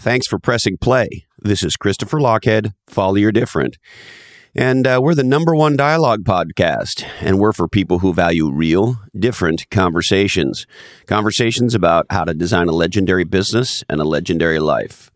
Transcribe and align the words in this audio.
Thanks 0.00 0.28
for 0.28 0.38
pressing 0.38 0.78
play. 0.78 1.26
This 1.40 1.64
is 1.64 1.74
Christopher 1.74 2.18
Lochhead. 2.18 2.72
Follow 2.86 3.16
your 3.16 3.32
different. 3.32 3.78
And 4.54 4.86
uh, 4.86 5.00
we're 5.02 5.16
the 5.16 5.24
number 5.24 5.56
one 5.56 5.76
dialogue 5.76 6.22
podcast, 6.22 7.04
and 7.20 7.40
we're 7.40 7.52
for 7.52 7.66
people 7.66 7.98
who 7.98 8.14
value 8.14 8.48
real, 8.48 9.00
different 9.18 9.68
conversations. 9.70 10.66
Conversations 11.06 11.74
about 11.74 12.06
how 12.10 12.22
to 12.24 12.32
design 12.32 12.68
a 12.68 12.72
legendary 12.72 13.24
business 13.24 13.82
and 13.88 14.00
a 14.00 14.04
legendary 14.04 14.60
life. 14.60 15.10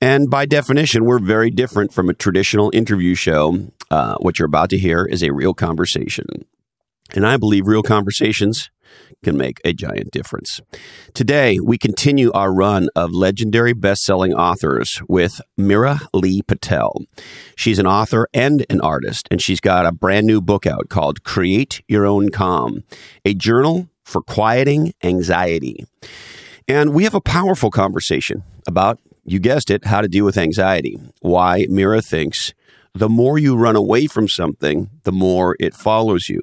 And 0.00 0.30
by 0.30 0.46
definition, 0.46 1.04
we're 1.04 1.18
very 1.18 1.50
different 1.50 1.92
from 1.92 2.08
a 2.08 2.14
traditional 2.14 2.70
interview 2.72 3.16
show. 3.16 3.66
Uh, 3.90 4.14
what 4.20 4.38
you're 4.38 4.46
about 4.46 4.70
to 4.70 4.78
hear 4.78 5.04
is 5.04 5.24
a 5.24 5.32
real 5.32 5.54
conversation. 5.54 6.26
And 7.14 7.26
I 7.26 7.36
believe 7.36 7.66
real 7.66 7.82
conversations 7.82 8.70
can 9.22 9.36
make 9.36 9.60
a 9.64 9.72
giant 9.72 10.10
difference. 10.10 10.60
Today, 11.14 11.58
we 11.58 11.78
continue 11.78 12.30
our 12.32 12.52
run 12.52 12.88
of 12.94 13.12
legendary 13.12 13.72
best-selling 13.72 14.34
authors 14.34 15.00
with 15.08 15.40
Meera 15.58 16.06
Lee 16.12 16.42
Patel. 16.42 17.02
She's 17.56 17.78
an 17.78 17.86
author 17.86 18.28
and 18.34 18.66
an 18.68 18.80
artist, 18.80 19.26
and 19.30 19.40
she's 19.40 19.60
got 19.60 19.86
a 19.86 19.92
brand 19.92 20.26
new 20.26 20.40
book 20.40 20.66
out 20.66 20.88
called 20.88 21.24
Create 21.24 21.82
Your 21.88 22.06
Own 22.06 22.30
Calm, 22.30 22.84
a 23.24 23.34
journal 23.34 23.88
for 24.04 24.20
quieting 24.20 24.92
anxiety. 25.02 25.86
And 26.68 26.94
we 26.94 27.04
have 27.04 27.14
a 27.14 27.20
powerful 27.20 27.70
conversation 27.70 28.42
about, 28.66 28.98
you 29.24 29.38
guessed 29.38 29.70
it, 29.70 29.86
how 29.86 30.00
to 30.00 30.08
deal 30.08 30.24
with 30.24 30.36
anxiety. 30.36 30.98
Why 31.20 31.66
Meera 31.70 32.04
thinks 32.04 32.52
the 32.94 33.08
more 33.08 33.38
you 33.38 33.56
run 33.56 33.76
away 33.76 34.06
from 34.06 34.28
something, 34.28 34.88
the 35.02 35.12
more 35.12 35.56
it 35.58 35.74
follows 35.74 36.28
you. 36.28 36.42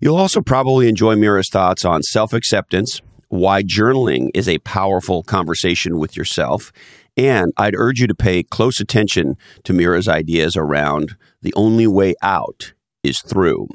You'll 0.00 0.16
also 0.16 0.40
probably 0.40 0.88
enjoy 0.88 1.14
Meera's 1.14 1.48
thoughts 1.48 1.84
on 1.84 2.02
self 2.02 2.32
acceptance, 2.32 3.00
why 3.28 3.62
journaling 3.62 4.30
is 4.34 4.48
a 4.48 4.58
powerful 4.58 5.22
conversation 5.22 5.98
with 5.98 6.16
yourself, 6.16 6.72
and 7.16 7.52
I'd 7.56 7.74
urge 7.74 8.00
you 8.00 8.06
to 8.06 8.14
pay 8.14 8.42
close 8.42 8.80
attention 8.80 9.36
to 9.64 9.72
Meera's 9.72 10.08
ideas 10.08 10.56
around 10.56 11.16
the 11.42 11.54
only 11.54 11.86
way 11.86 12.14
out 12.22 12.72
is 13.02 13.20
through. 13.20 13.68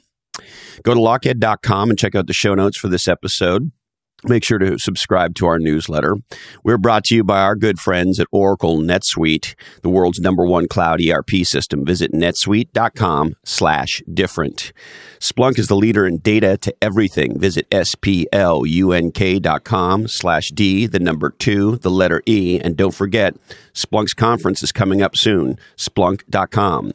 Go 0.84 0.94
to 0.94 1.00
lochhead.com 1.00 1.90
and 1.90 2.00
check 2.00 2.16
out 2.16 2.28
the 2.28 2.34
show 2.34 2.54
notes 2.56 2.78
for 2.78 2.88
this 2.88 3.08
episode. 3.08 3.72
Make 4.26 4.44
sure 4.44 4.60
to 4.60 4.78
subscribe 4.78 5.36
to 5.36 5.48
our 5.48 5.58
newsletter. 5.58 6.16
We're 6.64 6.78
brought 6.78 7.06
to 7.06 7.16
you 7.16 7.24
by 7.24 7.42
our 7.42 7.56
good 7.56 7.80
friends 7.80 8.20
at 8.20 8.28
Oracle 8.32 8.78
NetSuite, 8.80 9.56
the 9.82 9.90
world's 9.90 10.20
number 10.20 10.46
one 10.46 10.68
cloud 10.68 11.02
ERP 11.02 11.30
system. 11.44 11.84
Visit 11.84 12.12
netsuite.com 12.12 13.36
slash 13.44 14.04
different. 14.14 14.74
Splunk 15.20 15.58
is 15.58 15.68
the 15.68 15.76
leader 15.76 16.06
in 16.06 16.20
data 16.20 16.58
to 16.58 16.76
everything. 16.82 17.40
Visit 17.40 17.70
splunk.com 17.70 18.08
slash 20.08 20.50
D, 20.50 20.88
the 20.88 21.00
number 21.00 21.32
two, 21.32 21.78
the 21.78 21.92
letter 21.92 22.22
E. 22.26 22.60
And 22.60 22.78
don't 22.78 22.94
forget, 22.94 23.36
Splunk's 23.74 24.14
conference 24.14 24.64
is 24.64 24.72
coming 24.72 25.02
up 25.02 25.16
soon, 25.16 25.58
splunk.com. 25.78 26.94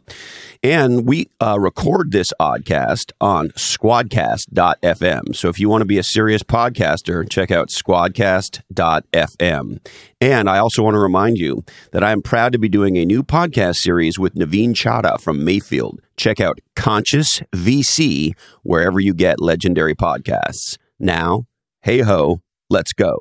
And 0.62 1.06
we 1.06 1.28
uh, 1.40 1.58
record 1.60 2.12
this 2.12 2.32
oddcast 2.40 3.12
on 3.20 3.48
squadcast.fm. 3.50 5.36
So 5.36 5.48
if 5.48 5.60
you 5.60 5.68
want 5.68 5.82
to 5.82 5.86
be 5.86 5.98
a 5.98 6.02
serious 6.02 6.42
podcaster, 6.42 7.28
check 7.28 7.50
out 7.50 7.68
squadcast.fm. 7.68 9.86
And 10.20 10.48
I 10.48 10.58
also 10.58 10.82
want 10.82 10.94
to 10.94 11.00
remind 11.00 11.38
you 11.38 11.64
that 11.92 12.02
I 12.02 12.12
am 12.12 12.22
proud 12.22 12.52
to 12.52 12.58
be 12.58 12.68
doing 12.68 12.96
a 12.96 13.04
new 13.04 13.22
podcast 13.22 13.76
series 13.76 14.18
with 14.18 14.34
Navin 14.34 14.70
Chaddha 14.70 15.20
from 15.20 15.44
Mayfield. 15.44 16.00
Check 16.16 16.40
out 16.40 16.60
Conscious 16.74 17.42
VC 17.54 18.32
wherever 18.62 18.98
you 18.98 19.14
get 19.14 19.40
legendary 19.40 19.94
podcasts. 19.94 20.78
Now, 20.98 21.44
hey 21.82 22.00
ho, 22.00 22.40
let's 22.70 22.92
go. 22.92 23.18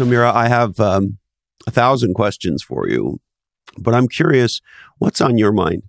So, 0.00 0.06
Meera, 0.06 0.32
I 0.32 0.48
have 0.48 0.80
um, 0.80 1.18
a 1.66 1.70
thousand 1.70 2.14
questions 2.14 2.62
for 2.62 2.88
you, 2.88 3.20
but 3.76 3.92
I'm 3.92 4.08
curious 4.08 4.62
what's 4.96 5.20
on 5.20 5.36
your 5.36 5.52
mind? 5.52 5.82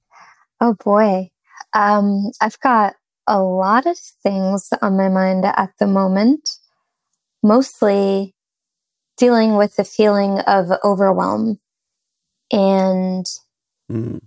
Oh, 0.59 0.73
boy. 0.73 1.29
Um, 1.71 2.31
I've 2.41 2.59
got 2.59 2.95
a 3.25 3.41
lot 3.41 3.85
of 3.85 3.97
things 3.97 4.67
on 4.81 4.97
my 4.97 5.07
mind 5.07 5.45
at 5.45 5.71
the 5.79 5.87
moment, 5.87 6.57
mostly 7.41 8.35
dealing 9.15 9.55
with 9.55 9.77
the 9.77 9.85
feeling 9.85 10.39
of 10.39 10.73
overwhelm. 10.83 11.61
And 12.51 13.25
mm. 13.89 14.19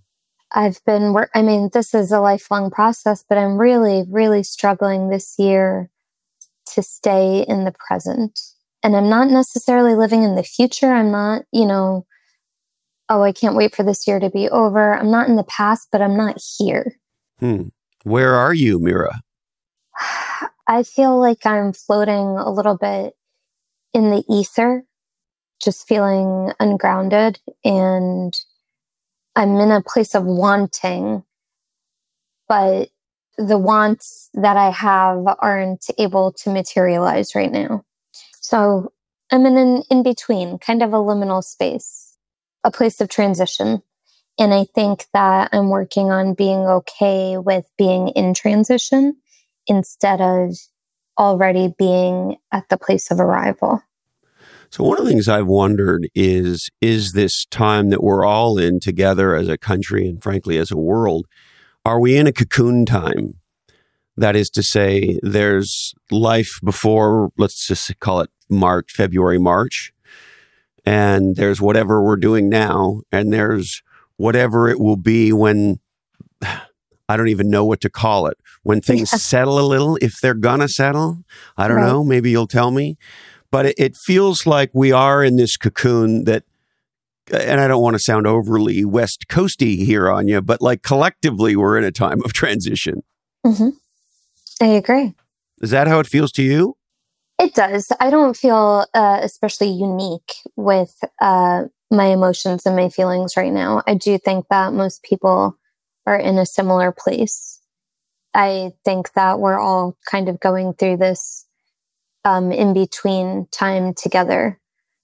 I've 0.50 0.82
been, 0.86 1.12
work- 1.12 1.30
I 1.34 1.42
mean, 1.42 1.68
this 1.74 1.92
is 1.92 2.10
a 2.10 2.20
lifelong 2.20 2.70
process, 2.70 3.22
but 3.28 3.36
I'm 3.36 3.58
really, 3.58 4.06
really 4.08 4.44
struggling 4.44 5.10
this 5.10 5.34
year 5.38 5.90
to 6.72 6.82
stay 6.82 7.44
in 7.46 7.64
the 7.64 7.74
present 7.86 8.40
and 8.84 8.94
I'm 8.94 9.08
not 9.08 9.30
necessarily 9.30 9.94
living 9.94 10.22
in 10.22 10.36
the 10.36 10.42
future. 10.42 10.92
I'm 10.92 11.10
not, 11.10 11.42
you 11.50 11.64
know, 11.64 12.06
oh, 13.08 13.22
I 13.22 13.32
can't 13.32 13.56
wait 13.56 13.74
for 13.74 13.82
this 13.82 14.06
year 14.06 14.20
to 14.20 14.28
be 14.28 14.48
over. 14.50 14.94
I'm 14.94 15.10
not 15.10 15.26
in 15.26 15.36
the 15.36 15.44
past, 15.44 15.88
but 15.90 16.02
I'm 16.02 16.18
not 16.18 16.38
here. 16.58 16.96
Hmm. 17.40 17.68
Where 18.02 18.34
are 18.34 18.52
you, 18.52 18.78
Meera? 18.78 19.20
I 20.68 20.82
feel 20.82 21.18
like 21.18 21.46
I'm 21.46 21.72
floating 21.72 22.36
a 22.38 22.50
little 22.50 22.76
bit 22.76 23.14
in 23.94 24.10
the 24.10 24.22
ether, 24.28 24.84
just 25.62 25.88
feeling 25.88 26.52
ungrounded. 26.60 27.40
And 27.64 28.34
I'm 29.34 29.56
in 29.56 29.70
a 29.70 29.82
place 29.82 30.14
of 30.14 30.24
wanting, 30.24 31.24
but 32.48 32.90
the 33.38 33.58
wants 33.58 34.28
that 34.34 34.58
I 34.58 34.70
have 34.70 35.24
aren't 35.38 35.86
able 35.98 36.32
to 36.42 36.50
materialize 36.50 37.34
right 37.34 37.50
now. 37.50 37.84
So 38.44 38.92
I'm 39.32 39.46
in 39.46 39.56
an 39.56 39.82
in 39.90 40.02
between, 40.02 40.58
kind 40.58 40.82
of 40.82 40.92
a 40.92 40.98
liminal 40.98 41.42
space, 41.42 42.18
a 42.62 42.70
place 42.70 43.00
of 43.00 43.08
transition. 43.08 43.82
And 44.38 44.52
I 44.52 44.64
think 44.64 45.06
that 45.14 45.48
I'm 45.54 45.70
working 45.70 46.10
on 46.10 46.34
being 46.34 46.58
okay 46.58 47.38
with 47.38 47.64
being 47.78 48.08
in 48.08 48.34
transition 48.34 49.16
instead 49.66 50.20
of 50.20 50.58
already 51.18 51.72
being 51.78 52.36
at 52.52 52.68
the 52.68 52.76
place 52.76 53.10
of 53.10 53.18
arrival. 53.18 53.80
So, 54.68 54.84
one 54.84 54.98
of 54.98 55.06
the 55.06 55.10
things 55.10 55.26
I've 55.26 55.46
wondered 55.46 56.10
is 56.14 56.68
is 56.82 57.12
this 57.12 57.46
time 57.46 57.88
that 57.88 58.02
we're 58.02 58.26
all 58.26 58.58
in 58.58 58.78
together 58.78 59.34
as 59.34 59.48
a 59.48 59.56
country 59.56 60.06
and 60.06 60.22
frankly 60.22 60.58
as 60.58 60.70
a 60.70 60.76
world, 60.76 61.24
are 61.86 61.98
we 61.98 62.18
in 62.18 62.26
a 62.26 62.32
cocoon 62.32 62.84
time? 62.84 63.36
That 64.16 64.36
is 64.36 64.48
to 64.50 64.62
say, 64.62 65.18
there's 65.22 65.94
life 66.10 66.58
before, 66.62 67.30
let's 67.36 67.66
just 67.66 67.98
call 68.00 68.20
it 68.20 68.30
March, 68.48 68.92
February, 68.92 69.38
March. 69.38 69.92
And 70.84 71.36
there's 71.36 71.60
whatever 71.60 72.02
we're 72.02 72.16
doing 72.16 72.48
now. 72.48 73.02
And 73.10 73.32
there's 73.32 73.82
whatever 74.16 74.68
it 74.68 74.78
will 74.78 74.96
be 74.96 75.32
when 75.32 75.80
I 77.06 77.18
don't 77.18 77.28
even 77.28 77.50
know 77.50 77.64
what 77.64 77.80
to 77.82 77.90
call 77.90 78.26
it. 78.26 78.38
When 78.62 78.80
things 78.82 79.10
settle 79.10 79.58
a 79.58 79.66
little, 79.66 79.96
if 80.00 80.20
they're 80.22 80.34
gonna 80.34 80.68
settle, 80.68 81.22
I 81.56 81.68
don't 81.68 81.78
right. 81.78 81.86
know. 81.86 82.04
Maybe 82.04 82.30
you'll 82.30 82.46
tell 82.46 82.70
me. 82.70 82.96
But 83.50 83.66
it, 83.66 83.74
it 83.78 83.96
feels 83.96 84.46
like 84.46 84.70
we 84.72 84.90
are 84.90 85.22
in 85.22 85.36
this 85.36 85.56
cocoon 85.56 86.24
that 86.24 86.44
and 87.32 87.60
I 87.60 87.68
don't 87.68 87.82
want 87.82 87.94
to 87.94 88.00
sound 88.00 88.26
overly 88.26 88.84
West 88.84 89.26
Coasty 89.28 89.84
here 89.84 90.10
on 90.10 90.28
you, 90.28 90.42
but 90.42 90.60
like 90.60 90.82
collectively, 90.82 91.56
we're 91.56 91.78
in 91.78 91.84
a 91.84 91.92
time 91.92 92.22
of 92.24 92.32
transition. 92.32 93.02
Mm-hmm. 93.46 93.70
I 94.64 94.68
agree. 94.68 95.14
Is 95.60 95.72
that 95.72 95.88
how 95.88 95.98
it 96.00 96.06
feels 96.06 96.32
to 96.32 96.42
you? 96.42 96.78
It 97.38 97.54
does. 97.54 97.92
I 98.00 98.08
don't 98.08 98.34
feel 98.34 98.86
uh, 98.94 99.20
especially 99.22 99.68
unique 99.68 100.36
with 100.56 100.98
uh, 101.20 101.64
my 101.90 102.06
emotions 102.06 102.64
and 102.64 102.74
my 102.74 102.88
feelings 102.88 103.36
right 103.36 103.52
now. 103.52 103.82
I 103.86 103.92
do 103.92 104.16
think 104.16 104.46
that 104.48 104.72
most 104.72 105.02
people 105.02 105.58
are 106.06 106.16
in 106.16 106.38
a 106.38 106.46
similar 106.46 106.92
place. 106.92 107.60
I 108.32 108.72
think 108.86 109.12
that 109.12 109.38
we're 109.38 109.60
all 109.60 109.98
kind 110.10 110.30
of 110.30 110.40
going 110.40 110.72
through 110.72 110.96
this 110.96 111.46
um, 112.24 112.50
in 112.50 112.72
between 112.72 113.46
time 113.52 113.92
together. 113.92 114.58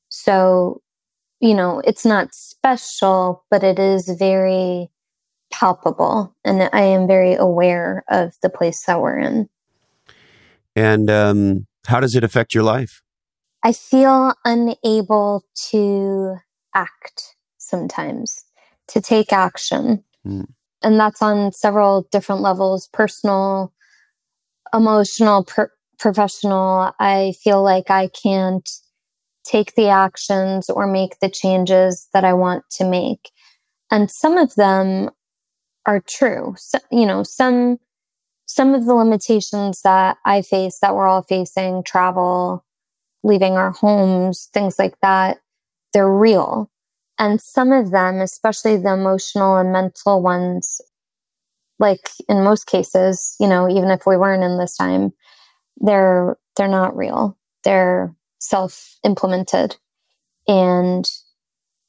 So, 0.08 0.80
you 1.38 1.52
know, 1.52 1.82
it's 1.84 2.06
not 2.06 2.32
special, 2.32 3.44
but 3.50 3.62
it 3.62 3.78
is 3.78 4.08
very 4.08 4.88
palpable. 5.50 6.34
And 6.44 6.68
I 6.72 6.82
am 6.82 7.06
very 7.06 7.34
aware 7.34 8.04
of 8.08 8.34
the 8.42 8.50
place 8.50 8.84
that 8.86 9.00
we're 9.00 9.18
in. 9.18 9.48
And 10.76 11.10
um, 11.10 11.66
how 11.86 12.00
does 12.00 12.14
it 12.14 12.24
affect 12.24 12.54
your 12.54 12.64
life? 12.64 13.02
I 13.62 13.72
feel 13.72 14.34
unable 14.44 15.44
to 15.70 16.36
act 16.74 17.36
sometimes, 17.58 18.44
to 18.88 19.00
take 19.00 19.32
action. 19.32 20.02
Mm. 20.26 20.46
And 20.82 20.98
that's 20.98 21.20
on 21.20 21.52
several 21.52 22.06
different 22.10 22.40
levels 22.40 22.88
personal, 22.92 23.72
emotional, 24.72 25.44
per- 25.44 25.72
professional. 25.98 26.92
I 26.98 27.34
feel 27.42 27.62
like 27.62 27.90
I 27.90 28.08
can't 28.08 28.68
take 29.44 29.74
the 29.74 29.88
actions 29.88 30.70
or 30.70 30.86
make 30.86 31.18
the 31.20 31.30
changes 31.30 32.08
that 32.14 32.24
I 32.24 32.32
want 32.32 32.64
to 32.72 32.84
make. 32.84 33.30
And 33.90 34.10
some 34.10 34.38
of 34.38 34.54
them 34.54 35.10
are 35.86 36.00
true. 36.00 36.54
So, 36.58 36.78
you 36.90 37.06
know, 37.06 37.22
some 37.22 37.78
some 38.46 38.74
of 38.74 38.84
the 38.84 38.94
limitations 38.94 39.82
that 39.82 40.18
I 40.24 40.42
face 40.42 40.80
that 40.80 40.94
we're 40.94 41.06
all 41.06 41.22
facing, 41.22 41.84
travel, 41.84 42.64
leaving 43.22 43.52
our 43.52 43.70
homes, 43.70 44.48
things 44.52 44.78
like 44.78 44.96
that, 45.02 45.38
they're 45.92 46.10
real. 46.10 46.68
And 47.18 47.40
some 47.40 47.70
of 47.70 47.90
them, 47.92 48.20
especially 48.20 48.76
the 48.76 48.92
emotional 48.92 49.56
and 49.56 49.72
mental 49.72 50.20
ones, 50.20 50.80
like 51.78 52.10
in 52.28 52.42
most 52.42 52.66
cases, 52.66 53.36
you 53.38 53.46
know, 53.46 53.68
even 53.68 53.90
if 53.90 54.06
we 54.06 54.16
weren't 54.16 54.42
in 54.42 54.58
this 54.58 54.76
time, 54.76 55.12
they're 55.76 56.36
they're 56.56 56.68
not 56.68 56.96
real. 56.96 57.38
They're 57.64 58.14
self-implemented. 58.38 59.76
And 60.48 61.08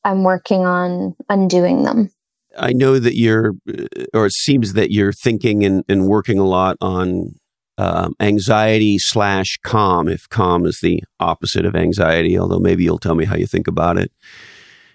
I'm 0.03 0.23
working 0.23 0.65
on 0.65 1.15
undoing 1.29 1.83
them. 1.83 2.11
I 2.57 2.73
know 2.73 2.99
that 2.99 3.15
you're, 3.15 3.53
uh, 3.67 3.85
or 4.13 4.25
it 4.25 4.33
seems 4.33 4.73
that 4.73 4.91
you're 4.91 5.13
thinking 5.13 5.63
and, 5.63 5.83
and 5.87 6.07
working 6.07 6.39
a 6.39 6.45
lot 6.45 6.77
on 6.81 7.35
um, 7.77 8.13
anxiety 8.19 8.97
slash 8.99 9.57
calm, 9.63 10.07
if 10.07 10.27
calm 10.29 10.65
is 10.65 10.79
the 10.81 11.03
opposite 11.19 11.65
of 11.65 11.75
anxiety, 11.75 12.37
although 12.37 12.59
maybe 12.59 12.83
you'll 12.83 12.99
tell 12.99 13.15
me 13.15 13.25
how 13.25 13.35
you 13.35 13.47
think 13.47 13.67
about 13.67 13.97
it. 13.97 14.11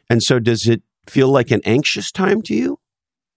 And 0.08 0.22
so, 0.22 0.38
does 0.38 0.68
it 0.68 0.82
feel 1.08 1.28
like 1.28 1.50
an 1.50 1.62
anxious 1.64 2.12
time 2.12 2.42
to 2.42 2.54
you? 2.54 2.78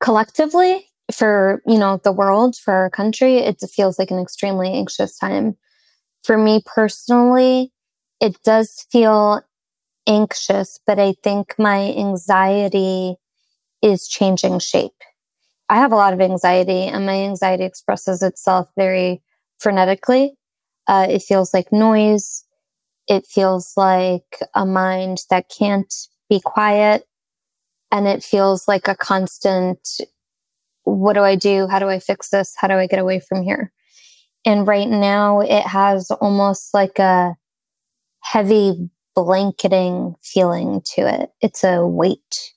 Collectively, 0.01 0.85
for 1.11 1.63
you 1.65 1.79
know 1.79 1.99
the 2.03 2.11
world, 2.11 2.55
for 2.57 2.73
our 2.73 2.89
country, 2.89 3.37
it 3.37 3.59
feels 3.73 3.97
like 3.97 4.11
an 4.11 4.19
extremely 4.19 4.71
anxious 4.71 5.17
time. 5.17 5.57
For 6.21 6.37
me 6.37 6.61
personally, 6.65 7.71
it 8.19 8.37
does 8.43 8.85
feel 8.91 9.41
anxious, 10.05 10.79
but 10.85 10.99
I 10.99 11.13
think 11.23 11.55
my 11.57 11.93
anxiety 11.93 13.15
is 13.81 14.07
changing 14.07 14.59
shape. 14.59 14.91
I 15.69 15.77
have 15.77 15.91
a 15.91 15.95
lot 15.95 16.13
of 16.13 16.21
anxiety, 16.21 16.83
and 16.83 17.05
my 17.05 17.15
anxiety 17.15 17.63
expresses 17.63 18.21
itself 18.21 18.69
very 18.75 19.21
frenetically. 19.63 20.31
Uh, 20.87 21.07
it 21.09 21.21
feels 21.21 21.53
like 21.53 21.71
noise. 21.71 22.43
It 23.07 23.25
feels 23.25 23.73
like 23.77 24.39
a 24.55 24.65
mind 24.65 25.19
that 25.29 25.51
can't 25.55 25.93
be 26.29 26.39
quiet. 26.39 27.03
And 27.91 28.07
it 28.07 28.23
feels 28.23 28.67
like 28.67 28.87
a 28.87 28.95
constant 28.95 29.79
what 30.83 31.13
do 31.13 31.21
I 31.21 31.35
do? 31.35 31.67
How 31.67 31.79
do 31.79 31.87
I 31.87 31.99
fix 31.99 32.29
this? 32.29 32.55
How 32.57 32.67
do 32.67 32.75
I 32.75 32.87
get 32.87 32.99
away 32.99 33.19
from 33.19 33.43
here? 33.43 33.71
And 34.45 34.65
right 34.65 34.87
now, 34.87 35.41
it 35.41 35.63
has 35.63 36.09
almost 36.11 36.73
like 36.73 36.97
a 36.99 37.35
heavy 38.21 38.89
blanketing 39.15 40.15
feeling 40.21 40.81
to 40.95 41.01
it. 41.01 41.31
It's 41.41 41.63
a 41.63 41.85
weight 41.85 42.53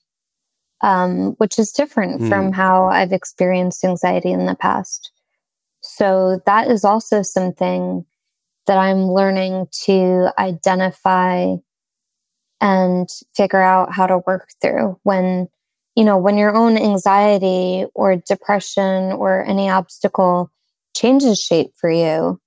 um, 0.83 1.33
which 1.39 1.59
is 1.59 1.73
different 1.73 2.23
mm. 2.23 2.29
from 2.29 2.53
how 2.53 2.87
I've 2.87 3.13
experienced 3.13 3.85
anxiety 3.85 4.31
in 4.31 4.47
the 4.47 4.57
past. 4.57 5.13
So 5.81 6.41
that 6.47 6.69
is 6.69 6.85
also 6.85 7.23
something 7.23 8.05
that 8.67 8.79
I'm 8.79 9.09
learning 9.09 9.67
to 9.85 10.29
identify 10.39 11.55
and 12.61 13.09
figure 13.35 13.61
out 13.61 13.93
how 13.93 14.07
to 14.07 14.23
work 14.27 14.51
through 14.61 14.99
when, 15.03 15.49
you 15.97 16.05
know, 16.05 16.17
when 16.17 16.37
your 16.37 16.55
own 16.55 16.77
anxiety 16.77 17.87
or 17.95 18.17
depression 18.17 19.13
or 19.13 19.45
any 19.45 19.69
obstacle 19.69 20.51
changes 20.97 21.41
shape 21.41 21.73
for 21.77 21.91
you, 21.91 22.41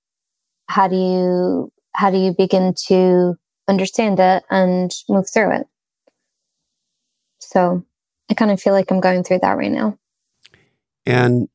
how 0.68 0.88
do 0.88 0.96
you, 0.96 1.72
how 1.94 2.10
do 2.10 2.16
you 2.16 2.32
begin 2.32 2.74
to 2.86 3.36
understand 3.68 4.18
it 4.18 4.42
and 4.50 4.90
move 5.08 5.28
through 5.28 5.56
it? 5.56 5.66
So 7.40 7.84
I 8.30 8.34
kind 8.34 8.50
of 8.50 8.60
feel 8.60 8.72
like 8.72 8.90
I'm 8.90 9.00
going 9.00 9.22
through 9.22 9.40
that 9.40 9.56
right 9.56 9.70
now. 9.70 9.98
And 11.04 11.48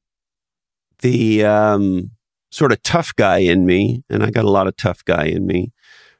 the 0.99 1.43
um, 1.43 2.11
sort 2.49 2.71
of 2.71 2.81
tough 2.83 3.13
guy 3.15 3.39
in 3.39 3.65
me, 3.65 4.03
and 4.09 4.23
I 4.23 4.29
got 4.29 4.45
a 4.45 4.49
lot 4.49 4.67
of 4.67 4.77
tough 4.77 5.03
guy 5.03 5.25
in 5.25 5.45
me, 5.45 5.73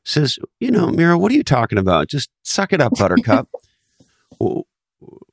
says, 0.04 0.38
You 0.60 0.72
know, 0.72 0.88
Meera, 0.88 1.20
what 1.20 1.32
are 1.32 1.36
you 1.36 1.44
talking 1.44 1.78
about? 1.78 2.10
Just 2.10 2.30
suck 2.44 2.74
it 2.74 2.82
up, 2.82 2.94
Buttercup. 2.98 3.50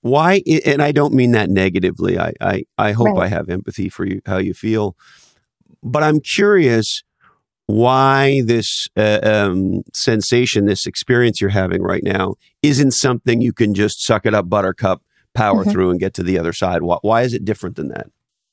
Why? 0.00 0.42
And 0.64 0.82
I 0.82 0.92
don't 0.92 1.14
mean 1.14 1.32
that 1.32 1.50
negatively. 1.50 2.18
I, 2.18 2.32
I, 2.40 2.64
I 2.78 2.92
hope 2.92 3.16
right. 3.16 3.24
I 3.24 3.26
have 3.28 3.48
empathy 3.48 3.88
for 3.88 4.06
you, 4.06 4.20
how 4.24 4.38
you 4.38 4.54
feel. 4.54 4.96
But 5.82 6.02
I'm 6.02 6.20
curious 6.20 7.02
why 7.66 8.40
this 8.46 8.88
uh, 8.96 9.20
um, 9.22 9.82
sensation, 9.92 10.64
this 10.64 10.86
experience 10.86 11.40
you're 11.40 11.50
having 11.50 11.82
right 11.82 12.02
now, 12.02 12.34
isn't 12.62 12.92
something 12.92 13.42
you 13.42 13.52
can 13.52 13.74
just 13.74 14.04
suck 14.04 14.24
it 14.24 14.32
up, 14.32 14.48
Buttercup, 14.48 15.02
power 15.34 15.62
mm-hmm. 15.62 15.70
through 15.70 15.90
and 15.90 16.00
get 16.00 16.14
to 16.14 16.22
the 16.22 16.38
other 16.38 16.52
side? 16.52 16.82
Why, 16.82 16.98
why 17.02 17.22
is 17.22 17.34
it 17.34 17.44
different 17.44 17.76
than 17.76 17.88
that? 17.88 18.06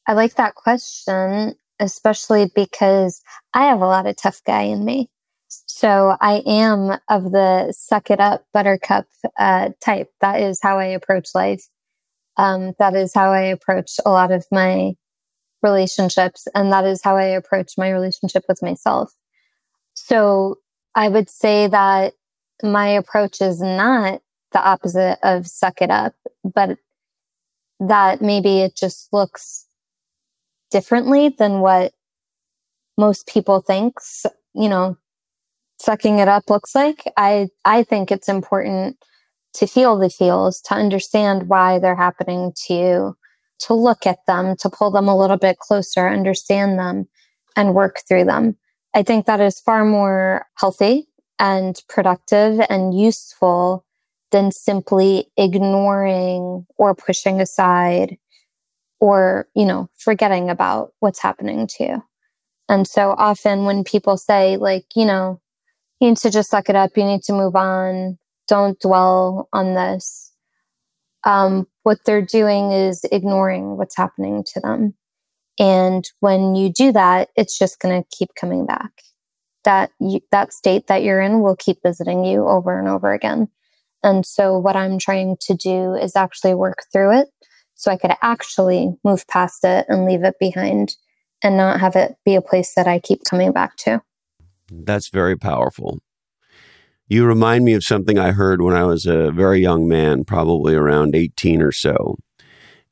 I 0.08 0.14
like 0.14 0.36
that 0.36 0.56
question, 0.56 1.56
especially 1.80 2.52
because 2.54 3.22
I 3.54 3.66
have 3.66 3.82
a 3.82 3.88
lot 3.88 4.06
of 4.06 4.16
tough 4.16 4.42
guy 4.46 4.64
in 4.64 4.86
me. 4.86 5.10
So 5.48 6.18
I 6.20 6.44
am 6.46 7.00
of 7.10 7.32
the 7.32 7.72
suck 7.72 8.12
it 8.12 8.20
up 8.20 8.46
buttercup 8.54 9.08
uh, 9.38 9.70
type. 9.82 10.12
That 10.22 10.42
is 10.42 10.60
how 10.62 10.80
I 10.80 10.86
approach 10.86 11.30
life. 11.34 11.66
Um, 12.38 12.74
that 12.80 12.96
is 12.96 13.14
how 13.14 13.32
I 13.32 13.42
approach 13.42 13.94
a 14.06 14.10
lot 14.10 14.32
of 14.32 14.46
my 14.52 14.96
relationships. 15.62 16.48
And 16.54 16.72
that 16.72 16.86
is 16.86 17.02
how 17.04 17.16
I 17.16 17.26
approach 17.26 17.74
my 17.78 17.90
relationship 17.90 18.44
with 18.48 18.62
myself. 18.62 19.12
So 19.94 20.58
I 20.94 21.08
would 21.08 21.30
say 21.30 21.68
that 21.68 22.14
my 22.64 22.88
approach 22.88 23.42
is 23.42 23.62
not 23.62 24.22
the 24.56 24.66
opposite 24.66 25.20
of 25.22 25.46
suck 25.46 25.82
it 25.82 25.92
up, 25.92 26.16
but 26.46 26.78
that 27.82 28.22
maybe 28.22 28.62
it 28.62 28.74
just 28.74 29.12
looks 29.12 29.68
differently 30.72 31.28
than 31.28 31.60
what 31.60 31.92
most 32.98 33.28
people 33.28 33.60
think, 33.60 33.98
you 34.54 34.70
know, 34.70 34.98
sucking 35.82 36.20
it 36.20 36.30
up 36.30 36.50
looks 36.50 36.74
like. 36.74 37.04
I, 37.18 37.50
I 37.66 37.84
think 37.84 38.14
it's 38.14 38.30
important 38.30 38.98
to 39.56 39.68
feel 39.68 39.98
the 39.98 40.10
feels, 40.10 40.62
to 40.62 40.74
understand 40.74 41.50
why 41.50 41.78
they're 41.78 41.98
happening 41.98 42.54
to 42.68 42.74
you, 42.74 43.18
to 43.60 43.74
look 43.74 44.08
at 44.08 44.20
them, 44.26 44.56
to 44.62 44.70
pull 44.70 44.90
them 44.90 45.10
a 45.10 45.18
little 45.18 45.38
bit 45.38 45.60
closer, 45.60 46.08
understand 46.08 46.80
them, 46.80 47.10
and 47.58 47.76
work 47.76 48.04
through 48.08 48.24
them. 48.24 48.56
I 48.94 49.04
think 49.04 49.26
that 49.26 49.42
is 49.42 49.60
far 49.60 49.84
more 49.84 50.46
healthy 50.56 51.10
and 51.40 51.78
productive 51.90 52.62
and 52.70 52.98
useful 52.98 53.86
than 54.36 54.52
simply 54.52 55.32
ignoring 55.38 56.66
or 56.76 56.94
pushing 56.94 57.40
aside 57.40 58.18
or, 59.00 59.48
you 59.56 59.66
know, 59.66 59.90
forgetting 59.98 60.50
about 60.50 60.92
what's 61.00 61.22
happening 61.22 61.68
to 61.68 61.84
you. 61.86 62.04
And 62.68 62.86
so 62.86 63.16
often 63.18 63.64
when 63.64 63.86
people 63.86 64.18
say, 64.18 64.58
like, 64.58 64.88
you 64.94 65.06
know, 65.06 65.40
you 66.02 66.10
need 66.10 66.18
to 66.18 66.30
just 66.30 66.50
suck 66.50 66.68
it 66.68 66.76
up, 66.76 66.98
you 66.98 67.06
need 67.06 67.22
to 67.24 67.32
move 67.32 67.56
on, 67.56 68.18
don't 68.50 68.78
dwell 68.82 69.48
on 69.54 69.74
this, 69.74 70.34
um, 71.24 71.66
what 71.84 72.00
they're 72.06 72.22
doing 72.22 72.74
is 72.74 73.06
ignoring 73.14 73.78
what's 73.78 73.96
happening 73.96 74.44
to 74.54 74.60
them. 74.60 74.96
And 75.58 76.04
when 76.20 76.56
you 76.56 76.74
do 76.74 76.92
that, 76.92 77.30
it's 77.38 77.58
just 77.58 77.80
going 77.80 78.04
to 78.04 78.10
keep 78.12 78.36
coming 78.36 78.66
back. 78.66 78.92
That 79.64 79.92
you, 80.02 80.20
that 80.34 80.52
state 80.52 80.88
that 80.88 81.04
you're 81.04 81.22
in 81.22 81.40
will 81.40 81.56
keep 81.56 81.78
visiting 81.82 82.26
you 82.26 82.46
over 82.46 82.78
and 82.78 82.90
over 82.90 83.14
again. 83.14 83.48
And 84.06 84.24
so 84.24 84.56
what 84.60 84.76
I'm 84.76 85.00
trying 85.00 85.36
to 85.42 85.56
do 85.56 85.96
is 85.96 86.16
actually 86.16 86.54
work 86.54 86.84
through 86.94 87.22
it 87.22 87.28
so 87.74 87.92
I 87.92 87.98
could 87.98 88.12
actually 88.22 88.96
move 89.04 89.28
past 89.28 89.64
it 89.64 89.88
and 89.90 90.06
leave 90.06 90.24
it 90.24 90.36
behind 90.40 90.96
and 91.42 91.58
not 91.58 91.80
have 91.80 91.96
it 91.96 92.16
be 92.24 92.36
a 92.36 92.42
place 92.42 92.76
that 92.76 92.88
I 92.88 93.00
keep 93.00 93.24
coming 93.28 93.52
back 93.52 93.78
to. 93.78 94.04
That's 94.72 95.10
very 95.10 95.36
powerful. 95.36 96.00
You 97.08 97.26
remind 97.26 97.66
me 97.66 97.74
of 97.74 97.84
something 97.84 98.20
I 98.20 98.32
heard 98.32 98.62
when 98.62 98.76
I 98.76 98.84
was 98.84 99.08
a 99.08 99.32
very 99.32 99.60
young 99.60 99.88
man, 99.88 100.24
probably 100.24 100.76
around 100.76 101.16
18 101.16 101.64
or 101.64 101.72
so. 101.72 102.18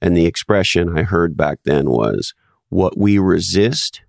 And 0.01 0.17
the 0.17 0.25
expression 0.25 0.98
I 0.98 1.03
heard 1.03 1.38
back 1.38 1.60
then 1.63 1.91
was, 1.91 2.34
what 2.70 2.98
we 2.98 3.20
resist 3.20 4.01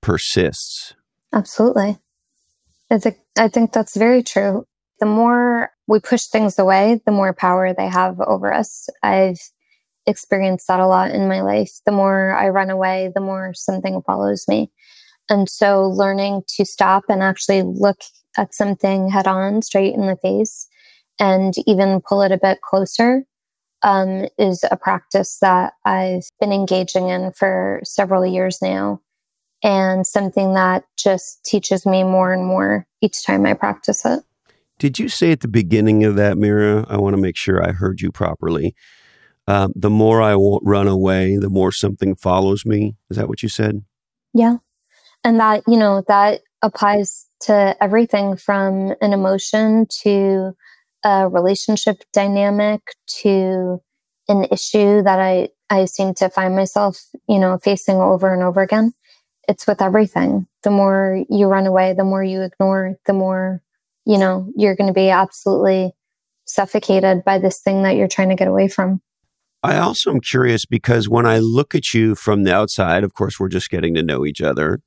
persists. 0.00 0.94
Absolutely. 1.32 1.98
I 2.90 2.98
think, 2.98 3.18
I 3.38 3.46
think 3.46 3.72
that's 3.72 3.96
very 3.96 4.24
true. 4.24 4.66
The 4.98 5.06
more 5.06 5.70
we 5.88 5.98
push 5.98 6.26
things 6.26 6.58
away, 6.58 7.00
the 7.06 7.12
more 7.12 7.32
power 7.32 7.72
they 7.72 7.88
have 7.88 8.20
over 8.20 8.52
us. 8.52 8.88
I've 9.02 9.40
experienced 10.06 10.68
that 10.68 10.80
a 10.80 10.86
lot 10.86 11.10
in 11.10 11.28
my 11.28 11.40
life. 11.40 11.72
The 11.86 11.92
more 11.92 12.32
I 12.32 12.50
run 12.50 12.70
away, 12.70 13.10
the 13.14 13.20
more 13.20 13.52
something 13.54 14.02
follows 14.06 14.44
me. 14.46 14.70
And 15.30 15.48
so 15.48 15.88
learning 15.88 16.42
to 16.56 16.64
stop 16.64 17.04
and 17.08 17.22
actually 17.22 17.62
look 17.62 18.00
at 18.36 18.54
something 18.54 19.10
head 19.10 19.26
on, 19.26 19.62
straight 19.62 19.94
in 19.94 20.06
the 20.06 20.16
face, 20.16 20.68
and 21.18 21.54
even 21.66 22.00
pull 22.06 22.22
it 22.22 22.32
a 22.32 22.38
bit 22.38 22.60
closer 22.60 23.24
um, 23.82 24.26
is 24.38 24.64
a 24.70 24.76
practice 24.76 25.38
that 25.40 25.72
I've 25.84 26.28
been 26.40 26.52
engaging 26.52 27.08
in 27.08 27.32
for 27.32 27.80
several 27.84 28.26
years 28.26 28.58
now. 28.60 29.00
And 29.62 30.06
something 30.06 30.54
that 30.54 30.84
just 30.96 31.44
teaches 31.44 31.84
me 31.84 32.04
more 32.04 32.32
and 32.32 32.44
more 32.44 32.86
each 33.02 33.24
time 33.24 33.44
I 33.44 33.54
practice 33.54 34.04
it. 34.04 34.22
Did 34.78 34.98
you 34.98 35.08
say 35.08 35.32
at 35.32 35.40
the 35.40 35.48
beginning 35.48 36.04
of 36.04 36.16
that, 36.16 36.36
Meera? 36.36 36.86
I 36.88 36.96
want 36.98 37.14
to 37.14 37.20
make 37.20 37.36
sure 37.36 37.62
I 37.62 37.72
heard 37.72 38.00
you 38.00 38.12
properly. 38.12 38.74
Um, 39.48 39.72
the 39.74 39.90
more 39.90 40.22
I 40.22 40.34
run 40.34 40.86
away, 40.88 41.36
the 41.36 41.48
more 41.48 41.72
something 41.72 42.14
follows 42.14 42.64
me. 42.64 42.96
Is 43.10 43.16
that 43.16 43.28
what 43.28 43.42
you 43.42 43.48
said? 43.48 43.82
Yeah. 44.34 44.58
And 45.24 45.40
that, 45.40 45.64
you 45.66 45.78
know, 45.78 46.04
that 46.06 46.42
applies 46.62 47.26
to 47.40 47.76
everything 47.80 48.36
from 48.36 48.94
an 49.00 49.12
emotion 49.12 49.86
to 50.02 50.52
a 51.04 51.28
relationship 51.28 52.02
dynamic 52.12 52.82
to 53.22 53.80
an 54.28 54.44
issue 54.52 55.02
that 55.02 55.18
I, 55.18 55.48
I 55.70 55.86
seem 55.86 56.14
to 56.14 56.28
find 56.28 56.54
myself, 56.54 57.00
you 57.28 57.38
know, 57.38 57.58
facing 57.58 57.96
over 57.96 58.32
and 58.32 58.42
over 58.42 58.60
again. 58.60 58.92
It's 59.48 59.66
with 59.66 59.80
everything. 59.80 60.46
The 60.62 60.70
more 60.70 61.24
you 61.30 61.46
run 61.46 61.66
away, 61.66 61.94
the 61.94 62.04
more 62.04 62.22
you 62.22 62.42
ignore, 62.42 62.96
the 63.06 63.14
more, 63.14 63.62
you 64.08 64.16
know, 64.16 64.50
you're 64.56 64.74
going 64.74 64.86
to 64.86 64.94
be 64.94 65.10
absolutely 65.10 65.92
suffocated 66.46 67.22
by 67.24 67.38
this 67.38 67.60
thing 67.62 67.82
that 67.82 67.94
you're 67.94 68.08
trying 68.08 68.30
to 68.30 68.34
get 68.34 68.48
away 68.48 68.66
from. 68.66 69.02
I 69.62 69.76
also 69.76 70.10
am 70.10 70.20
curious 70.20 70.64
because 70.64 71.10
when 71.10 71.26
I 71.26 71.40
look 71.40 71.74
at 71.74 71.92
you 71.92 72.14
from 72.14 72.44
the 72.44 72.54
outside, 72.54 73.04
of 73.04 73.12
course, 73.12 73.38
we're 73.38 73.48
just 73.48 73.68
getting 73.68 73.94
to 73.94 74.02
know 74.02 74.24
each 74.24 74.40
other. 74.40 74.80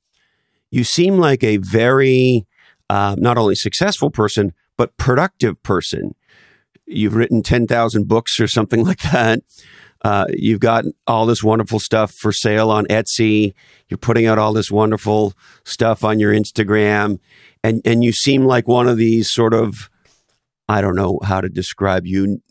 You 0.72 0.82
seem 0.82 1.18
like 1.18 1.44
a 1.44 1.58
very, 1.58 2.46
uh, 2.90 3.14
not 3.16 3.38
only 3.38 3.54
successful 3.54 4.10
person, 4.10 4.54
but 4.76 4.96
productive 4.96 5.62
person. 5.62 6.16
You've 6.86 7.14
written 7.14 7.44
10,000 7.44 8.08
books 8.08 8.40
or 8.40 8.48
something 8.48 8.84
like 8.84 9.02
that. 9.12 9.40
Uh, 10.02 10.26
you've 10.30 10.60
got 10.60 10.84
all 11.06 11.26
this 11.26 11.42
wonderful 11.42 11.78
stuff 11.78 12.12
for 12.12 12.32
sale 12.32 12.70
on 12.70 12.86
Etsy. 12.86 13.54
You're 13.88 13.98
putting 13.98 14.26
out 14.26 14.38
all 14.38 14.52
this 14.52 14.70
wonderful 14.70 15.34
stuff 15.64 16.04
on 16.04 16.18
your 16.18 16.32
Instagram. 16.32 17.18
And, 17.62 17.80
and 17.84 18.02
you 18.02 18.12
seem 18.12 18.44
like 18.44 18.66
one 18.66 18.88
of 18.88 18.96
these 18.96 19.30
sort 19.30 19.54
of, 19.54 19.88
I 20.68 20.80
don't 20.80 20.96
know 20.96 21.20
how 21.22 21.40
to 21.40 21.48
describe 21.48 22.06
you, 22.06 22.42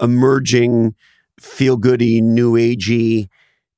emerging, 0.00 0.94
feel 1.40 1.76
goody, 1.76 2.20
new 2.20 2.52
agey 2.54 3.28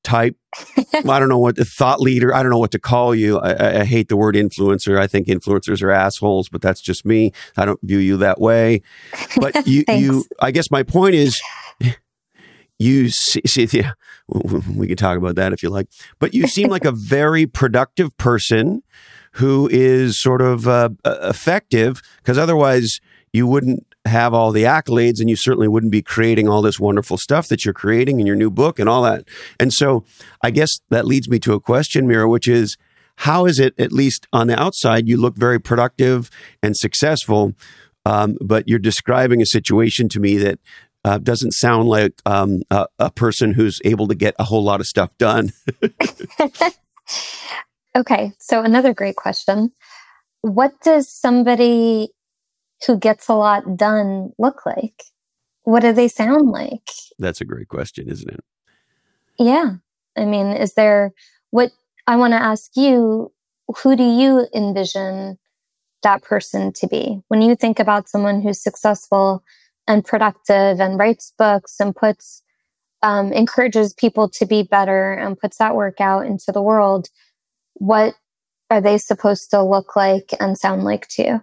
type. 0.03 0.37
I 0.95 1.19
don't 1.19 1.29
know 1.29 1.39
what 1.39 1.57
the 1.57 1.65
thought 1.65 2.01
leader. 2.01 2.35
I 2.35 2.43
don't 2.43 2.51
know 2.51 2.59
what 2.59 2.71
to 2.73 2.79
call 2.79 3.15
you. 3.15 3.39
I, 3.39 3.81
I, 3.81 3.85
hate 3.85 4.09
the 4.09 4.17
word 4.17 4.37
influencer. 4.37 4.99
I 4.99 5.09
think 5.09 5.27
influencers 5.27 5.83
are 5.83 5.91
assholes, 5.91 6.49
but 6.49 6.63
that's 6.63 6.81
just 6.81 7.05
me. 7.05 7.33
I 7.57 7.65
don't 7.65 7.81
view 7.83 7.99
you 7.99 8.17
that 8.19 8.41
way. 8.41 8.83
But 9.37 9.67
you, 9.67 9.83
you. 9.89 10.25
I 10.41 10.53
guess 10.53 10.71
my 10.71 10.85
point 10.85 11.17
is, 11.17 11.41
you 12.79 13.09
see, 13.09 13.43
see. 13.47 13.69
Yeah, 13.73 13.93
we 14.29 14.87
can 14.87 14.97
talk 14.97 15.19
about 15.19 15.37
that 15.37 15.53
if 15.53 15.63
you 15.63 15.71
like. 15.71 15.89
But 16.19 16.35
you 16.35 16.47
seem 16.47 16.69
like 16.69 16.85
a 16.85 16.93
very 16.95 17.47
productive 17.47 18.17
person 18.17 18.83
who 19.35 19.69
is 19.73 20.21
sort 20.21 20.41
of 20.41 20.69
uh, 20.69 20.91
effective 21.05 22.01
because 22.19 22.39
otherwise 22.39 23.01
you 23.33 23.49
wouldn't 23.49 23.85
have 24.05 24.33
all 24.33 24.53
the 24.53 24.63
accolades 24.63 25.19
and 25.19 25.29
you 25.29 25.35
certainly 25.35 25.67
wouldn't 25.67 25.91
be 25.91 26.03
creating 26.03 26.49
all 26.49 26.63
this 26.63 26.79
wonderful 26.79 27.17
stuff 27.17 27.49
that 27.49 27.65
you're 27.65 27.75
creating 27.75 28.21
in 28.21 28.27
your 28.27 28.37
new 28.37 28.51
book 28.51 28.79
and 28.79 28.89
all 28.89 29.03
that. 29.03 29.25
And 29.59 29.73
so 29.73 30.05
I 30.43 30.51
guess 30.51 30.79
that 30.91 31.05
leads 31.05 31.29
me 31.29 31.39
to 31.41 31.55
a 31.55 31.61
question, 31.61 32.07
Meera, 32.07 32.31
which 32.31 32.47
is 32.47 32.77
how 33.17 33.47
is 33.47 33.59
it, 33.59 33.75
at 33.79 33.93
least 33.93 34.27
on 34.33 34.47
the 34.47 34.61
outside, 34.61 35.09
you 35.09 35.17
look 35.17 35.37
very 35.37 35.59
productive 35.59 36.31
and 36.63 36.77
successful, 36.77 37.55
um, 38.05 38.37
but 38.41 38.69
you're 38.69 38.79
describing 38.79 39.41
a 39.41 39.47
situation 39.47 40.09
to 40.11 40.21
me 40.21 40.37
that 40.37 40.59
uh, 41.05 41.19
doesn't 41.19 41.53
sound 41.53 41.89
like 41.89 42.15
um, 42.25 42.63
a, 42.71 42.87
a 42.99 43.11
person 43.11 43.53
who's 43.53 43.81
able 43.85 44.09
to 44.09 44.15
get 44.15 44.35
a 44.39 44.45
whole 44.45 44.63
lot 44.63 44.81
of 44.81 44.87
stuff 44.87 45.17
done. 45.19 45.53
okay, 47.97 48.33
so 48.39 48.63
another 48.63 48.95
great 48.95 49.17
question. 49.17 49.71
What 50.41 50.73
does 50.83 51.09
somebody 51.09 52.11
who 52.87 52.99
gets 52.99 53.29
a 53.29 53.35
lot 53.35 53.77
done 53.77 54.33
look 54.39 54.67
like? 54.67 55.05
What 55.63 55.81
do 55.81 55.93
they 55.93 56.09
sound 56.09 56.51
like? 56.51 56.89
That's 57.19 57.41
a 57.41 57.45
great 57.45 57.69
question, 57.69 58.11
isn't 58.11 58.31
it? 58.31 58.41
Yeah. 59.39 59.77
I 60.17 60.25
mean, 60.25 60.49
is 60.49 60.75
there 60.75 61.13
what 61.51 61.71
I 62.07 62.17
want 62.17 62.33
to 62.33 62.43
ask 62.43 62.77
you, 62.77 63.33
who 63.83 63.97
do 63.97 64.05
you 64.05 64.47
envision 64.55 65.39
that 66.03 66.23
person 66.23 66.73
to 66.75 66.87
be? 66.87 67.21
When 67.29 67.41
you 67.41 67.57
think 67.57 67.79
about 67.79 68.09
someone 68.09 68.43
who's 68.43 68.63
successful 68.63 69.43
and 69.87 70.05
productive 70.05 70.81
and 70.81 70.99
writes 70.99 71.33
books 71.37 71.77
and 71.79 71.95
puts, 71.95 72.43
um, 73.03 73.33
encourages 73.33 73.93
people 73.95 74.29
to 74.31 74.47
be 74.47 74.63
better 74.63 75.13
and 75.13 75.39
puts 75.39 75.59
that 75.59 75.75
work 75.75 76.01
out 76.01 76.27
into 76.27 76.53
the 76.53 76.63
world, 76.63 77.09
what 77.75 78.15
are 78.71 78.81
they 78.81 78.99
supposed 78.99 79.51
to 79.51 79.63
look 79.63 79.95
like 79.97 80.31
and 80.41 80.59
sound 80.59 80.85
like 80.85 81.07
to 81.09 81.23
you? 81.23 81.41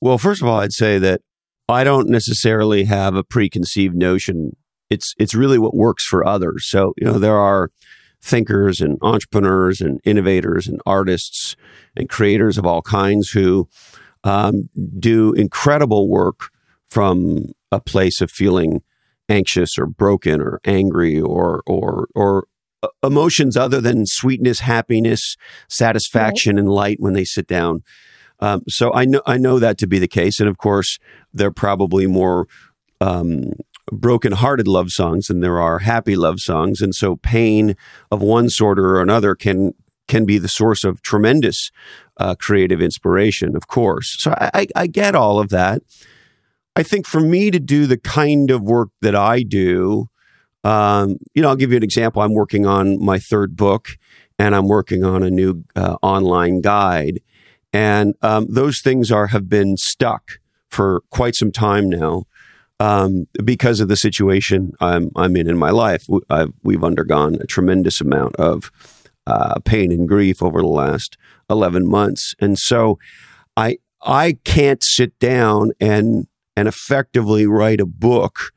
Well, 0.00 0.18
first 0.18 0.42
of 0.42 0.48
all, 0.48 0.60
I'd 0.60 0.72
say 0.72 0.98
that 0.98 1.20
I 1.68 1.84
don't 1.84 2.08
necessarily 2.08 2.84
have 2.84 3.14
a 3.14 3.24
preconceived 3.24 3.94
notion. 3.94 4.56
It's 4.88 5.14
it's 5.18 5.34
really 5.34 5.58
what 5.58 5.74
works 5.74 6.04
for 6.04 6.26
others. 6.26 6.66
So, 6.68 6.94
you 6.96 7.06
know, 7.06 7.18
there 7.18 7.36
are 7.36 7.70
thinkers 8.22 8.80
and 8.80 8.98
entrepreneurs 9.02 9.80
and 9.80 10.00
innovators 10.04 10.66
and 10.66 10.80
artists 10.86 11.56
and 11.96 12.08
creators 12.08 12.58
of 12.58 12.66
all 12.66 12.82
kinds 12.82 13.30
who 13.30 13.68
um, 14.24 14.68
do 14.98 15.32
incredible 15.34 16.08
work 16.08 16.50
from 16.88 17.46
a 17.70 17.80
place 17.80 18.20
of 18.20 18.30
feeling 18.30 18.82
anxious 19.28 19.78
or 19.78 19.86
broken 19.86 20.40
or 20.40 20.60
angry 20.64 21.20
or 21.20 21.62
or 21.66 22.08
or 22.14 22.46
uh, 22.82 22.88
emotions 23.02 23.56
other 23.56 23.80
than 23.80 24.06
sweetness, 24.06 24.60
happiness, 24.60 25.36
satisfaction, 25.68 26.56
right. 26.56 26.60
and 26.60 26.68
light 26.70 26.96
when 27.00 27.12
they 27.12 27.24
sit 27.24 27.46
down 27.46 27.82
um, 28.40 28.62
so 28.68 28.92
I 28.92 29.04
know 29.04 29.22
I 29.26 29.36
know 29.36 29.58
that 29.58 29.78
to 29.78 29.86
be 29.86 29.98
the 29.98 30.08
case, 30.08 30.40
and 30.40 30.48
of 30.48 30.58
course, 30.58 30.98
there 31.32 31.48
are 31.48 31.52
probably 31.52 32.06
more 32.06 32.46
um, 33.00 33.52
broken-hearted 33.90 34.68
love 34.68 34.90
songs 34.90 35.26
than 35.26 35.40
there 35.40 35.60
are 35.60 35.80
happy 35.80 36.16
love 36.16 36.38
songs, 36.38 36.80
and 36.80 36.94
so 36.94 37.16
pain 37.16 37.76
of 38.10 38.22
one 38.22 38.48
sort 38.48 38.78
or 38.78 39.00
another 39.00 39.34
can 39.34 39.72
can 40.06 40.24
be 40.24 40.38
the 40.38 40.48
source 40.48 40.84
of 40.84 41.02
tremendous 41.02 41.70
uh, 42.18 42.34
creative 42.36 42.80
inspiration. 42.80 43.56
Of 43.56 43.66
course, 43.66 44.16
so 44.18 44.34
I, 44.38 44.66
I 44.76 44.86
get 44.86 45.14
all 45.14 45.40
of 45.40 45.48
that. 45.50 45.82
I 46.78 46.82
think 46.82 47.06
for 47.06 47.20
me 47.20 47.50
to 47.50 47.58
do 47.58 47.86
the 47.86 47.98
kind 47.98 48.50
of 48.50 48.62
work 48.62 48.90
that 49.02 49.14
I 49.14 49.42
do, 49.42 50.08
um, 50.64 51.16
you 51.34 51.42
know, 51.42 51.48
I'll 51.48 51.56
give 51.56 51.72
you 51.72 51.76
an 51.76 51.82
example. 51.82 52.22
I'm 52.22 52.34
working 52.34 52.64
on 52.66 53.04
my 53.04 53.18
third 53.18 53.56
book, 53.56 53.98
and 54.38 54.54
I'm 54.54 54.68
working 54.68 55.04
on 55.04 55.22
a 55.22 55.30
new 55.30 55.64
uh, 55.76 55.96
online 56.02 56.60
guide 56.62 57.20
and 57.72 58.14
um, 58.22 58.46
those 58.48 58.80
things 58.80 59.12
are 59.12 59.28
have 59.28 59.48
been 59.48 59.76
stuck 59.76 60.40
for 60.70 61.02
quite 61.10 61.34
some 61.34 61.52
time 61.52 61.88
now 61.88 62.24
um, 62.80 63.26
because 63.44 63.80
of 63.80 63.88
the 63.88 63.96
situation 63.96 64.72
I'm, 64.80 65.10
I'm 65.16 65.36
in 65.36 65.48
in 65.48 65.58
my 65.58 65.70
life. 65.70 66.06
I've, 66.30 66.52
we've 66.62 66.84
undergone 66.84 67.34
a 67.36 67.46
tremendous 67.46 68.00
amount 68.00 68.36
of 68.36 68.70
uh, 69.26 69.60
pain 69.64 69.92
and 69.92 70.08
grief 70.08 70.42
over 70.42 70.60
the 70.60 70.68
last 70.68 71.18
11 71.50 71.88
months. 71.88 72.34
And 72.40 72.58
so 72.58 72.98
I, 73.56 73.78
I 74.02 74.38
can't 74.44 74.82
sit 74.82 75.18
down 75.18 75.72
and, 75.80 76.26
and 76.58 76.68
effectively 76.68 77.46
write 77.46 77.80
a 77.80 77.86
book 77.86 78.52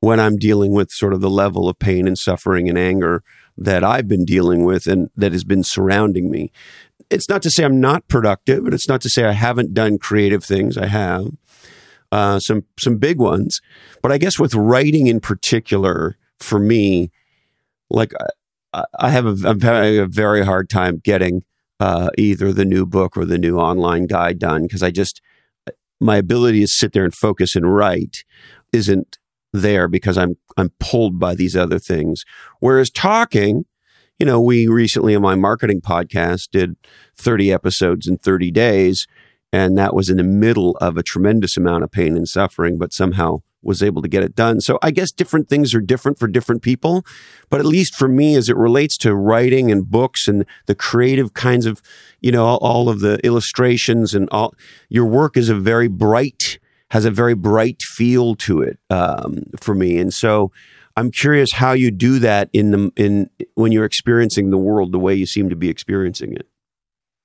when 0.00 0.18
I'm 0.18 0.36
dealing 0.36 0.72
with 0.72 0.90
sort 0.90 1.12
of 1.12 1.20
the 1.20 1.30
level 1.30 1.68
of 1.68 1.78
pain 1.78 2.06
and 2.06 2.16
suffering 2.16 2.68
and 2.68 2.78
anger 2.78 3.22
that 3.58 3.84
I've 3.84 4.08
been 4.08 4.24
dealing 4.24 4.64
with 4.64 4.86
and 4.86 5.10
that 5.16 5.32
has 5.32 5.44
been 5.44 5.62
surrounding 5.62 6.30
me 6.30 6.52
it's 7.10 7.28
not 7.28 7.42
to 7.42 7.50
say 7.50 7.64
I'm 7.64 7.80
not 7.80 8.08
productive, 8.08 8.64
and 8.64 8.72
it's 8.72 8.88
not 8.88 9.00
to 9.02 9.10
say 9.10 9.24
I 9.24 9.32
haven't 9.32 9.74
done 9.74 9.98
creative 9.98 10.44
things. 10.44 10.78
I 10.78 10.86
have 10.86 11.26
uh, 12.12 12.38
some 12.38 12.64
some 12.78 12.98
big 12.98 13.18
ones, 13.18 13.60
but 14.00 14.12
I 14.12 14.18
guess 14.18 14.38
with 14.38 14.54
writing 14.54 15.08
in 15.08 15.20
particular, 15.20 16.16
for 16.38 16.58
me, 16.58 17.10
like 17.90 18.12
I, 18.72 18.84
I 18.98 19.10
have 19.10 19.26
a, 19.26 19.36
I'm 19.48 19.60
having 19.60 19.98
a 19.98 20.06
very 20.06 20.44
hard 20.44 20.70
time 20.70 21.00
getting 21.02 21.42
uh, 21.80 22.10
either 22.16 22.52
the 22.52 22.64
new 22.64 22.86
book 22.86 23.16
or 23.16 23.24
the 23.24 23.38
new 23.38 23.58
online 23.58 24.06
guide 24.06 24.38
done 24.38 24.62
because 24.62 24.82
I 24.82 24.90
just 24.90 25.20
my 26.00 26.16
ability 26.16 26.60
to 26.60 26.66
sit 26.66 26.92
there 26.92 27.04
and 27.04 27.14
focus 27.14 27.54
and 27.54 27.74
write 27.74 28.24
isn't 28.72 29.18
there 29.52 29.88
because 29.88 30.16
I'm 30.16 30.36
I'm 30.56 30.70
pulled 30.78 31.18
by 31.18 31.34
these 31.34 31.56
other 31.56 31.78
things. 31.78 32.24
Whereas 32.60 32.90
talking, 32.90 33.64
you 34.18 34.26
know, 34.26 34.40
we 34.40 34.66
recently 34.68 35.14
in 35.14 35.22
my 35.22 35.34
marketing 35.34 35.80
podcast 35.80 36.50
did 36.52 36.76
30 37.16 37.52
episodes 37.52 38.06
in 38.06 38.18
30 38.18 38.50
days, 38.50 39.06
and 39.52 39.76
that 39.78 39.94
was 39.94 40.08
in 40.08 40.18
the 40.18 40.22
middle 40.22 40.76
of 40.80 40.96
a 40.96 41.02
tremendous 41.02 41.56
amount 41.56 41.84
of 41.84 41.90
pain 41.90 42.16
and 42.16 42.28
suffering, 42.28 42.78
but 42.78 42.92
somehow 42.92 43.42
was 43.62 43.82
able 43.82 44.02
to 44.02 44.08
get 44.08 44.22
it 44.22 44.34
done. 44.34 44.60
So 44.60 44.78
I 44.82 44.90
guess 44.90 45.12
different 45.12 45.48
things 45.48 45.74
are 45.74 45.80
different 45.80 46.18
for 46.18 46.26
different 46.26 46.62
people, 46.62 47.04
but 47.48 47.60
at 47.60 47.66
least 47.66 47.94
for 47.94 48.08
me, 48.08 48.34
as 48.34 48.48
it 48.48 48.56
relates 48.56 48.96
to 48.98 49.14
writing 49.14 49.70
and 49.70 49.88
books 49.88 50.26
and 50.28 50.46
the 50.66 50.74
creative 50.74 51.34
kinds 51.34 51.66
of, 51.66 51.82
you 52.20 52.32
know, 52.32 52.46
all, 52.46 52.88
of 52.88 53.00
the 53.00 53.18
illustrations 53.24 54.14
and 54.14 54.28
all, 54.30 54.54
your 54.88 55.04
work 55.04 55.36
is 55.36 55.48
a 55.48 55.54
very 55.54 55.88
bright, 55.88 56.58
has 56.90 57.04
a 57.04 57.10
very 57.10 57.34
bright 57.34 57.82
feel 57.82 58.34
to 58.36 58.62
it 58.62 58.78
um, 58.88 59.44
for 59.60 59.74
me. 59.74 59.98
And 59.98 60.12
so 60.12 60.50
I'm 60.96 61.10
curious 61.10 61.52
how 61.52 61.72
you 61.72 61.90
do 61.90 62.18
that 62.20 62.50
in 62.52 62.70
the 62.70 62.92
in 62.96 63.30
when 63.54 63.72
you're 63.72 63.84
experiencing 63.84 64.50
the 64.50 64.58
world 64.58 64.92
the 64.92 64.98
way 64.98 65.14
you 65.14 65.26
seem 65.26 65.48
to 65.50 65.56
be 65.56 65.68
experiencing 65.68 66.32
it. 66.32 66.46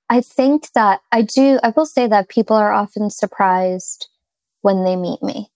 I 0.08 0.20
think 0.20 0.72
that 0.72 1.00
I 1.10 1.22
do 1.22 1.58
I 1.62 1.70
will 1.76 1.86
say 1.86 2.06
that 2.06 2.28
people 2.28 2.56
are 2.56 2.72
often 2.72 3.10
surprised 3.10 4.08
when 4.62 4.84
they 4.84 4.96
meet 4.96 5.22
me. 5.22 5.50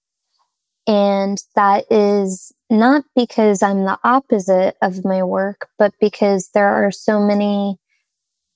And 0.86 1.38
that 1.54 1.84
is 1.90 2.52
not 2.70 3.04
because 3.14 3.62
I'm 3.62 3.84
the 3.84 3.98
opposite 4.04 4.76
of 4.82 5.04
my 5.04 5.22
work, 5.22 5.68
but 5.78 5.92
because 6.00 6.50
there 6.54 6.68
are 6.68 6.90
so 6.90 7.20
many 7.20 7.78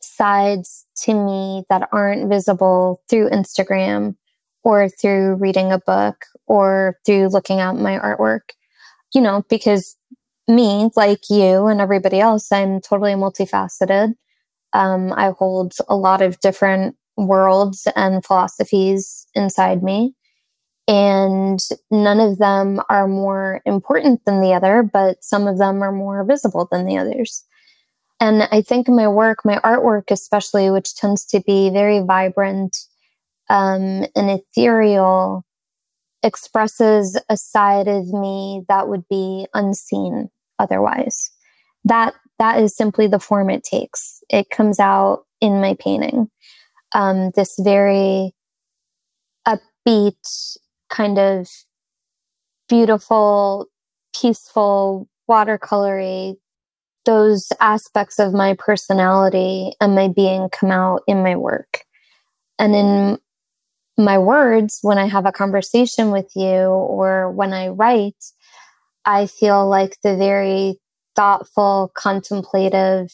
sides 0.01 0.87
to 1.03 1.15
me 1.15 1.65
that 1.69 1.89
aren't 1.93 2.29
visible 2.29 3.03
through 3.09 3.31
Instagram 3.31 4.17
or 4.63 4.89
through 4.89 5.35
reading 5.35 5.73
a 5.73 5.79
book 5.79 6.25
or 6.47 6.99
through 7.05 7.29
looking 7.29 7.61
at 7.61 7.77
my 7.77 7.99
artwork. 7.99 8.51
You 9.15 9.21
know, 9.21 9.45
because 9.49 9.97
me, 10.49 10.91
like 10.97 11.31
you 11.31 11.67
and 11.67 11.81
everybody 11.81 12.21
else, 12.21 12.51
I'm 12.51 12.81
totally 12.81 13.13
multifaceted. 13.13 14.15
Um, 14.73 15.13
I 15.13 15.33
hold 15.39 15.75
a 15.89 15.97
lot 15.97 16.21
of 16.21 16.41
different 16.41 16.97
worlds 17.17 17.87
and 17.95 18.25
philosophies 18.25 19.27
inside 19.35 19.83
me. 19.83 20.15
And 20.87 21.59
none 21.91 22.21
of 22.21 22.39
them 22.39 22.81
are 22.91 23.09
more 23.09 23.63
important 23.65 24.25
than 24.27 24.41
the 24.41 24.53
other, 24.53 24.83
but 24.83 25.25
some 25.25 25.47
of 25.47 25.59
them 25.59 25.83
are 25.83 25.93
more 25.93 26.25
visible 26.25 26.69
than 26.71 26.85
the 26.85 26.99
others. 26.99 27.45
And 28.21 28.49
I 28.53 28.61
think 28.61 28.89
my 28.89 29.09
work, 29.09 29.39
my 29.45 29.57
artwork 29.57 30.11
especially, 30.11 30.71
which 30.71 30.95
tends 30.95 31.25
to 31.27 31.41
be 31.41 31.71
very 31.71 32.01
vibrant 32.01 32.77
um, 33.49 34.07
and 34.15 34.31
ethereal, 34.31 35.45
expresses 36.23 37.21
a 37.29 37.37
side 37.37 37.89
of 37.89 38.09
me 38.09 38.65
that 38.69 38.89
would 38.89 39.07
be 39.09 39.47
unseen 39.53 40.31
otherwise. 40.59 41.31
That 41.85 42.15
that 42.39 42.61
is 42.61 42.77
simply 42.77 43.07
the 43.07 43.19
form 43.21 43.51
it 43.51 43.63
takes. 43.63 44.23
It 44.29 44.51
comes 44.51 44.81
out 44.81 45.25
in 45.41 45.61
my 45.61 45.77
painting. 45.79 46.31
Um, 46.93 47.31
this 47.37 47.57
very 47.59 48.33
upbeat, 49.47 50.57
kind 50.95 51.19
of 51.19 51.49
beautiful, 52.69 53.67
peaceful, 54.15 55.09
watercolory. 55.29 56.37
Those 57.05 57.49
aspects 57.61 58.19
of 58.19 58.33
my 58.33 58.55
personality 58.59 59.73
and 59.81 59.95
my 59.95 60.09
being 60.09 60.49
come 60.49 60.71
out 60.71 61.03
in 61.07 61.23
my 61.23 61.37
work. 61.37 61.85
And 62.59 62.75
in 62.75 63.19
my 63.99 64.19
words, 64.19 64.79
when 64.83 64.99
I 64.99 65.07
have 65.07 65.27
a 65.27 65.33
conversation 65.33 66.11
with 66.11 66.31
you 66.35 66.69
or 66.69 67.31
when 67.31 67.53
I 67.53 67.69
write, 67.69 68.25
I 69.05 69.27
feel 69.27 69.69
like 69.69 69.99
the 70.03 70.17
very 70.17 70.77
thoughtful, 71.15 71.93
contemplative 71.95 73.13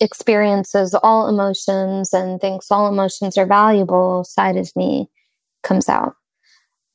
experiences 0.00 0.94
all 0.94 1.28
emotions 1.28 2.12
and 2.12 2.40
thinks 2.40 2.70
all 2.70 2.88
emotions 2.88 3.38
are 3.38 3.46
valuable 3.46 4.24
side 4.24 4.56
of 4.56 4.70
me 4.74 5.08
comes 5.62 5.88
out. 5.88 6.16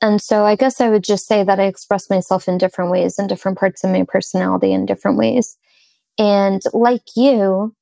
And 0.01 0.19
so 0.21 0.45
I 0.45 0.55
guess 0.55 0.81
I 0.81 0.89
would 0.89 1.03
just 1.03 1.27
say 1.27 1.43
that 1.43 1.59
I 1.59 1.65
express 1.65 2.09
myself 2.09 2.47
in 2.47 2.57
different 2.57 2.91
ways 2.91 3.19
in 3.19 3.27
different 3.27 3.59
parts 3.59 3.83
of 3.83 3.91
my 3.91 4.03
personality 4.07 4.73
in 4.73 4.85
different 4.85 5.17
ways. 5.17 5.57
And 6.17 6.61
like 6.73 7.15
you, 7.15 7.75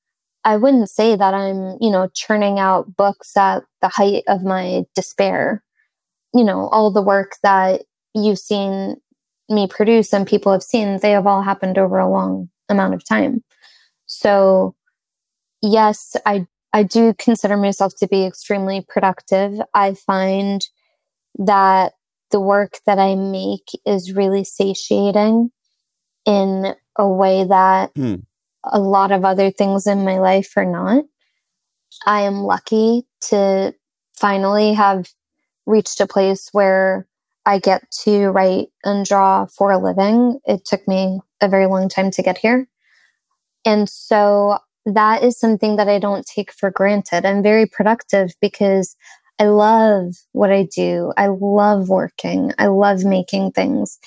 I 0.43 0.57
wouldn't 0.57 0.89
say 0.89 1.15
that 1.15 1.33
I'm, 1.33 1.77
you 1.81 1.91
know, 1.91 2.09
churning 2.13 2.59
out 2.59 2.95
books 2.95 3.35
at 3.37 3.63
the 3.81 3.89
height 3.89 4.23
of 4.27 4.43
my 4.43 4.85
despair. 4.95 5.63
You 6.33 6.43
know, 6.43 6.67
all 6.69 6.91
the 6.91 7.01
work 7.01 7.37
that 7.43 7.83
you've 8.13 8.39
seen 8.39 8.97
me 9.49 9.67
produce 9.67 10.13
and 10.13 10.27
people 10.27 10.51
have 10.51 10.63
seen, 10.63 10.99
they 10.99 11.11
have 11.11 11.25
all 11.25 11.41
happened 11.41 11.77
over 11.77 11.97
a 11.97 12.09
long 12.09 12.49
amount 12.69 12.93
of 12.93 13.03
time. 13.07 13.43
So, 14.05 14.75
yes, 15.61 16.15
I 16.25 16.47
I 16.71 16.83
do 16.83 17.13
consider 17.17 17.57
myself 17.57 17.93
to 17.99 18.07
be 18.07 18.25
extremely 18.25 18.85
productive. 18.87 19.59
I 19.73 19.95
find 19.95 20.61
that 21.39 21.93
the 22.31 22.39
work 22.39 22.79
that 22.85 22.99
I 22.99 23.15
make 23.15 23.69
is 23.85 24.13
really 24.13 24.43
satiating 24.43 25.51
in 26.25 26.75
a 26.97 27.07
way 27.07 27.43
that 27.43 27.93
mm. 27.95 28.23
a 28.63 28.79
lot 28.79 29.11
of 29.11 29.25
other 29.25 29.51
things 29.51 29.87
in 29.87 30.03
my 30.03 30.19
life 30.19 30.53
are 30.55 30.65
not. 30.65 31.05
I 32.05 32.21
am 32.21 32.43
lucky 32.43 33.07
to 33.29 33.73
finally 34.13 34.73
have 34.73 35.09
reached 35.65 35.99
a 36.01 36.07
place 36.07 36.49
where 36.51 37.07
I 37.45 37.59
get 37.59 37.89
to 38.03 38.27
write 38.27 38.67
and 38.83 39.05
draw 39.05 39.45
for 39.45 39.71
a 39.71 39.79
living. 39.79 40.39
It 40.45 40.65
took 40.65 40.87
me 40.87 41.19
a 41.41 41.47
very 41.47 41.65
long 41.67 41.89
time 41.89 42.11
to 42.11 42.21
get 42.21 42.37
here. 42.37 42.67
And 43.65 43.89
so 43.89 44.59
that 44.85 45.23
is 45.23 45.39
something 45.39 45.75
that 45.75 45.89
I 45.89 45.99
don't 45.99 46.25
take 46.25 46.51
for 46.51 46.71
granted. 46.71 47.25
I'm 47.25 47.43
very 47.43 47.65
productive 47.65 48.33
because 48.41 48.95
I 49.39 49.45
love 49.45 50.15
what 50.33 50.51
I 50.51 50.63
do. 50.63 51.13
I 51.17 51.27
love 51.27 51.87
working. 51.87 52.51
I 52.59 52.67
love 52.67 53.05
making 53.05 53.51
things. 53.51 53.97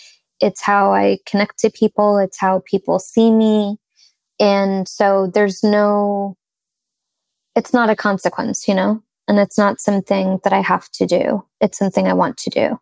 It's 0.40 0.60
how 0.60 0.92
I 0.92 1.18
connect 1.26 1.58
to 1.60 1.70
people. 1.70 2.18
It's 2.18 2.38
how 2.38 2.62
people 2.66 2.98
see 2.98 3.30
me. 3.30 3.78
And 4.38 4.86
so 4.86 5.30
there's 5.32 5.62
no, 5.62 6.36
it's 7.56 7.72
not 7.72 7.90
a 7.90 7.96
consequence, 7.96 8.68
you 8.68 8.74
know, 8.74 9.02
and 9.26 9.38
it's 9.38 9.56
not 9.56 9.80
something 9.80 10.40
that 10.44 10.52
I 10.52 10.60
have 10.60 10.90
to 10.92 11.06
do. 11.06 11.44
It's 11.60 11.78
something 11.78 12.06
I 12.06 12.14
want 12.14 12.36
to 12.38 12.50
do. 12.50 12.78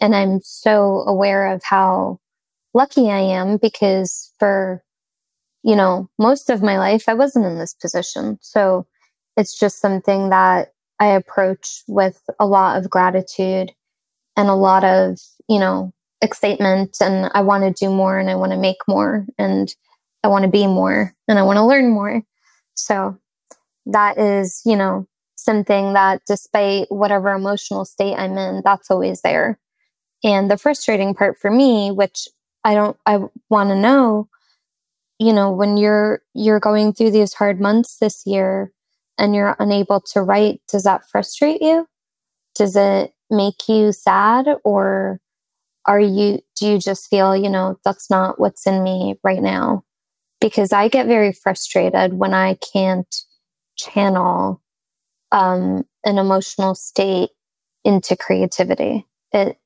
And 0.00 0.14
I'm 0.14 0.40
so 0.42 1.04
aware 1.06 1.52
of 1.52 1.62
how 1.64 2.18
lucky 2.74 3.10
I 3.10 3.20
am 3.20 3.56
because 3.56 4.32
for, 4.38 4.82
you 5.62 5.76
know, 5.76 6.10
most 6.18 6.50
of 6.50 6.62
my 6.62 6.76
life, 6.76 7.04
I 7.08 7.14
wasn't 7.14 7.46
in 7.46 7.58
this 7.58 7.74
position. 7.74 8.38
So 8.42 8.86
it's 9.36 9.58
just 9.58 9.80
something 9.80 10.30
that 10.30 10.73
I 11.00 11.08
approach 11.08 11.82
with 11.88 12.22
a 12.38 12.46
lot 12.46 12.78
of 12.78 12.90
gratitude 12.90 13.72
and 14.36 14.48
a 14.48 14.54
lot 14.54 14.84
of, 14.84 15.18
you 15.48 15.58
know, 15.58 15.92
excitement. 16.22 16.96
And 17.00 17.30
I 17.34 17.42
want 17.42 17.64
to 17.64 17.84
do 17.84 17.90
more 17.90 18.18
and 18.18 18.30
I 18.30 18.34
want 18.34 18.52
to 18.52 18.58
make 18.58 18.78
more 18.88 19.26
and 19.38 19.74
I 20.22 20.28
want 20.28 20.44
to 20.44 20.50
be 20.50 20.66
more 20.66 21.14
and 21.28 21.38
I 21.38 21.42
want 21.42 21.58
to 21.58 21.64
learn 21.64 21.90
more. 21.90 22.22
So 22.74 23.18
that 23.86 24.18
is, 24.18 24.62
you 24.64 24.76
know, 24.76 25.06
something 25.36 25.92
that 25.92 26.22
despite 26.26 26.90
whatever 26.90 27.32
emotional 27.32 27.84
state 27.84 28.16
I'm 28.16 28.38
in, 28.38 28.62
that's 28.64 28.90
always 28.90 29.20
there. 29.20 29.58
And 30.22 30.50
the 30.50 30.56
frustrating 30.56 31.14
part 31.14 31.38
for 31.38 31.50
me, 31.50 31.90
which 31.90 32.28
I 32.64 32.74
don't, 32.74 32.96
I 33.04 33.20
want 33.50 33.68
to 33.68 33.76
know, 33.76 34.28
you 35.18 35.34
know, 35.34 35.52
when 35.52 35.76
you're, 35.76 36.22
you're 36.32 36.60
going 36.60 36.94
through 36.94 37.10
these 37.10 37.34
hard 37.34 37.60
months 37.60 37.98
this 37.98 38.22
year 38.24 38.72
and 39.18 39.34
you're 39.34 39.56
unable 39.58 40.00
to 40.12 40.22
write, 40.22 40.60
does 40.68 40.84
that 40.84 41.02
frustrate 41.10 41.62
you? 41.62 41.86
Does 42.54 42.76
it 42.76 43.12
make 43.30 43.68
you 43.68 43.92
sad 43.92 44.46
or 44.64 45.20
are 45.86 46.00
you, 46.00 46.40
do 46.58 46.66
you 46.66 46.78
just 46.78 47.08
feel, 47.08 47.36
you 47.36 47.50
know, 47.50 47.78
that's 47.84 48.10
not 48.10 48.40
what's 48.40 48.66
in 48.66 48.82
me 48.82 49.18
right 49.22 49.42
now? 49.42 49.84
Because 50.40 50.72
I 50.72 50.88
get 50.88 51.06
very 51.06 51.32
frustrated 51.32 52.14
when 52.14 52.34
I 52.34 52.58
can't 52.72 53.14
channel 53.76 54.62
um, 55.32 55.84
an 56.04 56.18
emotional 56.18 56.74
state 56.74 57.30
into 57.84 58.16
creativity. 58.16 59.06
It, 59.32 59.58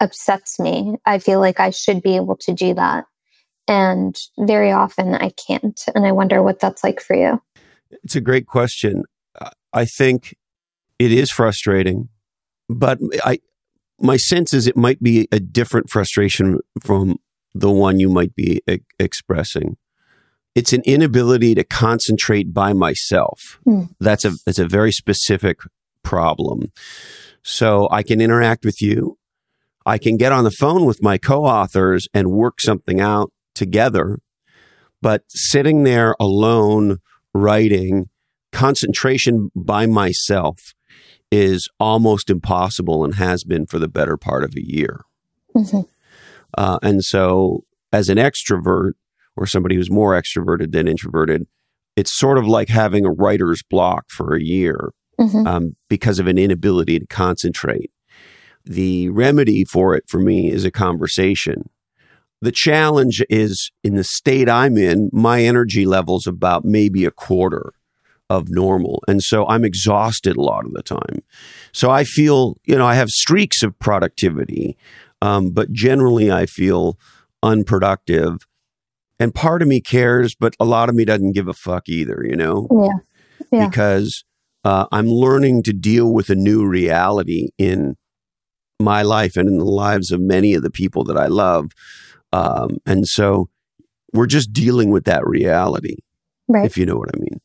upsets 0.00 0.58
me. 0.58 0.96
I 1.04 1.18
feel 1.18 1.40
like 1.40 1.60
I 1.60 1.70
should 1.70 2.02
be 2.02 2.16
able 2.16 2.36
to 2.38 2.52
do 2.52 2.74
that. 2.74 3.04
And 3.66 4.16
very 4.38 4.72
often 4.72 5.14
I 5.14 5.30
can't. 5.46 5.80
And 5.94 6.06
I 6.06 6.12
wonder 6.12 6.42
what 6.42 6.60
that's 6.60 6.82
like 6.82 7.00
for 7.00 7.14
you. 7.14 7.40
It's 7.90 8.16
a 8.16 8.20
great 8.20 8.46
question. 8.46 9.04
I 9.72 9.84
think 9.84 10.36
it 10.98 11.12
is 11.12 11.30
frustrating, 11.30 12.08
but 12.68 12.98
I, 13.24 13.38
my 14.00 14.16
sense 14.16 14.52
is 14.52 14.66
it 14.66 14.76
might 14.76 15.02
be 15.02 15.28
a 15.30 15.40
different 15.40 15.90
frustration 15.90 16.60
from 16.82 17.18
the 17.54 17.70
one 17.70 18.00
you 18.00 18.08
might 18.08 18.34
be 18.34 18.62
e- 18.68 18.78
expressing. 18.98 19.76
It's 20.54 20.72
an 20.72 20.82
inability 20.84 21.54
to 21.54 21.64
concentrate 21.64 22.52
by 22.52 22.72
myself. 22.72 23.60
Mm. 23.66 23.90
That's 24.00 24.24
a 24.24 24.32
that's 24.44 24.58
a 24.58 24.66
very 24.66 24.92
specific 24.92 25.60
problem. 26.02 26.72
So 27.42 27.88
I 27.90 28.02
can 28.02 28.20
interact 28.20 28.64
with 28.64 28.82
you. 28.82 29.18
I 29.86 29.98
can 29.98 30.16
get 30.16 30.32
on 30.32 30.44
the 30.44 30.50
phone 30.50 30.84
with 30.84 31.02
my 31.02 31.16
co 31.18 31.44
authors 31.44 32.08
and 32.12 32.30
work 32.30 32.60
something 32.60 33.00
out 33.00 33.32
together. 33.54 34.18
But 35.00 35.22
sitting 35.28 35.84
there 35.84 36.16
alone, 36.18 36.98
writing, 37.38 38.08
concentration 38.52 39.50
by 39.54 39.86
myself 39.86 40.74
is 41.30 41.68
almost 41.78 42.30
impossible 42.30 43.04
and 43.04 43.16
has 43.16 43.44
been 43.44 43.66
for 43.66 43.78
the 43.78 43.88
better 43.88 44.16
part 44.16 44.44
of 44.44 44.54
a 44.56 44.66
year. 44.66 45.02
Mm-hmm. 45.54 45.82
Uh, 46.56 46.78
and 46.82 47.04
so, 47.04 47.64
as 47.92 48.08
an 48.08 48.18
extrovert 48.18 48.92
or 49.36 49.46
somebody 49.46 49.74
who's 49.76 49.90
more 49.90 50.20
extroverted 50.20 50.72
than 50.72 50.88
introverted, 50.88 51.46
it's 51.96 52.16
sort 52.16 52.38
of 52.38 52.46
like 52.46 52.68
having 52.68 53.04
a 53.04 53.10
writer's 53.10 53.62
block 53.62 54.06
for 54.08 54.34
a 54.34 54.42
year 54.42 54.90
mm-hmm. 55.20 55.46
um, 55.46 55.76
because 55.88 56.18
of 56.18 56.26
an 56.26 56.38
inability 56.38 56.98
to 56.98 57.06
concentrate 57.06 57.90
the 58.68 59.08
remedy 59.08 59.64
for 59.64 59.94
it 59.94 60.04
for 60.08 60.20
me 60.20 60.50
is 60.50 60.64
a 60.64 60.70
conversation. 60.70 61.68
The 62.40 62.52
challenge 62.52 63.22
is 63.28 63.70
in 63.82 63.96
the 63.96 64.04
state 64.04 64.48
I'm 64.48 64.76
in, 64.76 65.10
my 65.12 65.42
energy 65.42 65.86
level's 65.86 66.26
about 66.26 66.64
maybe 66.64 67.04
a 67.04 67.10
quarter 67.10 67.72
of 68.30 68.48
normal. 68.50 69.02
And 69.08 69.22
so 69.22 69.46
I'm 69.48 69.64
exhausted 69.64 70.36
a 70.36 70.42
lot 70.42 70.64
of 70.64 70.72
the 70.72 70.82
time. 70.82 71.22
So 71.72 71.90
I 71.90 72.04
feel, 72.04 72.56
you 72.64 72.76
know, 72.76 72.86
I 72.86 72.94
have 72.94 73.08
streaks 73.08 73.62
of 73.62 73.78
productivity, 73.78 74.76
um, 75.22 75.50
but 75.50 75.72
generally 75.72 76.30
I 76.30 76.46
feel 76.46 76.98
unproductive. 77.42 78.46
And 79.18 79.34
part 79.34 79.62
of 79.62 79.68
me 79.68 79.80
cares, 79.80 80.36
but 80.38 80.54
a 80.60 80.64
lot 80.64 80.88
of 80.88 80.94
me 80.94 81.04
doesn't 81.04 81.32
give 81.32 81.48
a 81.48 81.54
fuck 81.54 81.88
either, 81.88 82.24
you 82.24 82.36
know? 82.36 82.68
Yeah. 82.70 83.50
yeah. 83.50 83.68
Because 83.68 84.24
uh, 84.64 84.86
I'm 84.92 85.08
learning 85.08 85.62
to 85.64 85.72
deal 85.72 86.12
with 86.12 86.30
a 86.30 86.36
new 86.36 86.66
reality 86.66 87.48
in 87.58 87.96
my 88.80 89.02
life 89.02 89.36
and 89.36 89.48
in 89.48 89.58
the 89.58 89.64
lives 89.64 90.12
of 90.12 90.20
many 90.20 90.54
of 90.54 90.62
the 90.62 90.70
people 90.70 91.02
that 91.04 91.16
I 91.16 91.26
love. 91.26 91.72
Um, 92.32 92.78
and 92.86 93.06
so 93.06 93.48
we're 94.12 94.26
just 94.26 94.52
dealing 94.52 94.90
with 94.90 95.04
that 95.04 95.26
reality, 95.26 95.96
right. 96.48 96.64
if 96.64 96.76
you 96.76 96.86
know 96.86 96.96
what 96.96 97.10
I 97.14 97.18
mean. 97.18 97.40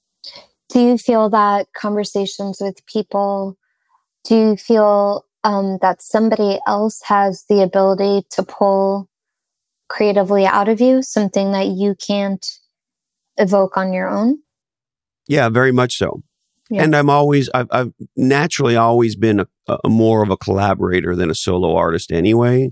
Do 0.69 0.79
you 0.79 0.97
feel 0.97 1.29
that 1.29 1.67
conversations 1.75 2.57
with 2.59 2.85
people, 2.85 3.57
do 4.23 4.35
you 4.35 4.57
feel 4.57 5.25
um, 5.43 5.77
that 5.81 6.01
somebody 6.01 6.59
else 6.65 7.01
has 7.05 7.45
the 7.49 7.61
ability 7.61 8.25
to 8.31 8.43
pull 8.43 9.09
creatively 9.89 10.45
out 10.45 10.69
of 10.69 10.81
you, 10.81 11.01
something 11.01 11.51
that 11.51 11.67
you 11.67 11.95
can't 11.95 12.45
evoke 13.37 13.77
on 13.77 13.93
your 13.93 14.09
own? 14.09 14.39
Yeah, 15.27 15.49
very 15.49 15.71
much 15.71 15.97
so. 15.97 16.23
Yeah. 16.69 16.83
And 16.83 16.95
I'm 16.95 17.09
always, 17.09 17.49
I've, 17.53 17.67
I've, 17.71 17.93
naturally 18.15 18.75
always 18.75 19.15
been 19.15 19.41
a, 19.41 19.47
a, 19.83 19.89
more 19.89 20.23
of 20.23 20.29
a 20.29 20.37
collaborator 20.37 21.15
than 21.15 21.29
a 21.29 21.35
solo 21.35 21.75
artist 21.75 22.11
anyway. 22.11 22.71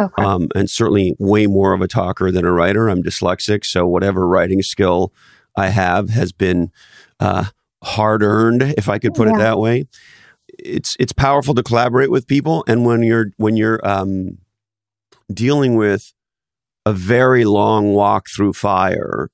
Okay. 0.00 0.22
Um, 0.22 0.48
and 0.54 0.70
certainly 0.70 1.14
way 1.18 1.46
more 1.46 1.74
of 1.74 1.82
a 1.82 1.88
talker 1.88 2.30
than 2.32 2.46
a 2.46 2.52
writer. 2.52 2.88
I'm 2.88 3.02
dyslexic, 3.02 3.64
so 3.64 3.86
whatever 3.86 4.26
writing 4.26 4.62
skill 4.62 5.12
I 5.56 5.68
have 5.68 6.08
has 6.08 6.32
been 6.32 6.72
uh, 7.18 7.46
hard 7.84 8.22
earned, 8.22 8.62
if 8.62 8.88
I 8.88 8.98
could 8.98 9.12
put 9.12 9.28
yeah. 9.28 9.34
it 9.34 9.38
that 9.38 9.58
way. 9.58 9.84
It's 10.58 10.96
it's 10.98 11.12
powerful 11.12 11.54
to 11.54 11.62
collaborate 11.62 12.10
with 12.10 12.26
people, 12.26 12.64
and 12.66 12.86
when 12.86 13.02
you're 13.02 13.32
when 13.36 13.56
you're 13.56 13.80
um, 13.86 14.38
dealing 15.32 15.76
with 15.76 16.12
a 16.86 16.92
very 16.94 17.44
long 17.44 17.92
walk 17.92 18.26
through 18.34 18.54
fire, 18.54 19.30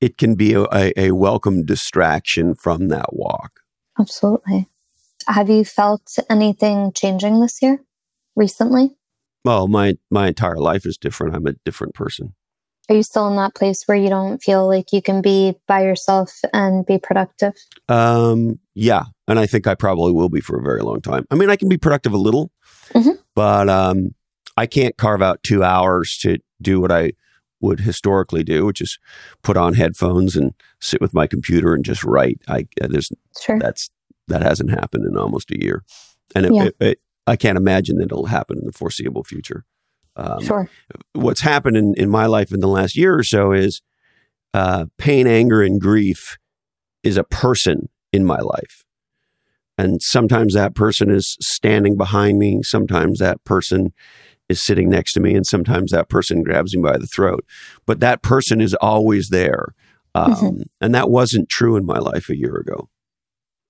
it 0.00 0.18
can 0.18 0.34
be 0.34 0.52
a, 0.52 0.92
a 0.96 1.12
welcome 1.12 1.64
distraction 1.64 2.54
from 2.54 2.88
that 2.88 3.14
walk. 3.14 3.60
Absolutely. 3.98 4.68
Have 5.26 5.48
you 5.48 5.64
felt 5.64 6.18
anything 6.28 6.92
changing 6.92 7.40
this 7.40 7.62
year 7.62 7.80
recently? 8.36 8.96
Well, 9.44 9.68
my 9.68 9.94
my 10.10 10.28
entire 10.28 10.56
life 10.56 10.86
is 10.86 10.96
different. 10.96 11.34
I'm 11.34 11.46
a 11.46 11.52
different 11.64 11.94
person. 11.94 12.34
Are 12.88 12.94
you 12.94 13.02
still 13.02 13.28
in 13.28 13.36
that 13.36 13.54
place 13.54 13.84
where 13.86 13.96
you 13.96 14.10
don't 14.10 14.42
feel 14.42 14.66
like 14.66 14.92
you 14.92 15.00
can 15.00 15.22
be 15.22 15.54
by 15.66 15.82
yourself 15.82 16.40
and 16.52 16.84
be 16.84 16.98
productive? 16.98 17.54
Um, 17.88 18.58
yeah, 18.74 19.04
and 19.26 19.38
I 19.38 19.46
think 19.46 19.66
I 19.66 19.74
probably 19.74 20.12
will 20.12 20.28
be 20.28 20.40
for 20.40 20.58
a 20.58 20.62
very 20.62 20.82
long 20.82 21.00
time. 21.00 21.26
I 21.30 21.34
mean, 21.34 21.48
I 21.48 21.56
can 21.56 21.68
be 21.68 21.78
productive 21.78 22.12
a 22.12 22.18
little, 22.18 22.50
mm-hmm. 22.92 23.12
but 23.34 23.70
um, 23.70 24.14
I 24.58 24.66
can't 24.66 24.98
carve 24.98 25.22
out 25.22 25.42
two 25.42 25.64
hours 25.64 26.18
to 26.18 26.38
do 26.60 26.78
what 26.78 26.92
I 26.92 27.12
would 27.60 27.80
historically 27.80 28.44
do, 28.44 28.66
which 28.66 28.82
is 28.82 28.98
put 29.42 29.56
on 29.56 29.74
headphones 29.74 30.36
and 30.36 30.52
sit 30.80 31.00
with 31.00 31.14
my 31.14 31.26
computer 31.26 31.72
and 31.72 31.84
just 31.84 32.04
write. 32.04 32.40
I 32.46 32.66
uh, 32.82 32.88
there's 32.88 33.10
sure. 33.40 33.58
that's 33.58 33.88
that 34.28 34.42
hasn't 34.42 34.70
happened 34.70 35.06
in 35.06 35.16
almost 35.16 35.50
a 35.50 35.58
year, 35.58 35.84
and 36.34 36.44
it, 36.44 36.54
yeah. 36.54 36.64
it, 36.64 36.76
it, 36.80 36.98
I 37.26 37.36
can't 37.36 37.58
imagine 37.58 37.96
that 37.98 38.06
it'll 38.06 38.26
happen 38.26 38.58
in 38.58 38.66
the 38.66 38.72
foreseeable 38.72 39.24
future. 39.24 39.64
Um, 40.16 40.42
sure. 40.42 40.70
What's 41.12 41.40
happened 41.40 41.76
in, 41.76 41.94
in 41.96 42.08
my 42.08 42.26
life 42.26 42.52
in 42.52 42.60
the 42.60 42.68
last 42.68 42.96
year 42.96 43.18
or 43.18 43.24
so 43.24 43.52
is 43.52 43.82
uh, 44.52 44.86
pain, 44.98 45.26
anger, 45.26 45.62
and 45.62 45.80
grief 45.80 46.38
is 47.02 47.16
a 47.16 47.24
person 47.24 47.88
in 48.12 48.24
my 48.24 48.38
life. 48.38 48.84
And 49.76 50.00
sometimes 50.00 50.54
that 50.54 50.74
person 50.74 51.10
is 51.10 51.36
standing 51.40 51.96
behind 51.96 52.38
me. 52.38 52.62
Sometimes 52.62 53.18
that 53.18 53.42
person 53.44 53.92
is 54.48 54.64
sitting 54.64 54.88
next 54.88 55.14
to 55.14 55.20
me. 55.20 55.34
And 55.34 55.44
sometimes 55.44 55.90
that 55.90 56.08
person 56.08 56.42
grabs 56.42 56.76
me 56.76 56.82
by 56.82 56.96
the 56.96 57.06
throat. 57.06 57.44
But 57.86 57.98
that 58.00 58.22
person 58.22 58.60
is 58.60 58.74
always 58.74 59.30
there. 59.30 59.74
Um, 60.14 60.34
mm-hmm. 60.34 60.62
And 60.80 60.94
that 60.94 61.10
wasn't 61.10 61.48
true 61.48 61.76
in 61.76 61.84
my 61.84 61.98
life 61.98 62.28
a 62.28 62.36
year 62.36 62.54
ago. 62.56 62.88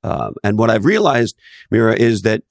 Um, 0.02 0.34
and 0.44 0.58
what 0.58 0.68
I've 0.68 0.84
realized, 0.84 1.36
Meera, 1.72 1.96
is 1.96 2.20
that 2.22 2.42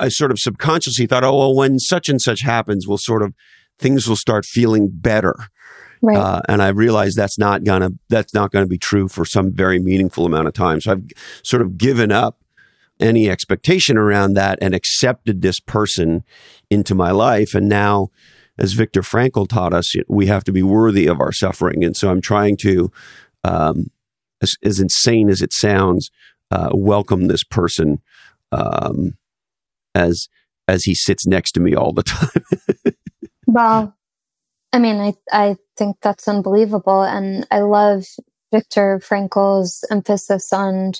I 0.00 0.08
sort 0.08 0.30
of 0.30 0.38
subconsciously 0.38 1.06
thought, 1.06 1.24
oh, 1.24 1.36
well, 1.36 1.54
when 1.54 1.78
such 1.78 2.08
and 2.08 2.20
such 2.20 2.42
happens, 2.42 2.86
we'll 2.88 2.98
sort 2.98 3.22
of 3.22 3.34
things 3.78 4.08
will 4.08 4.16
start 4.16 4.44
feeling 4.44 4.88
better. 4.92 5.34
Right. 6.02 6.16
Uh, 6.16 6.40
and 6.48 6.62
I 6.62 6.68
realized 6.68 7.16
that's 7.16 7.38
not 7.38 7.62
gonna 7.62 7.90
that's 8.08 8.32
not 8.32 8.50
gonna 8.50 8.66
be 8.66 8.78
true 8.78 9.06
for 9.06 9.24
some 9.24 9.52
very 9.52 9.78
meaningful 9.78 10.24
amount 10.24 10.48
of 10.48 10.54
time. 10.54 10.80
So 10.80 10.92
I've 10.92 11.04
sort 11.42 11.62
of 11.62 11.76
given 11.76 12.10
up 12.10 12.38
any 13.00 13.28
expectation 13.28 13.96
around 13.96 14.34
that 14.34 14.58
and 14.62 14.74
accepted 14.74 15.40
this 15.42 15.60
person 15.60 16.22
into 16.70 16.94
my 16.94 17.10
life. 17.10 17.54
And 17.54 17.68
now, 17.68 18.08
as 18.58 18.72
Viktor 18.72 19.02
Frankl 19.02 19.48
taught 19.48 19.72
us, 19.72 19.94
we 20.08 20.26
have 20.26 20.44
to 20.44 20.52
be 20.52 20.62
worthy 20.62 21.06
of 21.06 21.20
our 21.20 21.32
suffering. 21.32 21.82
And 21.82 21.96
so 21.96 22.10
I'm 22.10 22.20
trying 22.20 22.56
to, 22.58 22.92
um, 23.42 23.86
as, 24.42 24.54
as, 24.62 24.80
insane 24.80 25.30
as 25.30 25.40
it 25.40 25.52
sounds, 25.52 26.10
uh, 26.50 26.70
welcome 26.74 27.28
this 27.28 27.42
person 27.42 28.02
um, 28.52 29.14
as 29.94 30.28
as 30.68 30.84
he 30.84 30.94
sits 30.94 31.26
next 31.26 31.52
to 31.52 31.60
me 31.60 31.74
all 31.74 31.92
the 31.92 32.02
time. 32.04 32.94
well, 33.46 33.96
I 34.72 34.78
mean, 34.78 34.96
I 34.96 35.14
I 35.32 35.56
think 35.76 35.96
that's 36.02 36.28
unbelievable, 36.28 37.02
and 37.02 37.46
I 37.50 37.60
love 37.60 38.04
Viktor 38.52 39.00
Frankl's 39.00 39.84
emphasis 39.90 40.52
on 40.52 40.92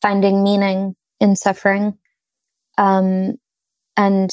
finding 0.00 0.42
meaning 0.42 0.96
in 1.20 1.36
suffering, 1.36 1.98
um, 2.78 3.38
and 3.96 4.30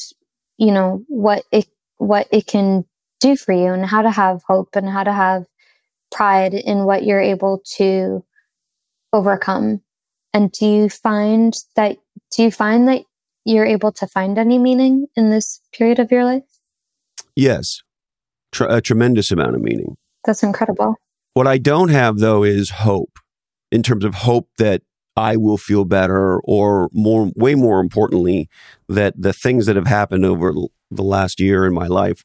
you 0.57 0.71
know 0.71 1.03
what 1.07 1.43
it 1.51 1.67
what 1.97 2.27
it 2.31 2.47
can 2.47 2.85
do 3.19 3.35
for 3.35 3.53
you, 3.53 3.73
and 3.73 3.85
how 3.85 4.01
to 4.01 4.11
have 4.11 4.41
hope, 4.47 4.75
and 4.75 4.89
how 4.89 5.03
to 5.03 5.13
have 5.13 5.45
pride 6.11 6.53
in 6.53 6.85
what 6.85 7.03
you're 7.03 7.21
able 7.21 7.61
to 7.77 8.23
overcome. 9.13 9.81
And 10.33 10.51
do 10.51 10.65
you 10.65 10.89
find 10.89 11.53
that 11.75 11.97
do 12.31 12.43
you 12.43 12.51
find 12.51 12.87
that 12.87 13.03
you're 13.49 13.65
able 13.65 13.91
to 13.93 14.07
find 14.07 14.37
any 14.37 14.57
meaning 14.57 15.07
in 15.15 15.29
this 15.29 15.61
period 15.73 15.99
of 15.99 16.11
your 16.11 16.23
life? 16.23 16.43
Yes, 17.35 17.81
Tr- 18.51 18.65
a 18.65 18.81
tremendous 18.81 19.31
amount 19.31 19.55
of 19.55 19.61
meaning. 19.61 19.95
That's 20.25 20.43
incredible. 20.43 20.95
What 21.33 21.47
I 21.47 21.57
don't 21.57 21.89
have, 21.89 22.19
though, 22.19 22.43
is 22.43 22.69
hope 22.69 23.19
in 23.71 23.83
terms 23.83 24.03
of 24.03 24.15
hope 24.15 24.49
that 24.57 24.81
I 25.15 25.35
will 25.35 25.57
feel 25.57 25.85
better, 25.85 26.39
or 26.41 26.89
more, 26.93 27.31
way 27.35 27.55
more 27.55 27.79
importantly, 27.81 28.49
that 28.87 29.13
the 29.17 29.33
things 29.33 29.65
that 29.65 29.75
have 29.75 29.87
happened 29.87 30.25
over 30.25 30.53
the 30.89 31.03
last 31.03 31.39
year 31.39 31.65
in 31.65 31.73
my 31.73 31.87
life, 31.87 32.23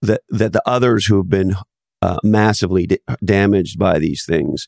that 0.00 0.22
that 0.28 0.52
the 0.52 0.62
others 0.64 1.06
who 1.06 1.16
have 1.16 1.28
been 1.28 1.54
uh, 2.00 2.18
massively 2.22 2.86
d- 2.86 2.98
damaged 3.24 3.78
by 3.78 3.98
these 3.98 4.24
things, 4.24 4.66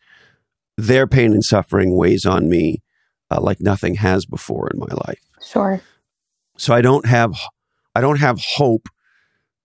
their 0.76 1.06
pain 1.06 1.32
and 1.32 1.44
suffering 1.44 1.96
weighs 1.96 2.26
on 2.26 2.48
me 2.48 2.82
uh, 3.30 3.40
like 3.40 3.60
nothing 3.60 3.96
has 3.96 4.26
before 4.26 4.68
in 4.72 4.78
my 4.78 4.92
life. 5.06 5.20
Sure. 5.44 5.80
So 6.56 6.74
I 6.74 6.80
don't 6.80 7.06
have 7.06 7.34
I 7.94 8.00
don't 8.00 8.20
have 8.20 8.40
hope 8.56 8.88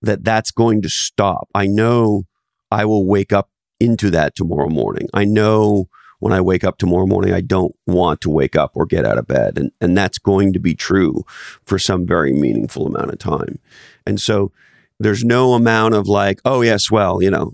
that 0.02 0.24
that's 0.24 0.52
going 0.52 0.82
to 0.82 0.90
stop. 0.90 1.50
I 1.54 1.68
know 1.68 2.24
I 2.72 2.86
will 2.86 3.06
wake 3.06 3.34
up 3.34 3.50
into 3.80 4.10
that 4.12 4.36
tomorrow 4.36 4.70
morning. 4.70 5.08
I 5.14 5.26
know 5.26 5.88
when 6.20 6.34
I 6.34 6.42
wake 6.42 6.64
up 6.64 6.78
tomorrow 6.78 7.06
morning, 7.06 7.34
I 7.34 7.42
don't 7.42 7.74
want 7.88 8.22
to 8.22 8.30
wake 8.30 8.56
up 8.56 8.72
or 8.76 8.86
get 8.86 9.06
out 9.06 9.18
of 9.18 9.28
bed. 9.28 9.58
And, 9.58 9.72
and 9.80 9.98
that's 9.98 10.18
going 10.18 10.54
to 10.54 10.60
be 10.60 10.76
true 10.76 11.24
for 11.66 11.80
some 11.80 12.06
very 12.06 12.34
meaningful 12.34 12.88
amount 12.88 13.12
of 13.12 13.20
time. 13.20 13.60
And 14.06 14.20
so 14.20 14.52
there's 15.00 15.24
no 15.24 15.54
amount 15.54 15.96
of 15.96 16.08
like, 16.08 16.42
oh, 16.44 16.62
yes, 16.62 16.92
well, 16.92 17.24
you 17.24 17.32
know, 17.32 17.54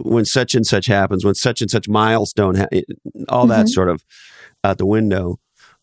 when 0.00 0.24
such 0.24 0.54
and 0.54 0.66
such 0.66 0.86
happens, 0.86 1.24
when 1.24 1.34
such 1.34 1.60
and 1.60 1.70
such 1.70 1.88
milestone, 1.88 2.54
ha- 2.54 2.66
all 3.28 3.42
mm-hmm. 3.42 3.50
that 3.50 3.68
sort 3.68 3.88
of 3.88 4.04
out 4.62 4.78
the 4.78 4.86
window. 4.86 5.38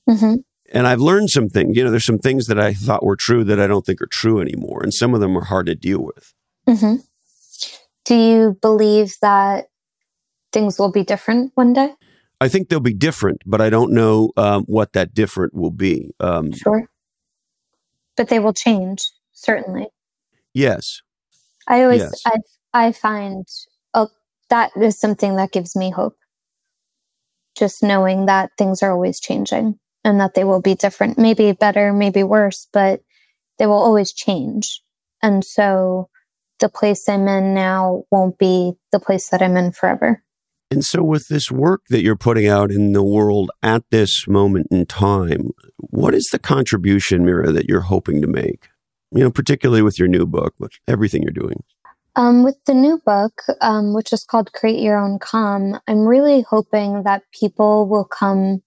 Mm-hmm. 0.09 0.35
And 0.73 0.87
I've 0.87 1.01
learned 1.01 1.29
some 1.29 1.49
things. 1.49 1.75
You 1.75 1.83
know, 1.83 1.91
there's 1.91 2.05
some 2.05 2.19
things 2.19 2.47
that 2.47 2.59
I 2.59 2.73
thought 2.73 3.03
were 3.03 3.17
true 3.17 3.43
that 3.43 3.59
I 3.59 3.67
don't 3.67 3.85
think 3.85 4.01
are 4.01 4.07
true 4.07 4.39
anymore. 4.39 4.81
And 4.81 4.93
some 4.93 5.13
of 5.13 5.19
them 5.19 5.37
are 5.37 5.43
hard 5.43 5.65
to 5.65 5.75
deal 5.75 6.01
with. 6.01 6.33
Mm-hmm. 6.67 6.95
Do 8.05 8.15
you 8.15 8.57
believe 8.61 9.15
that 9.21 9.65
things 10.51 10.79
will 10.79 10.91
be 10.91 11.03
different 11.03 11.51
one 11.55 11.73
day? 11.73 11.93
I 12.39 12.47
think 12.47 12.69
they'll 12.69 12.79
be 12.79 12.93
different, 12.93 13.41
but 13.45 13.61
I 13.61 13.69
don't 13.69 13.91
know 13.91 14.31
um, 14.37 14.63
what 14.63 14.93
that 14.93 15.13
different 15.13 15.53
will 15.53 15.71
be. 15.71 16.11
Um, 16.19 16.53
sure. 16.53 16.89
But 18.17 18.29
they 18.29 18.39
will 18.39 18.53
change, 18.53 19.11
certainly. 19.33 19.87
Yes. 20.53 21.01
I 21.67 21.83
always, 21.83 22.01
yes. 22.01 22.21
I, 22.25 22.37
I 22.73 22.91
find 22.93 23.45
oh, 23.93 24.09
that 24.49 24.71
is 24.75 24.99
something 24.99 25.35
that 25.35 25.51
gives 25.51 25.75
me 25.75 25.91
hope 25.91 26.15
just 27.55 27.83
knowing 27.83 28.25
that 28.25 28.51
things 28.57 28.81
are 28.81 28.91
always 28.91 29.19
changing 29.19 29.77
and 30.03 30.19
that 30.19 30.33
they 30.33 30.43
will 30.43 30.61
be 30.61 30.75
different, 30.75 31.17
maybe 31.17 31.51
better, 31.51 31.93
maybe 31.93 32.23
worse, 32.23 32.67
but 32.73 33.01
they 33.59 33.65
will 33.65 33.73
always 33.73 34.13
change. 34.13 34.81
And 35.21 35.43
so 35.43 36.09
the 36.59 36.69
place 36.69 37.07
I'm 37.07 37.27
in 37.27 37.53
now 37.53 38.03
won't 38.11 38.37
be 38.37 38.73
the 38.91 38.99
place 38.99 39.29
that 39.29 39.41
I'm 39.41 39.57
in 39.57 39.71
forever. 39.71 40.23
And 40.69 40.85
so, 40.85 41.03
with 41.03 41.27
this 41.27 41.51
work 41.51 41.81
that 41.89 42.01
you're 42.01 42.15
putting 42.15 42.47
out 42.47 42.71
in 42.71 42.93
the 42.93 43.03
world 43.03 43.51
at 43.61 43.83
this 43.91 44.25
moment 44.25 44.67
in 44.71 44.85
time, 44.85 45.49
what 45.77 46.15
is 46.15 46.29
the 46.31 46.39
contribution, 46.39 47.25
Meera, 47.25 47.53
that 47.53 47.67
you're 47.67 47.81
hoping 47.81 48.21
to 48.21 48.27
make? 48.27 48.69
You 49.11 49.23
know, 49.23 49.31
particularly 49.31 49.81
with 49.81 49.99
your 49.99 50.07
new 50.07 50.25
book, 50.25 50.53
but 50.57 50.71
everything 50.87 51.23
you're 51.23 51.31
doing. 51.31 51.61
Um, 52.15 52.43
with 52.43 52.55
the 52.65 52.73
new 52.73 53.01
book, 53.05 53.41
um, 53.59 53.93
which 53.93 54.13
is 54.13 54.23
called 54.23 54.53
Create 54.53 54.79
Your 54.79 54.97
Own 54.97 55.19
Calm, 55.19 55.77
I'm 55.87 56.05
really 56.05 56.45
hoping 56.49 57.03
that 57.03 57.23
people 57.33 57.85
will 57.87 58.05
come 58.05 58.63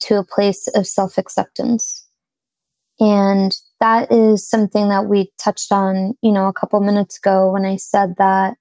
to 0.00 0.18
a 0.18 0.24
place 0.24 0.68
of 0.68 0.86
self 0.86 1.18
acceptance. 1.18 2.06
And 2.98 3.56
that 3.80 4.10
is 4.10 4.48
something 4.48 4.88
that 4.88 5.06
we 5.06 5.30
touched 5.38 5.70
on, 5.70 6.14
you 6.22 6.32
know, 6.32 6.46
a 6.46 6.52
couple 6.52 6.80
minutes 6.80 7.18
ago 7.18 7.52
when 7.52 7.66
I 7.66 7.76
said 7.76 8.14
that 8.18 8.56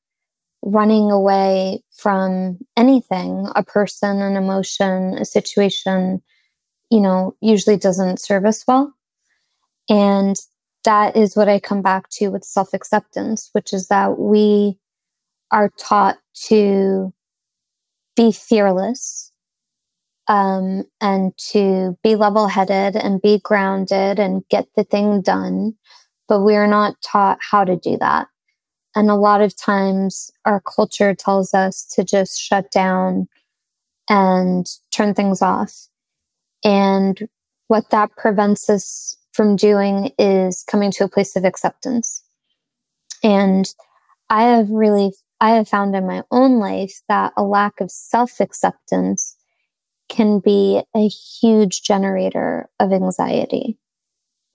running 0.62 1.12
away 1.12 1.84
from 1.96 2.58
anything, 2.76 3.48
a 3.56 3.64
person, 3.64 4.22
an 4.22 4.36
emotion, 4.36 5.14
a 5.18 5.24
situation, 5.24 6.22
you 6.90 7.00
know, 7.00 7.36
usually 7.40 7.78
doesn't 7.78 8.20
serve 8.20 8.46
us 8.46 8.66
well. 8.68 8.94
And 9.90 10.36
that 10.84 11.16
is 11.16 11.36
what 11.36 11.48
I 11.48 11.60
come 11.60 11.82
back 11.82 12.10
to 12.12 12.30
with 12.30 12.44
self 12.44 12.74
acceptance, 12.74 13.50
which 13.54 13.74
is 13.74 13.88
that 13.88 14.20
we 14.20 14.78
are 15.52 15.72
taught 15.80 16.18
to 16.48 17.14
be 18.16 18.32
fearless 18.32 19.32
um, 20.28 20.84
and 21.02 21.36
to 21.52 21.98
be 22.04 22.16
level 22.16 22.48
headed 22.48 22.96
and 22.96 23.22
be 23.22 23.40
grounded 23.44 24.20
and 24.20 24.44
get 24.50 24.68
the 24.76 24.84
thing 24.84 25.22
done. 25.22 25.76
But 26.28 26.42
we 26.42 26.56
are 26.56 26.68
not 26.68 27.02
taught 27.02 27.38
how 27.42 27.64
to 27.64 27.76
do 27.76 27.98
that. 28.00 28.28
And 28.96 29.12
a 29.12 29.16
lot 29.16 29.42
of 29.42 29.56
times 29.56 30.32
our 30.46 30.62
culture 30.62 31.14
tells 31.14 31.54
us 31.54 31.86
to 31.96 32.04
just 32.04 32.42
shut 32.42 32.72
down 32.72 33.28
and 34.10 34.66
turn 34.92 35.14
things 35.14 35.42
off. 35.42 35.88
And 36.64 37.28
what 37.68 37.90
that 37.90 38.12
prevents 38.16 38.70
us 38.70 39.18
from 39.34 39.56
doing 39.56 40.12
is 40.18 40.64
coming 40.64 40.92
to 40.92 41.04
a 41.04 41.10
place 41.10 41.36
of 41.36 41.44
acceptance. 41.44 42.24
And 43.22 43.66
I 44.30 44.44
have 44.44 44.70
really, 44.70 45.12
I 45.42 45.52
have 45.52 45.68
found 45.68 45.96
in 45.96 46.08
my 46.08 46.24
own 46.32 46.60
life 46.60 47.02
that 47.10 47.34
a 47.36 47.44
lack 47.44 47.82
of 47.82 47.92
self 47.92 48.40
acceptance 48.40 49.36
can 50.16 50.40
be 50.40 50.82
a 50.96 51.08
huge 51.08 51.82
generator 51.84 52.70
of 52.80 52.94
anxiety 52.94 53.78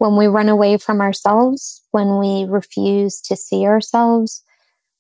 when 0.01 0.17
we 0.17 0.27
run 0.27 0.49
away 0.49 0.79
from 0.79 1.03
ourselves, 1.03 1.83
when 1.91 2.19
we 2.19 2.47
refuse 2.49 3.21
to 3.21 3.37
see 3.37 3.67
ourselves, 3.67 4.43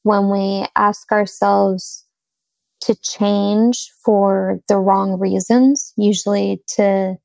when 0.02 0.28
we 0.28 0.66
ask 0.76 1.10
ourselves 1.10 2.04
to 2.82 2.94
change 2.96 3.90
for 4.04 4.60
the 4.68 4.76
wrong 4.76 5.18
reasons, 5.18 5.94
usually 5.96 6.62
to 6.66 7.16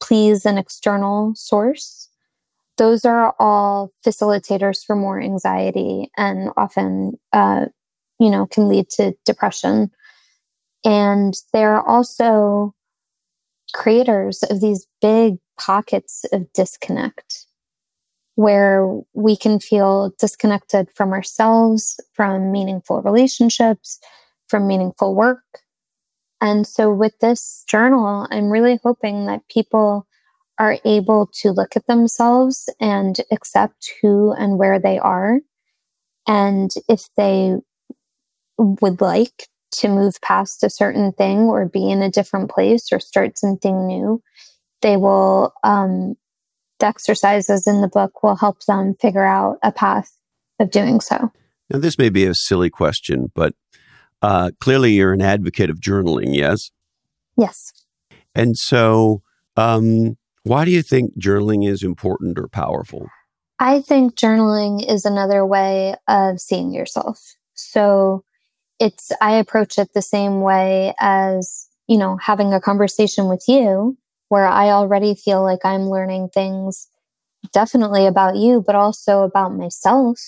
please 0.00 0.46
an 0.46 0.56
external 0.56 1.34
source, 1.34 2.08
those 2.78 3.04
are 3.04 3.34
all 3.38 3.92
facilitators 4.06 4.78
for 4.86 4.96
more 4.96 5.20
anxiety 5.20 6.10
and 6.16 6.48
often, 6.56 7.12
uh, 7.34 7.66
you 8.18 8.30
know, 8.30 8.46
can 8.46 8.70
lead 8.70 8.88
to 8.88 9.12
depression. 9.26 9.90
And 10.82 11.34
they're 11.52 11.82
also 11.82 12.74
creators 13.72 14.42
of 14.44 14.60
these 14.60 14.86
big 15.00 15.38
pockets 15.58 16.24
of 16.32 16.52
disconnect 16.52 17.46
where 18.34 18.86
we 19.14 19.36
can 19.36 19.58
feel 19.58 20.12
disconnected 20.18 20.88
from 20.94 21.12
ourselves, 21.12 21.98
from 22.12 22.52
meaningful 22.52 23.02
relationships, 23.02 23.98
from 24.48 24.68
meaningful 24.68 25.14
work. 25.14 25.42
And 26.40 26.64
so, 26.64 26.92
with 26.92 27.18
this 27.18 27.64
journal, 27.66 28.28
I'm 28.30 28.48
really 28.50 28.78
hoping 28.84 29.26
that 29.26 29.48
people 29.48 30.06
are 30.58 30.78
able 30.84 31.28
to 31.32 31.50
look 31.50 31.76
at 31.76 31.86
themselves 31.88 32.68
and 32.80 33.16
accept 33.32 33.92
who 34.00 34.32
and 34.32 34.56
where 34.56 34.78
they 34.78 34.98
are. 34.98 35.40
And 36.28 36.70
if 36.88 37.08
they 37.16 37.56
would 38.56 39.00
like 39.00 39.48
to 39.72 39.88
move 39.88 40.20
past 40.22 40.62
a 40.64 40.70
certain 40.70 41.12
thing 41.12 41.40
or 41.40 41.66
be 41.66 41.90
in 41.90 42.02
a 42.02 42.10
different 42.10 42.50
place 42.50 42.92
or 42.92 43.00
start 43.00 43.38
something 43.38 43.86
new, 43.86 44.22
they 44.82 44.96
will, 44.96 45.52
um, 45.64 46.16
the 46.78 46.86
exercises 46.86 47.66
in 47.66 47.80
the 47.80 47.88
book 47.88 48.22
will 48.22 48.36
help 48.36 48.64
them 48.66 48.94
figure 49.00 49.24
out 49.24 49.58
a 49.62 49.72
path 49.72 50.16
of 50.58 50.70
doing 50.70 51.00
so. 51.00 51.32
Now, 51.70 51.78
this 51.78 51.98
may 51.98 52.08
be 52.08 52.24
a 52.24 52.34
silly 52.34 52.70
question, 52.70 53.30
but 53.34 53.54
uh, 54.22 54.50
clearly 54.60 54.92
you're 54.92 55.12
an 55.12 55.22
advocate 55.22 55.70
of 55.70 55.80
journaling, 55.80 56.34
yes? 56.34 56.70
Yes. 57.36 57.72
And 58.34 58.56
so, 58.56 59.22
um, 59.56 60.16
why 60.44 60.64
do 60.64 60.70
you 60.70 60.82
think 60.82 61.18
journaling 61.20 61.68
is 61.68 61.82
important 61.82 62.38
or 62.38 62.48
powerful? 62.48 63.06
I 63.58 63.80
think 63.80 64.14
journaling 64.14 64.88
is 64.88 65.04
another 65.04 65.44
way 65.44 65.96
of 66.06 66.40
seeing 66.40 66.72
yourself. 66.72 67.20
So, 67.54 68.24
it's, 68.80 69.10
I 69.20 69.32
approach 69.32 69.78
it 69.78 69.92
the 69.94 70.02
same 70.02 70.40
way 70.40 70.94
as, 70.98 71.68
you 71.88 71.98
know, 71.98 72.16
having 72.16 72.52
a 72.52 72.60
conversation 72.60 73.28
with 73.28 73.44
you 73.48 73.96
where 74.28 74.46
I 74.46 74.70
already 74.70 75.14
feel 75.14 75.42
like 75.42 75.64
I'm 75.64 75.88
learning 75.88 76.28
things 76.32 76.88
definitely 77.52 78.06
about 78.06 78.36
you, 78.36 78.62
but 78.64 78.74
also 78.74 79.22
about 79.22 79.54
myself 79.54 80.18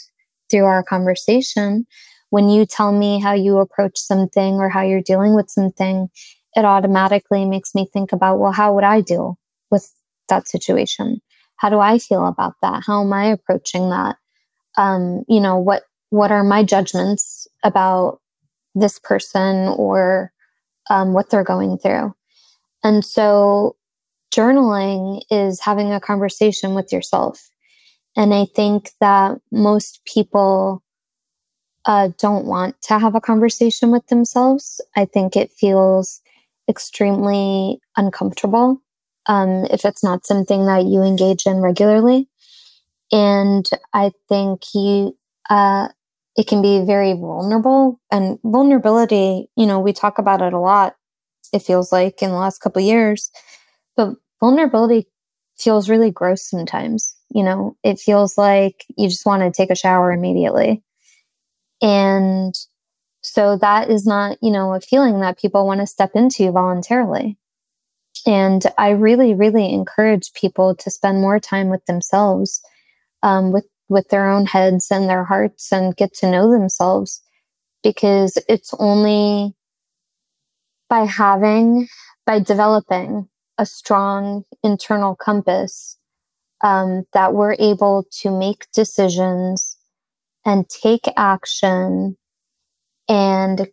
through 0.50 0.64
our 0.64 0.82
conversation. 0.82 1.86
When 2.30 2.48
you 2.48 2.64
tell 2.64 2.92
me 2.92 3.20
how 3.20 3.34
you 3.34 3.58
approach 3.58 3.98
something 3.98 4.54
or 4.54 4.68
how 4.68 4.82
you're 4.82 5.02
dealing 5.02 5.34
with 5.34 5.50
something, 5.50 6.08
it 6.54 6.64
automatically 6.64 7.44
makes 7.44 7.74
me 7.74 7.86
think 7.92 8.12
about, 8.12 8.38
well, 8.38 8.52
how 8.52 8.74
would 8.74 8.84
I 8.84 9.00
deal 9.00 9.38
with 9.70 9.92
that 10.28 10.48
situation? 10.48 11.20
How 11.56 11.68
do 11.68 11.78
I 11.78 11.98
feel 11.98 12.26
about 12.26 12.54
that? 12.62 12.84
How 12.86 13.02
am 13.02 13.12
I 13.12 13.26
approaching 13.26 13.90
that? 13.90 14.16
Um, 14.78 15.24
you 15.28 15.40
know, 15.40 15.58
what, 15.58 15.82
what 16.10 16.32
are 16.32 16.44
my 16.44 16.64
judgments 16.64 17.46
about 17.62 18.19
this 18.74 18.98
person 18.98 19.68
or 19.68 20.32
um, 20.88 21.12
what 21.12 21.30
they're 21.30 21.44
going 21.44 21.78
through? 21.78 22.14
And 22.82 23.04
so 23.04 23.76
journaling 24.32 25.22
is 25.30 25.60
having 25.60 25.92
a 25.92 26.00
conversation 26.00 26.74
with 26.74 26.92
yourself. 26.92 27.50
And 28.16 28.34
I 28.34 28.46
think 28.46 28.90
that 29.00 29.38
most 29.52 30.04
people 30.04 30.82
uh, 31.84 32.10
don't 32.18 32.46
want 32.46 32.80
to 32.82 32.98
have 32.98 33.14
a 33.14 33.20
conversation 33.20 33.90
with 33.90 34.06
themselves. 34.08 34.80
I 34.96 35.04
think 35.04 35.36
it 35.36 35.52
feels 35.52 36.20
extremely 36.68 37.80
uncomfortable 37.96 38.80
um, 39.26 39.66
if 39.70 39.84
it's 39.84 40.04
not 40.04 40.26
something 40.26 40.66
that 40.66 40.84
you 40.84 41.02
engage 41.02 41.46
in 41.46 41.58
regularly. 41.60 42.28
And 43.12 43.68
I 43.92 44.12
think 44.28 44.62
you, 44.74 45.16
uh, 45.48 45.88
it 46.36 46.46
can 46.46 46.62
be 46.62 46.84
very 46.84 47.12
vulnerable 47.12 48.00
and 48.10 48.38
vulnerability, 48.44 49.48
you 49.56 49.66
know, 49.66 49.80
we 49.80 49.92
talk 49.92 50.18
about 50.18 50.42
it 50.42 50.52
a 50.52 50.58
lot. 50.58 50.96
It 51.52 51.62
feels 51.62 51.90
like 51.90 52.22
in 52.22 52.30
the 52.30 52.36
last 52.36 52.60
couple 52.60 52.80
years, 52.82 53.30
but 53.96 54.14
vulnerability 54.38 55.08
feels 55.58 55.90
really 55.90 56.10
gross 56.10 56.48
sometimes. 56.48 57.14
You 57.30 57.42
know, 57.42 57.76
it 57.82 57.98
feels 57.98 58.38
like 58.38 58.84
you 58.96 59.08
just 59.08 59.26
want 59.26 59.42
to 59.42 59.50
take 59.50 59.70
a 59.70 59.76
shower 59.76 60.12
immediately. 60.12 60.82
And 61.82 62.54
so 63.22 63.56
that 63.58 63.90
is 63.90 64.06
not, 64.06 64.38
you 64.42 64.50
know, 64.50 64.74
a 64.74 64.80
feeling 64.80 65.20
that 65.20 65.38
people 65.38 65.66
want 65.66 65.80
to 65.80 65.86
step 65.86 66.12
into 66.14 66.50
voluntarily. 66.50 67.36
And 68.26 68.62
I 68.78 68.90
really, 68.90 69.34
really 69.34 69.72
encourage 69.72 70.32
people 70.32 70.74
to 70.76 70.90
spend 70.90 71.20
more 71.20 71.40
time 71.40 71.68
with 71.68 71.84
themselves, 71.86 72.60
um, 73.22 73.52
with 73.52 73.66
with 73.90 74.08
their 74.08 74.30
own 74.30 74.46
heads 74.46 74.90
and 74.90 75.10
their 75.10 75.24
hearts, 75.24 75.70
and 75.70 75.94
get 75.94 76.14
to 76.14 76.30
know 76.30 76.50
themselves, 76.50 77.20
because 77.82 78.38
it's 78.48 78.72
only 78.78 79.54
by 80.88 81.04
having, 81.04 81.88
by 82.24 82.38
developing 82.38 83.28
a 83.58 83.66
strong 83.66 84.44
internal 84.62 85.14
compass 85.14 85.98
um, 86.62 87.04
that 87.12 87.34
we're 87.34 87.56
able 87.58 88.06
to 88.10 88.30
make 88.30 88.66
decisions 88.72 89.76
and 90.44 90.68
take 90.68 91.06
action 91.16 92.16
and 93.08 93.68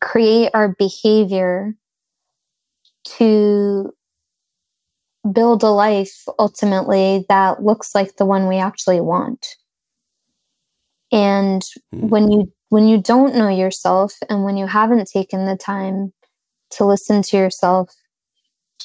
create 0.00 0.50
our 0.54 0.68
behavior 0.78 1.74
to 3.04 3.92
build 5.32 5.62
a 5.62 5.70
life 5.70 6.24
ultimately 6.38 7.24
that 7.28 7.62
looks 7.62 7.94
like 7.94 8.16
the 8.16 8.26
one 8.26 8.46
we 8.46 8.56
actually 8.56 9.00
want. 9.00 9.46
And 11.12 11.62
mm. 11.94 12.08
when 12.08 12.30
you 12.30 12.52
when 12.68 12.88
you 12.88 13.00
don't 13.00 13.36
know 13.36 13.48
yourself 13.48 14.14
and 14.28 14.44
when 14.44 14.56
you 14.56 14.66
haven't 14.66 15.08
taken 15.12 15.46
the 15.46 15.56
time 15.56 16.12
to 16.70 16.84
listen 16.84 17.22
to 17.22 17.36
yourself 17.36 17.94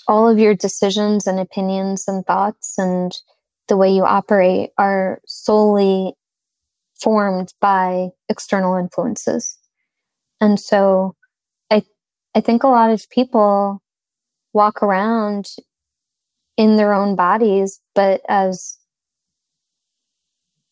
all 0.08 0.28
of 0.28 0.40
your 0.40 0.56
decisions 0.56 1.28
and 1.28 1.40
opinions 1.40 2.06
and 2.08 2.26
thoughts 2.26 2.74
and 2.78 3.12
the 3.68 3.78
way 3.78 3.92
you 3.92 4.04
operate 4.04 4.72
are 4.78 5.22
solely 5.28 6.14
formed 7.00 7.54
by 7.62 8.10
external 8.28 8.76
influences. 8.76 9.58
And 10.42 10.60
so 10.60 11.16
I 11.70 11.84
I 12.36 12.42
think 12.42 12.64
a 12.64 12.68
lot 12.68 12.90
of 12.90 13.10
people 13.10 13.82
walk 14.52 14.82
around 14.82 15.46
in 16.60 16.76
their 16.76 16.94
own 16.94 17.16
bodies, 17.16 17.80
but 17.96 18.20
as 18.28 18.78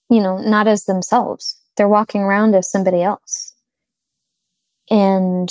you 0.10 0.22
know, 0.22 0.38
not 0.38 0.68
as 0.68 0.84
themselves. 0.84 1.58
They're 1.78 1.88
walking 1.88 2.22
around 2.22 2.56
as 2.56 2.70
somebody 2.70 3.02
else. 3.02 3.54
And 4.90 5.50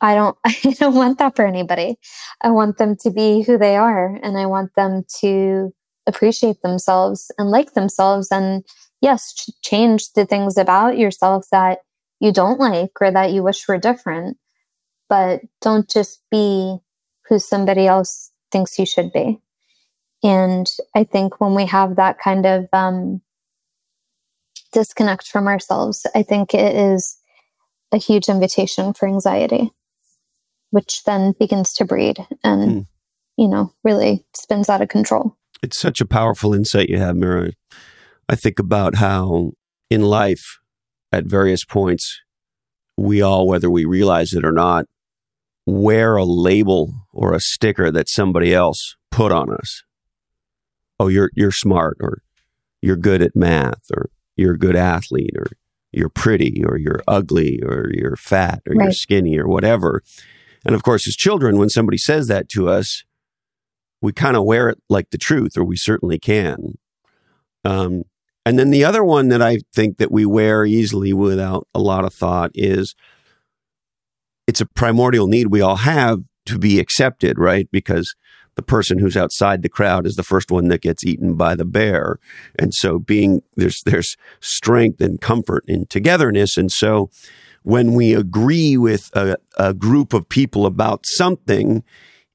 I 0.00 0.14
don't 0.14 0.38
I 0.46 0.76
don't 0.78 0.94
want 0.94 1.18
that 1.18 1.34
for 1.34 1.44
anybody. 1.44 1.96
I 2.40 2.50
want 2.50 2.78
them 2.78 2.94
to 3.00 3.10
be 3.10 3.42
who 3.42 3.58
they 3.58 3.76
are 3.76 4.16
and 4.22 4.38
I 4.38 4.46
want 4.46 4.74
them 4.76 5.02
to 5.22 5.74
appreciate 6.06 6.62
themselves 6.62 7.32
and 7.36 7.50
like 7.50 7.72
themselves 7.72 8.28
and 8.30 8.64
yes, 9.00 9.34
ch- 9.34 9.50
change 9.62 10.12
the 10.12 10.24
things 10.24 10.56
about 10.56 10.98
yourself 10.98 11.46
that 11.50 11.78
you 12.20 12.30
don't 12.32 12.60
like 12.60 12.92
or 13.00 13.10
that 13.10 13.32
you 13.32 13.42
wish 13.42 13.66
were 13.66 13.78
different, 13.78 14.36
but 15.08 15.40
don't 15.60 15.90
just 15.90 16.22
be 16.30 16.76
who 17.28 17.40
somebody 17.40 17.88
else 17.88 18.30
thinks 18.54 18.78
you 18.78 18.86
should 18.86 19.12
be. 19.12 19.40
And 20.22 20.70
I 20.94 21.02
think 21.02 21.40
when 21.40 21.54
we 21.56 21.66
have 21.66 21.96
that 21.96 22.20
kind 22.20 22.46
of 22.46 22.68
um, 22.72 23.20
disconnect 24.72 25.26
from 25.26 25.48
ourselves, 25.48 26.06
I 26.14 26.22
think 26.22 26.54
it 26.54 26.76
is 26.76 27.18
a 27.90 27.98
huge 27.98 28.28
invitation 28.28 28.94
for 28.94 29.08
anxiety, 29.08 29.70
which 30.70 31.02
then 31.04 31.34
begins 31.36 31.72
to 31.74 31.84
breed 31.84 32.24
and, 32.44 32.70
mm. 32.70 32.86
you 33.36 33.48
know, 33.48 33.72
really 33.82 34.24
spins 34.36 34.70
out 34.70 34.80
of 34.80 34.88
control. 34.88 35.36
It's 35.62 35.80
such 35.80 36.00
a 36.00 36.06
powerful 36.06 36.54
insight 36.54 36.88
you 36.88 36.98
have, 36.98 37.16
Meera. 37.16 37.52
I 38.28 38.36
think 38.36 38.60
about 38.60 38.94
how 38.94 39.52
in 39.90 40.02
life, 40.02 40.58
at 41.12 41.24
various 41.24 41.64
points, 41.64 42.20
we 42.96 43.20
all, 43.20 43.48
whether 43.48 43.70
we 43.70 43.84
realize 43.84 44.32
it 44.32 44.44
or 44.44 44.52
not, 44.52 44.86
wear 45.66 46.16
a 46.16 46.24
label 46.24 47.06
or 47.12 47.32
a 47.32 47.40
sticker 47.40 47.90
that 47.90 48.08
somebody 48.08 48.54
else 48.54 48.96
put 49.10 49.32
on 49.32 49.52
us. 49.52 49.82
Oh, 50.98 51.08
you're 51.08 51.30
you're 51.34 51.52
smart, 51.52 51.96
or 52.00 52.22
you're 52.80 52.96
good 52.96 53.22
at 53.22 53.34
math, 53.34 53.90
or 53.92 54.10
you're 54.36 54.54
a 54.54 54.58
good 54.58 54.76
athlete, 54.76 55.34
or 55.36 55.46
you're 55.92 56.08
pretty, 56.08 56.62
or 56.64 56.76
you're 56.76 57.02
ugly, 57.08 57.60
or 57.64 57.90
you're 57.92 58.16
fat, 58.16 58.62
or 58.66 58.74
right. 58.74 58.84
you're 58.84 58.92
skinny, 58.92 59.38
or 59.38 59.48
whatever. 59.48 60.02
And 60.64 60.74
of 60.74 60.82
course, 60.82 61.06
as 61.08 61.16
children, 61.16 61.58
when 61.58 61.68
somebody 61.68 61.98
says 61.98 62.28
that 62.28 62.48
to 62.50 62.68
us, 62.68 63.04
we 64.00 64.12
kind 64.12 64.36
of 64.36 64.44
wear 64.44 64.68
it 64.68 64.78
like 64.88 65.10
the 65.10 65.18
truth, 65.18 65.56
or 65.56 65.64
we 65.64 65.76
certainly 65.76 66.18
can. 66.18 66.78
Um, 67.64 68.04
and 68.46 68.58
then 68.58 68.70
the 68.70 68.84
other 68.84 69.02
one 69.02 69.28
that 69.28 69.40
I 69.40 69.60
think 69.74 69.96
that 69.98 70.12
we 70.12 70.26
wear 70.26 70.66
easily 70.66 71.12
without 71.12 71.66
a 71.74 71.80
lot 71.80 72.04
of 72.04 72.12
thought 72.12 72.50
is 72.54 72.94
it's 74.46 74.60
a 74.60 74.66
primordial 74.66 75.26
need 75.26 75.48
we 75.48 75.60
all 75.60 75.76
have 75.76 76.20
to 76.46 76.58
be 76.58 76.78
accepted, 76.78 77.38
right? 77.38 77.68
Because 77.70 78.14
the 78.56 78.62
person 78.62 78.98
who's 78.98 79.16
outside 79.16 79.62
the 79.62 79.68
crowd 79.68 80.06
is 80.06 80.14
the 80.14 80.22
first 80.22 80.50
one 80.50 80.68
that 80.68 80.80
gets 80.80 81.04
eaten 81.04 81.34
by 81.34 81.54
the 81.54 81.64
bear. 81.64 82.18
And 82.58 82.72
so 82.72 82.98
being 82.98 83.42
there's 83.56 83.82
there's 83.84 84.16
strength 84.40 85.00
and 85.00 85.20
comfort 85.20 85.64
in 85.66 85.86
togetherness. 85.86 86.56
And 86.56 86.70
so 86.70 87.10
when 87.62 87.94
we 87.94 88.14
agree 88.14 88.76
with 88.76 89.10
a, 89.14 89.36
a 89.58 89.74
group 89.74 90.12
of 90.12 90.28
people 90.28 90.66
about 90.66 91.06
something, 91.06 91.82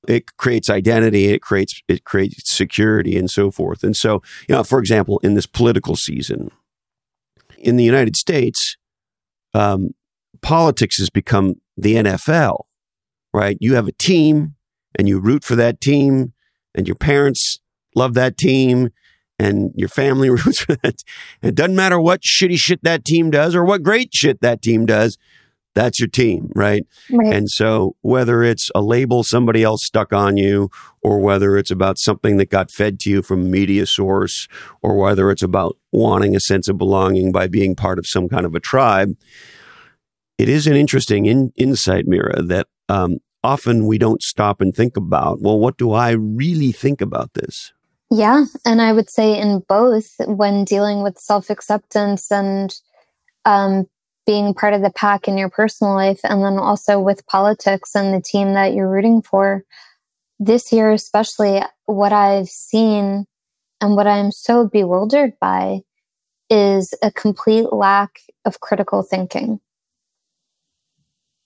it 0.07 0.37
creates 0.37 0.69
identity, 0.69 1.27
it 1.27 1.41
creates 1.41 1.81
it 1.87 2.03
creates 2.03 2.55
security 2.55 3.17
and 3.17 3.29
so 3.29 3.51
forth. 3.51 3.83
And 3.83 3.95
so, 3.95 4.21
you 4.47 4.55
know, 4.55 4.63
for 4.63 4.79
example, 4.79 5.19
in 5.19 5.35
this 5.35 5.45
political 5.45 5.95
season 5.95 6.51
in 7.57 7.75
the 7.75 7.83
United 7.83 8.15
States, 8.15 8.77
um, 9.53 9.91
politics 10.41 10.97
has 10.97 11.09
become 11.09 11.55
the 11.77 11.95
NFL, 11.95 12.63
right? 13.33 13.57
You 13.59 13.75
have 13.75 13.87
a 13.87 13.93
team 13.93 14.55
and 14.97 15.07
you 15.07 15.19
root 15.19 15.43
for 15.43 15.55
that 15.55 15.81
team, 15.81 16.33
and 16.73 16.87
your 16.87 16.95
parents 16.95 17.59
love 17.95 18.13
that 18.15 18.37
team, 18.37 18.89
and 19.37 19.71
your 19.75 19.89
family 19.89 20.29
roots 20.29 20.61
for 20.61 20.75
that. 20.83 21.03
It 21.41 21.55
doesn't 21.55 21.75
matter 21.75 21.99
what 21.99 22.21
shitty 22.21 22.57
shit 22.57 22.83
that 22.83 23.05
team 23.05 23.29
does 23.31 23.55
or 23.55 23.63
what 23.63 23.83
great 23.83 24.13
shit 24.13 24.41
that 24.41 24.61
team 24.61 24.85
does. 24.85 25.17
That's 25.75 25.99
your 25.99 26.09
team, 26.09 26.51
right? 26.55 26.85
right? 27.11 27.33
And 27.33 27.49
so, 27.49 27.95
whether 28.01 28.43
it's 28.43 28.69
a 28.73 28.81
label 28.81 29.23
somebody 29.23 29.63
else 29.63 29.85
stuck 29.85 30.11
on 30.11 30.35
you, 30.35 30.69
or 31.01 31.19
whether 31.19 31.57
it's 31.57 31.71
about 31.71 31.99
something 31.99 32.37
that 32.37 32.49
got 32.49 32.71
fed 32.71 32.99
to 33.01 33.09
you 33.09 33.21
from 33.21 33.41
a 33.41 33.45
media 33.45 33.85
source, 33.85 34.47
or 34.81 34.97
whether 34.97 35.29
it's 35.29 35.43
about 35.43 35.77
wanting 35.91 36.35
a 36.35 36.39
sense 36.39 36.67
of 36.67 36.77
belonging 36.77 37.31
by 37.31 37.47
being 37.47 37.75
part 37.75 37.99
of 37.99 38.07
some 38.07 38.27
kind 38.27 38.45
of 38.45 38.55
a 38.55 38.59
tribe, 38.59 39.15
it 40.39 40.47
is 40.47 40.67
an 40.67 40.75
interesting 40.75 41.25
in, 41.25 41.51
insight, 41.57 42.07
Meera, 42.07 42.47
that 42.47 42.67
um, 42.87 43.17
often 43.43 43.85
we 43.85 43.97
don't 43.97 44.23
stop 44.23 44.61
and 44.61 44.73
think 44.73 44.95
about, 44.95 45.41
well, 45.41 45.59
what 45.59 45.77
do 45.77 45.91
I 45.91 46.11
really 46.11 46.71
think 46.71 47.01
about 47.01 47.33
this? 47.33 47.73
Yeah. 48.09 48.45
And 48.65 48.81
I 48.81 48.93
would 48.93 49.09
say 49.09 49.37
in 49.37 49.59
both, 49.67 50.15
when 50.25 50.63
dealing 50.63 51.03
with 51.03 51.19
self 51.19 51.49
acceptance 51.49 52.31
and 52.31 52.73
um, 53.43 53.87
being 54.25 54.53
part 54.53 54.73
of 54.73 54.81
the 54.81 54.91
pack 54.91 55.27
in 55.27 55.37
your 55.37 55.49
personal 55.49 55.93
life, 55.93 56.21
and 56.23 56.41
then 56.41 56.57
also 56.57 57.01
with 57.01 57.27
politics 57.27 57.93
and 57.93 58.13
the 58.13 58.21
team 58.21 58.53
that 58.53 58.73
you're 58.73 58.89
rooting 58.89 59.21
for, 59.21 59.65
this 60.39 60.71
year, 60.71 60.91
especially, 60.91 61.61
what 61.85 62.13
I've 62.13 62.47
seen 62.47 63.25
and 63.81 63.95
what 63.97 64.07
I'm 64.07 64.31
so 64.31 64.67
bewildered 64.67 65.33
by 65.41 65.81
is 66.49 66.93
a 67.03 67.11
complete 67.11 67.73
lack 67.73 68.21
of 68.45 68.61
critical 68.61 69.03
thinking. 69.03 69.59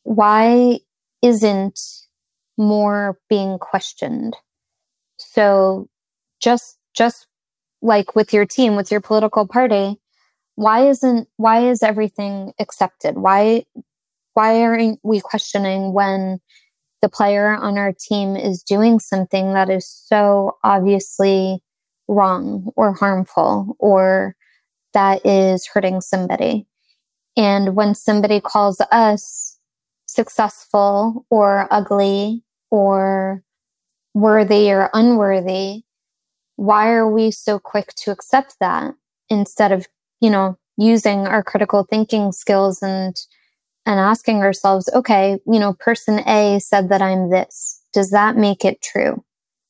Why 0.04 0.80
isn't 1.22 1.80
more 2.58 3.18
being 3.30 3.58
questioned. 3.58 4.36
So 5.18 5.88
just 6.40 6.78
just 6.94 7.28
like 7.82 8.16
with 8.16 8.34
your 8.34 8.46
team, 8.46 8.76
with 8.76 8.92
your 8.92 9.02
political 9.02 9.48
party, 9.48 10.00
why 10.56 10.88
isn't 10.88 11.28
why 11.38 11.68
is 11.68 11.82
everything 11.84 12.54
accepted? 12.60 13.18
Why 13.18 13.66
why 14.34 14.62
aren't 14.62 15.00
we 15.04 15.20
questioning 15.20 15.94
when 15.94 16.40
the 17.02 17.10
player 17.10 17.56
on 17.56 17.78
our 17.78 17.94
team 17.94 18.36
is 18.36 18.64
doing 18.64 19.00
something 19.00 19.54
that 19.54 19.70
is 19.70 19.88
so 19.88 20.58
obviously 20.64 21.62
wrong 22.08 22.72
or 22.76 22.94
harmful 22.94 23.76
or 23.80 24.36
that 24.94 25.26
is 25.26 25.68
hurting 25.68 26.02
somebody? 26.02 26.68
And 27.36 27.76
when 27.76 27.96
somebody 27.96 28.40
calls 28.40 28.80
us 28.92 29.53
successful 30.14 31.26
or 31.30 31.68
ugly 31.72 32.44
or 32.72 33.44
worthy 34.14 34.72
or 34.72 34.90
unworthy, 34.94 35.84
why 36.56 36.90
are 36.90 37.10
we 37.10 37.32
so 37.32 37.60
quick 37.60 37.94
to 37.96 38.12
accept 38.12 38.56
that 38.60 38.94
instead 39.30 39.72
of, 39.72 39.88
you 40.22 40.30
know, 40.30 40.58
using 40.78 41.28
our 41.28 41.44
critical 41.44 41.86
thinking 41.90 42.32
skills 42.32 42.82
and 42.82 43.16
and 43.86 44.00
asking 44.00 44.38
ourselves, 44.38 44.90
okay, 44.94 45.40
you 45.46 45.60
know, 45.60 45.74
person 45.74 46.20
A 46.28 46.60
said 46.60 46.88
that 46.90 47.02
I'm 47.02 47.30
this. 47.30 47.82
Does 47.92 48.12
that 48.12 48.38
make 48.38 48.64
it 48.64 48.82
true? 48.82 49.24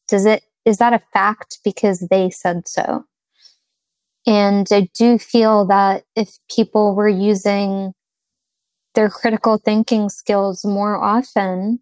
Does 0.08 0.26
it 0.26 0.44
is 0.66 0.78
that 0.78 0.94
a 0.94 1.02
fact 1.12 1.60
because 1.64 2.08
they 2.10 2.30
said 2.30 2.68
so? 2.68 3.06
And 4.26 4.68
I 4.72 4.90
do 4.98 5.18
feel 5.18 5.66
that 5.66 6.04
if 6.16 6.38
people 6.50 6.96
were 6.96 7.10
using 7.10 7.94
their 8.96 9.10
critical 9.10 9.58
thinking 9.58 10.10
skills 10.10 10.64
more 10.64 10.96
often, 10.96 11.80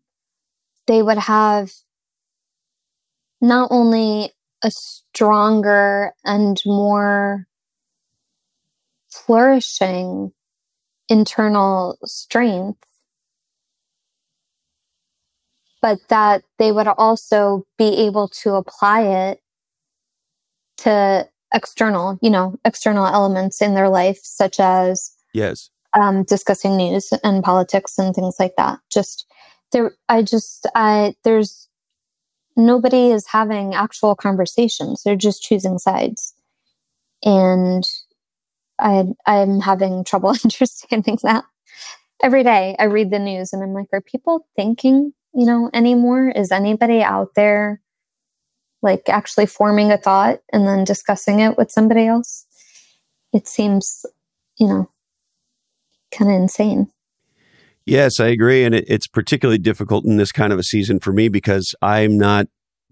they 0.88 1.02
would 1.02 1.18
have 1.18 1.72
not 3.42 3.70
only 3.72 4.32
a 4.64 4.72
stronger 4.72 6.14
and 6.24 6.62
more 6.66 7.48
flourishing 9.10 10.32
internal 11.10 11.98
strength, 12.06 12.86
but 15.82 16.00
that 16.10 16.44
they 16.60 16.72
would 16.72 16.88
also 16.88 17.66
be 17.78 18.06
able 18.06 18.28
to 18.28 18.54
apply 18.54 19.02
it 19.02 19.42
to 20.78 21.28
external, 21.54 22.18
you 22.22 22.30
know, 22.30 22.58
external 22.64 23.06
elements 23.06 23.62
in 23.62 23.74
their 23.74 23.90
life, 23.90 24.20
such 24.22 24.60
as 24.60 25.12
yes, 25.34 25.70
um, 26.00 26.24
discussing 26.24 26.78
news 26.78 27.12
and 27.24 27.44
politics 27.44 27.98
and 27.98 28.14
things 28.16 28.36
like 28.40 28.54
that. 28.58 28.80
Just 28.92 29.26
there, 29.72 29.96
I 30.10 30.22
just, 30.22 30.68
I, 30.76 31.16
there's 31.24 31.68
nobody 32.56 33.12
is 33.12 33.28
having 33.28 33.74
actual 33.74 34.16
conversations. 34.16 35.04
They're 35.04 35.16
just 35.16 35.44
choosing 35.44 35.78
sides. 35.78 36.34
And 37.24 37.84
I, 38.80 39.06
I'm 39.26 39.60
having 39.60 40.04
trouble 40.06 40.30
understanding 40.44 41.18
that. 41.24 41.46
Every 42.24 42.44
day 42.44 42.76
I 42.78 42.84
read 42.84 43.10
the 43.10 43.20
news 43.20 43.52
and 43.52 43.64
I'm 43.64 43.74
like, 43.74 43.88
are 43.94 44.02
people 44.02 44.46
thinking, 44.56 45.14
you 45.34 45.46
know, 45.46 45.70
anymore? 45.74 46.30
Is 46.30 46.52
anybody 46.52 47.02
out 47.02 47.30
there 47.36 47.82
like 48.84 49.10
actually 49.10 49.48
forming 49.48 49.92
a 49.92 49.98
thought 49.98 50.40
and 50.54 50.68
then 50.68 50.84
discussing 50.84 51.40
it 51.40 51.58
with 51.58 51.72
somebody 51.72 52.06
else? 52.06 52.46
It 53.34 53.48
seems, 53.48 54.06
you 54.60 54.68
know, 54.68 54.90
kind 56.12 56.32
of 56.32 56.42
insane. 56.42 56.88
Yes, 57.86 58.20
I 58.20 58.28
agree. 58.28 58.64
And 58.64 58.76
it, 58.76 58.86
it's 58.88 59.08
particularly 59.08 59.58
difficult 59.58 60.06
in 60.06 60.18
this 60.18 60.32
kind 60.32 60.54
of 60.54 60.60
a 60.60 60.64
season 60.64 61.00
for 61.00 61.12
me 61.12 61.30
because 61.30 61.74
I'm 61.82 62.18
not 62.18 62.48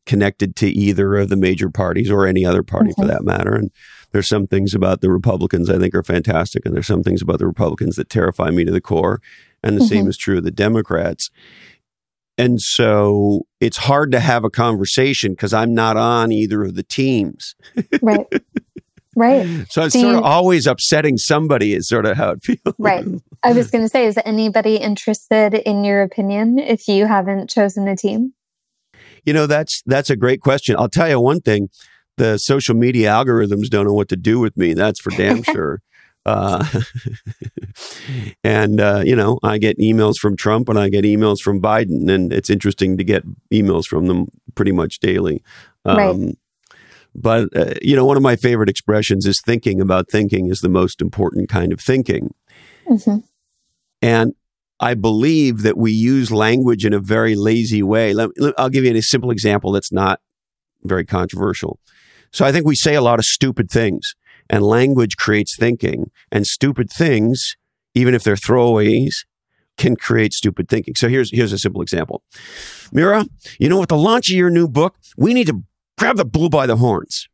connected 0.06 0.56
to 0.56 0.68
either 0.68 1.16
of 1.18 1.30
the 1.30 1.36
major 1.36 1.70
parties 1.70 2.10
or 2.10 2.26
any 2.26 2.44
other 2.44 2.64
party 2.64 2.92
for 2.98 3.06
that 3.06 3.24
matter. 3.24 3.54
And 3.54 3.70
there's 4.12 4.28
some 4.28 4.48
things 4.48 4.74
about 4.74 5.02
the 5.02 5.12
Republicans 5.12 5.70
I 5.70 5.78
think 5.78 5.94
are 5.94 6.04
fantastic, 6.04 6.66
and 6.66 6.74
there's 6.74 6.88
some 6.88 7.04
things 7.04 7.22
about 7.22 7.38
the 7.38 7.46
Republicans 7.46 7.96
that 7.98 8.10
terrify 8.10 8.50
me 8.50 8.66
to 8.66 8.72
the 8.72 8.82
core. 8.82 9.22
And 9.62 9.76
the 9.76 9.82
mm-hmm. 9.82 9.88
same 9.88 10.08
is 10.08 10.18
true 10.18 10.38
of 10.38 10.44
the 10.44 10.52
Democrats. 10.52 11.30
And 12.40 12.62
so 12.62 13.46
it's 13.60 13.78
hard 13.78 14.14
to 14.14 14.20
have 14.22 14.46
a 14.46 14.50
conversation 14.50 15.34
because 15.34 15.54
I'm 15.54 15.74
not 15.74 15.98
on 15.98 16.32
either 16.32 16.64
of 16.64 16.76
the 16.76 16.84
teams. 16.84 17.54
right. 18.02 18.26
Right. 19.16 19.66
So 19.70 19.84
it's 19.84 19.94
Do 19.94 20.02
sort 20.02 20.12
you, 20.14 20.18
of 20.20 20.24
always 20.24 20.68
upsetting 20.68 21.18
somebody, 21.18 21.74
is 21.74 21.88
sort 21.88 22.06
of 22.06 22.16
how 22.18 22.32
it 22.32 22.40
feels. 22.44 22.76
Right. 22.78 23.06
I 23.44 23.54
was 23.54 23.72
going 23.72 23.84
to 23.84 23.90
say, 23.90 24.06
is 24.06 24.20
anybody 24.26 24.78
interested 24.78 25.54
in 25.54 25.84
your 25.84 26.04
opinion 26.04 26.60
if 26.60 26.88
you 26.88 27.08
haven't 27.08 27.50
chosen 27.50 27.88
a 27.88 27.96
team? 27.96 28.34
You 29.26 29.34
know, 29.34 29.48
that's 29.48 29.82
that's 29.86 30.10
a 30.10 30.16
great 30.16 30.42
question. 30.42 30.76
I'll 30.78 30.90
tell 30.90 31.10
you 31.10 31.20
one 31.20 31.42
thing: 31.42 31.70
the 32.18 32.38
social 32.38 32.76
media 32.76 33.10
algorithms 33.10 33.68
don't 33.70 33.86
know 33.86 33.94
what 33.94 34.10
to 34.10 34.16
do 34.16 34.40
with 34.40 34.56
me. 34.56 34.74
That's 34.74 35.00
for 35.00 35.10
damn 35.12 35.44
sure. 35.44 35.82
Uh, 36.26 36.64
and 38.44 38.80
uh, 38.80 39.02
you 39.06 39.16
know, 39.16 39.40
I 39.44 39.58
get 39.58 39.80
emails 39.80 40.18
from 40.18 40.36
Trump 40.36 40.70
and 40.70 40.78
I 40.78 40.90
get 40.90 41.06
emails 41.06 41.40
from 41.40 41.62
Biden, 41.62 42.10
and 42.10 42.32
it's 42.32 42.50
interesting 42.50 42.98
to 42.98 43.04
get 43.04 43.24
emails 43.52 43.86
from 43.86 44.08
them 44.08 44.28
pretty 44.56 44.72
much 44.72 45.00
daily. 45.00 45.44
Um, 45.86 45.98
right. 45.98 46.38
But 47.16 47.50
uh, 47.56 47.74
you 47.82 47.96
know, 47.96 48.06
one 48.06 48.18
of 48.18 48.24
my 48.24 48.36
favorite 48.36 48.70
expressions 48.70 49.26
is 49.26 49.42
"thinking 49.42 49.82
about 49.82 50.10
thinking" 50.10 50.50
is 50.50 50.62
the 50.62 50.70
most 50.70 51.02
important 51.02 51.50
kind 51.50 51.74
of 51.74 51.80
thinking. 51.80 52.34
Mm-hmm. 52.88 53.18
And 54.02 54.34
I 54.80 54.94
believe 54.94 55.62
that 55.64 55.78
we 55.78 55.92
use 55.92 56.32
language 56.32 56.86
in 56.86 56.94
a 56.94 57.00
very 57.00 57.36
lazy 57.36 57.84
way. 57.84 58.14
Let, 58.14 58.30
I'll 58.58 58.70
give 58.70 58.86
you 58.86 58.96
a 58.96 59.02
simple 59.02 59.32
example 59.32 59.72
that's 59.72 59.92
not 59.92 60.22
very 60.84 61.06
controversial. 61.06 61.80
So 62.32 62.46
I 62.46 62.52
think 62.52 62.66
we 62.66 62.76
say 62.76 62.96
a 62.96 63.02
lot 63.02 63.20
of 63.20 63.26
stupid 63.26 63.70
things, 63.70 64.16
and 64.50 64.64
language 64.64 65.18
creates 65.18 65.58
thinking, 65.58 66.12
and 66.32 66.46
stupid 66.48 66.90
things, 66.90 67.56
even 67.94 68.14
if 68.14 68.24
they're 68.24 68.36
throwaways, 68.36 69.26
can 69.78 69.96
create 69.96 70.34
stupid 70.34 70.70
thinking. 70.70 70.94
So 70.96 71.10
here's 71.10 71.32
here's 71.32 71.54
a 71.54 71.58
simple 71.58 71.82
example. 71.82 72.22
Meera, 72.94 73.28
you 73.60 73.68
know, 73.68 73.80
with 73.80 73.90
the 73.90 73.98
launch 73.98 74.30
of 74.30 74.36
your 74.36 74.50
new 74.50 74.68
book, 74.68 74.96
we 75.18 75.34
need 75.34 75.48
to 75.48 75.64
grab 76.00 76.18
the 76.18 76.26
bull 76.26 76.50
by 76.50 76.66
the 76.66 76.78
horns. 76.78 77.28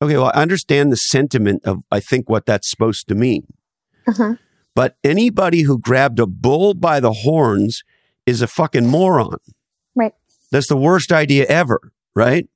Okay, 0.00 0.16
well, 0.16 0.30
I 0.32 0.42
understand 0.42 0.92
the 0.92 0.96
sentiment 0.96 1.64
of 1.64 1.82
I 1.90 1.98
think 1.98 2.28
what 2.28 2.46
that's 2.46 2.70
supposed 2.70 3.08
to 3.08 3.14
mean. 3.14 3.46
Uh-huh. 4.06 4.34
But 4.74 4.96
anybody 5.02 5.62
who 5.62 5.78
grabbed 5.78 6.20
a 6.20 6.26
bull 6.26 6.74
by 6.74 7.00
the 7.00 7.12
horns 7.12 7.82
is 8.26 8.42
a 8.42 8.46
fucking 8.46 8.86
moron. 8.86 9.38
Right. 9.96 10.14
That's 10.52 10.68
the 10.68 10.76
worst 10.76 11.10
idea 11.10 11.46
ever, 11.46 11.92
right? 12.14 12.46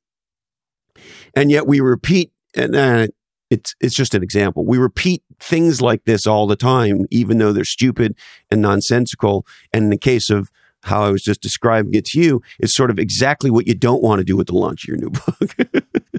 And 1.34 1.50
yet 1.50 1.66
we 1.66 1.80
repeat, 1.80 2.30
and 2.54 2.76
uh, 2.76 3.08
it's 3.50 3.74
it's 3.80 3.96
just 3.96 4.14
an 4.14 4.22
example. 4.22 4.64
We 4.64 4.78
repeat 4.78 5.22
things 5.40 5.82
like 5.82 6.04
this 6.04 6.26
all 6.26 6.46
the 6.46 6.56
time, 6.56 7.06
even 7.10 7.38
though 7.38 7.52
they're 7.52 7.64
stupid 7.64 8.16
and 8.50 8.62
nonsensical. 8.62 9.44
And 9.72 9.84
in 9.84 9.90
the 9.90 9.98
case 9.98 10.30
of 10.30 10.48
how 10.82 11.02
I 11.02 11.10
was 11.10 11.22
just 11.22 11.40
describing 11.40 11.94
it 11.94 12.04
to 12.06 12.20
you, 12.20 12.42
it's 12.58 12.74
sort 12.74 12.90
of 12.90 12.98
exactly 12.98 13.50
what 13.50 13.66
you 13.66 13.74
don't 13.74 14.02
want 14.02 14.18
to 14.18 14.24
do 14.24 14.36
with 14.36 14.48
the 14.48 14.54
launch 14.54 14.84
of 14.84 14.88
your 14.88 14.96
new 14.98 15.10
book. 15.10 15.56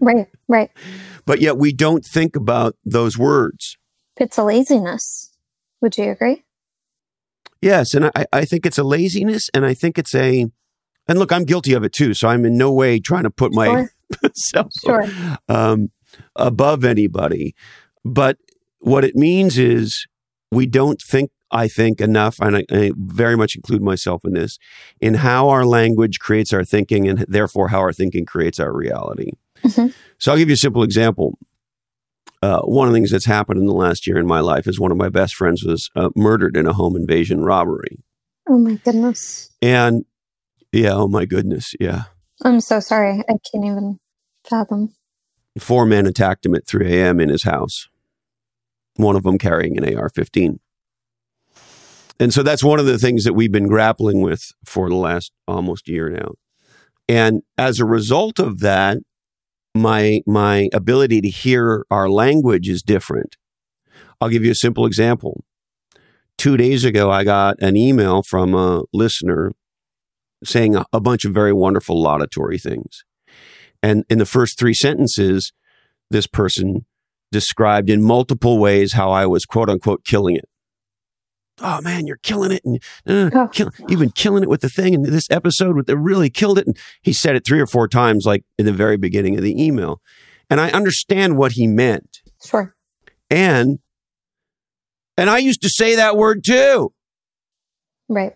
right, 0.01 0.27
right. 0.47 0.71
But 1.25 1.41
yet 1.41 1.57
we 1.57 1.73
don't 1.73 2.05
think 2.05 2.35
about 2.35 2.75
those 2.85 3.17
words. 3.17 3.77
It's 4.17 4.37
a 4.37 4.43
laziness. 4.43 5.31
Would 5.81 5.97
you 5.97 6.11
agree? 6.11 6.43
Yes, 7.61 7.93
and 7.93 8.11
I, 8.15 8.25
I 8.33 8.45
think 8.45 8.65
it's 8.65 8.77
a 8.77 8.83
laziness, 8.83 9.49
and 9.53 9.65
I 9.65 9.73
think 9.73 9.97
it's 9.97 10.13
a, 10.13 10.47
and 11.07 11.19
look, 11.19 11.31
I'm 11.31 11.45
guilty 11.45 11.73
of 11.73 11.83
it 11.83 11.93
too. 11.93 12.13
So 12.13 12.27
I'm 12.27 12.45
in 12.45 12.57
no 12.57 12.71
way 12.71 12.99
trying 12.99 13.23
to 13.23 13.29
put 13.29 13.53
myself 13.53 14.71
sure. 14.85 15.05
um, 15.47 15.89
above 16.35 16.83
anybody. 16.83 17.55
But 18.03 18.37
what 18.79 19.05
it 19.05 19.15
means 19.15 19.57
is 19.57 20.07
we 20.51 20.65
don't 20.65 21.01
think, 21.01 21.31
I 21.53 21.67
think, 21.67 22.01
enough, 22.01 22.39
and 22.39 22.57
I, 22.57 22.65
I, 22.71 22.91
very 22.97 23.37
much 23.37 23.55
include 23.55 23.83
myself 23.83 24.25
in 24.25 24.33
this, 24.33 24.57
in 24.99 25.13
how 25.13 25.49
our 25.49 25.65
language 25.65 26.19
creates 26.19 26.51
our 26.51 26.65
thinking, 26.65 27.07
and 27.07 27.19
therefore 27.27 27.67
how 27.67 27.79
our 27.79 27.93
thinking 27.93 28.25
creates 28.25 28.59
our 28.59 28.73
reality. 28.73 29.33
Mm-hmm. 29.63 29.87
So 30.17 30.31
I'll 30.31 30.37
give 30.37 30.49
you 30.49 30.55
a 30.55 30.57
simple 30.57 30.81
example. 30.81 31.37
Uh, 32.41 32.61
one 32.61 32.87
of 32.87 32.93
the 32.93 32.97
things 32.97 33.11
that's 33.11 33.25
happened 33.25 33.59
in 33.59 33.67
the 33.67 33.73
last 33.73 34.07
year 34.07 34.17
in 34.17 34.25
my 34.25 34.39
life 34.39 34.67
is 34.67 34.79
one 34.79 34.91
of 34.91 34.97
my 34.97 35.09
best 35.09 35.35
friends 35.35 35.63
was 35.63 35.89
uh, 35.95 36.09
murdered 36.15 36.57
in 36.57 36.65
a 36.65 36.73
home 36.73 36.95
invasion 36.95 37.41
robbery. 37.41 38.03
Oh 38.49 38.57
my 38.57 38.73
goodness. 38.83 39.51
And 39.61 40.05
yeah, 40.71 40.93
oh 40.93 41.07
my 41.07 41.25
goodness, 41.25 41.73
yeah. 41.79 42.05
I'm 42.41 42.59
so 42.59 42.79
sorry. 42.79 43.19
I 43.29 43.37
can't 43.51 43.63
even 43.63 43.99
fathom. 44.43 44.93
Four 45.59 45.85
men 45.85 46.07
attacked 46.07 46.45
him 46.45 46.55
at 46.55 46.67
3 46.67 46.91
a.m. 46.91 47.19
in 47.19 47.29
his 47.29 47.43
house, 47.43 47.87
one 48.95 49.15
of 49.15 49.23
them 49.23 49.37
carrying 49.37 49.77
an 49.77 49.95
AR 49.95 50.09
15. 50.09 50.59
And 52.19 52.33
so 52.33 52.43
that's 52.43 52.63
one 52.63 52.79
of 52.79 52.85
the 52.85 52.99
things 52.99 53.23
that 53.23 53.33
we've 53.33 53.51
been 53.51 53.67
grappling 53.67 54.21
with 54.21 54.51
for 54.65 54.89
the 54.89 54.95
last 54.95 55.31
almost 55.47 55.87
year 55.87 56.09
now. 56.09 56.33
And 57.09 57.41
as 57.57 57.79
a 57.79 57.85
result 57.85 58.39
of 58.39 58.59
that, 58.59 58.97
my 59.75 60.21
my 60.27 60.69
ability 60.71 61.21
to 61.21 61.29
hear 61.29 61.85
our 61.89 62.09
language 62.09 62.69
is 62.69 62.83
different. 62.83 63.35
I'll 64.21 64.29
give 64.29 64.45
you 64.45 64.51
a 64.51 64.55
simple 64.55 64.85
example. 64.85 65.43
Two 66.37 66.57
days 66.57 66.85
ago, 66.85 67.11
I 67.11 67.23
got 67.23 67.61
an 67.61 67.75
email 67.75 68.21
from 68.23 68.53
a 68.53 68.83
listener 68.93 69.51
saying 70.43 70.75
a, 70.75 70.85
a 70.93 70.99
bunch 70.99 71.25
of 71.25 71.33
very 71.33 71.53
wonderful 71.53 72.01
laudatory 72.01 72.59
things. 72.59 73.03
And 73.81 74.03
in 74.09 74.19
the 74.19 74.25
first 74.25 74.57
three 74.57 74.73
sentences, 74.73 75.51
this 76.09 76.27
person 76.27 76.85
described 77.31 77.89
in 77.89 78.03
multiple 78.03 78.59
ways 78.59 78.93
how 78.93 79.11
I 79.11 79.25
was 79.25 79.45
quote 79.45 79.69
unquote 79.69 80.05
killing 80.05 80.35
it 80.35 80.47
oh 81.61 81.81
man, 81.81 82.07
you're 82.07 82.17
killing 82.17 82.51
it, 82.51 82.63
and 82.65 82.79
uh, 83.07 83.29
oh. 83.33 83.47
kill, 83.47 83.71
you've 83.87 83.99
been 83.99 84.11
killing 84.11 84.43
it 84.43 84.49
with 84.49 84.61
the 84.61 84.69
thing. 84.69 84.95
And 84.95 85.05
this 85.05 85.29
episode, 85.29 85.75
with 85.75 85.87
the 85.87 85.97
really 85.97 86.29
killed 86.29 86.57
it. 86.57 86.67
And 86.67 86.77
he 87.01 87.13
said 87.13 87.35
it 87.35 87.45
three 87.45 87.59
or 87.59 87.67
four 87.67 87.87
times, 87.87 88.25
like 88.25 88.43
in 88.57 88.65
the 88.65 88.73
very 88.73 88.97
beginning 88.97 89.35
of 89.37 89.43
the 89.43 89.63
email. 89.63 90.01
And 90.49 90.59
I 90.59 90.69
understand 90.71 91.37
what 91.37 91.53
he 91.53 91.67
meant. 91.67 92.21
Sure. 92.43 92.75
And 93.29 93.79
and 95.17 95.29
I 95.29 95.37
used 95.37 95.61
to 95.61 95.69
say 95.69 95.95
that 95.95 96.17
word 96.17 96.43
too. 96.43 96.93
Right. 98.09 98.33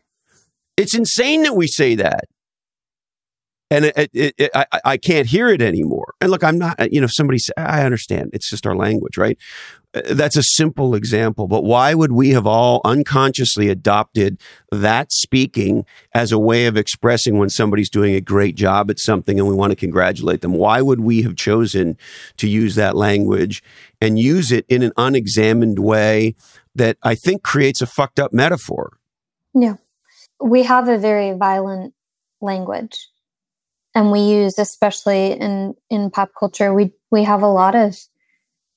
It's 0.78 0.95
insane 0.95 1.43
that 1.43 1.55
we 1.55 1.68
say 1.68 1.95
that 1.95 2.26
and 3.70 3.86
it, 3.86 4.09
it, 4.13 4.36
it, 4.38 4.51
I, 4.55 4.65
I 4.86 4.97
can't 4.97 5.28
hear 5.28 5.49
it 5.49 5.61
anymore. 5.61 6.13
And 6.22 6.32
look, 6.32 6.43
I'm 6.43 6.57
not, 6.57 6.91
you 6.91 7.01
know, 7.01 7.07
somebody 7.07 7.38
say, 7.39 7.51
I 7.57 7.84
understand. 7.84 8.30
It's 8.34 8.49
just 8.49 8.65
our 8.65 8.76
language, 8.76 9.18
right? 9.18 9.38
Uh, 9.93 10.01
that's 10.11 10.38
a 10.38 10.43
simple 10.43 10.95
example, 10.95 11.47
but 11.47 11.63
why 11.63 11.93
would 11.93 12.13
we 12.13 12.30
have 12.30 12.47
all 12.47 12.80
unconsciously 12.86 13.68
adopted 13.68 14.39
that 14.72 15.11
speaking 15.11 15.86
as 16.13 16.32
a 16.32 16.39
way 16.39 16.65
of 16.65 16.78
expressing 16.78 17.38
when 17.38 17.49
somebody's 17.49 17.89
doing 17.89 18.15
a 18.15 18.22
great 18.22 18.55
job 18.55 18.89
at 18.89 18.99
something 18.99 19.38
and 19.38 19.49
we 19.49 19.55
want 19.55 19.72
to 19.72 19.76
congratulate 19.76 20.41
them? 20.41 20.53
Why 20.53 20.82
would 20.82 21.01
we 21.01 21.24
have 21.24 21.36
chosen 21.36 21.97
to 22.38 22.47
use 22.47 22.76
that 22.76 22.95
language 22.95 23.61
and 23.99 24.18
use 24.18 24.51
it 24.51 24.65
in 24.70 24.82
an 24.82 24.93
unexamined 24.95 25.80
way 25.80 26.36
that 26.74 26.97
I 27.03 27.15
think 27.15 27.43
creates 27.43 27.82
a 27.82 27.88
fucked 27.88 28.20
up 28.20 28.32
metaphor? 28.32 28.97
Yeah. 29.53 29.76
We 30.39 30.63
have 30.63 30.88
a 30.88 30.97
very 30.97 31.34
violent 31.34 31.93
language 32.39 33.09
and 33.97 34.11
we 34.11 34.19
use 34.19 34.59
especially 34.59 35.31
in 35.31 35.73
in 35.89 36.11
pop 36.11 36.29
culture 36.39 36.71
we 36.71 36.91
we 37.09 37.23
have 37.23 37.41
a 37.41 37.47
lot 37.47 37.73
of 37.73 37.97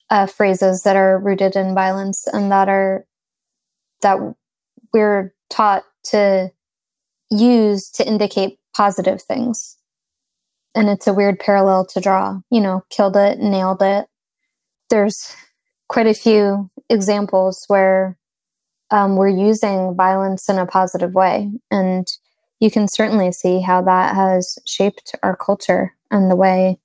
uh, 0.09 0.25
phrases 0.25 0.81
that 0.81 0.95
are 0.95 1.19
rooted 1.19 1.55
in 1.55 1.75
violence 1.75 2.27
and 2.27 2.51
that 2.51 2.67
are 2.67 3.05
that 4.01 4.17
we're 4.91 5.33
taught 5.49 5.83
to 6.03 6.51
use 7.29 7.89
to 7.91 8.05
indicate 8.05 8.57
positive 8.75 9.21
things. 9.21 9.77
And 10.73 10.89
it's 10.89 11.07
a 11.07 11.13
weird 11.13 11.39
parallel 11.39 11.85
to 11.87 12.01
draw 12.01 12.39
you 12.49 12.59
know 12.59 12.83
killed 12.89 13.15
it 13.15 13.39
nailed 13.39 13.83
it. 13.83 14.07
There's 14.89 15.35
quite 15.87 16.07
a 16.07 16.15
few 16.15 16.69
examples 16.89 17.63
where 17.67 18.17
um, 18.89 19.17
we're 19.17 19.29
using 19.29 19.95
violence 19.95 20.49
in 20.49 20.57
a 20.57 20.65
positive 20.65 21.13
way. 21.13 21.51
And 21.69 22.07
you 22.61 22.69
can 22.69 22.87
certainly 22.87 23.31
see 23.31 23.59
how 23.59 23.81
that 23.81 24.15
has 24.15 24.59
shaped 24.65 25.15
our 25.23 25.35
culture 25.35 25.95
and 26.11 26.29
the 26.29 26.35
way 26.35 26.77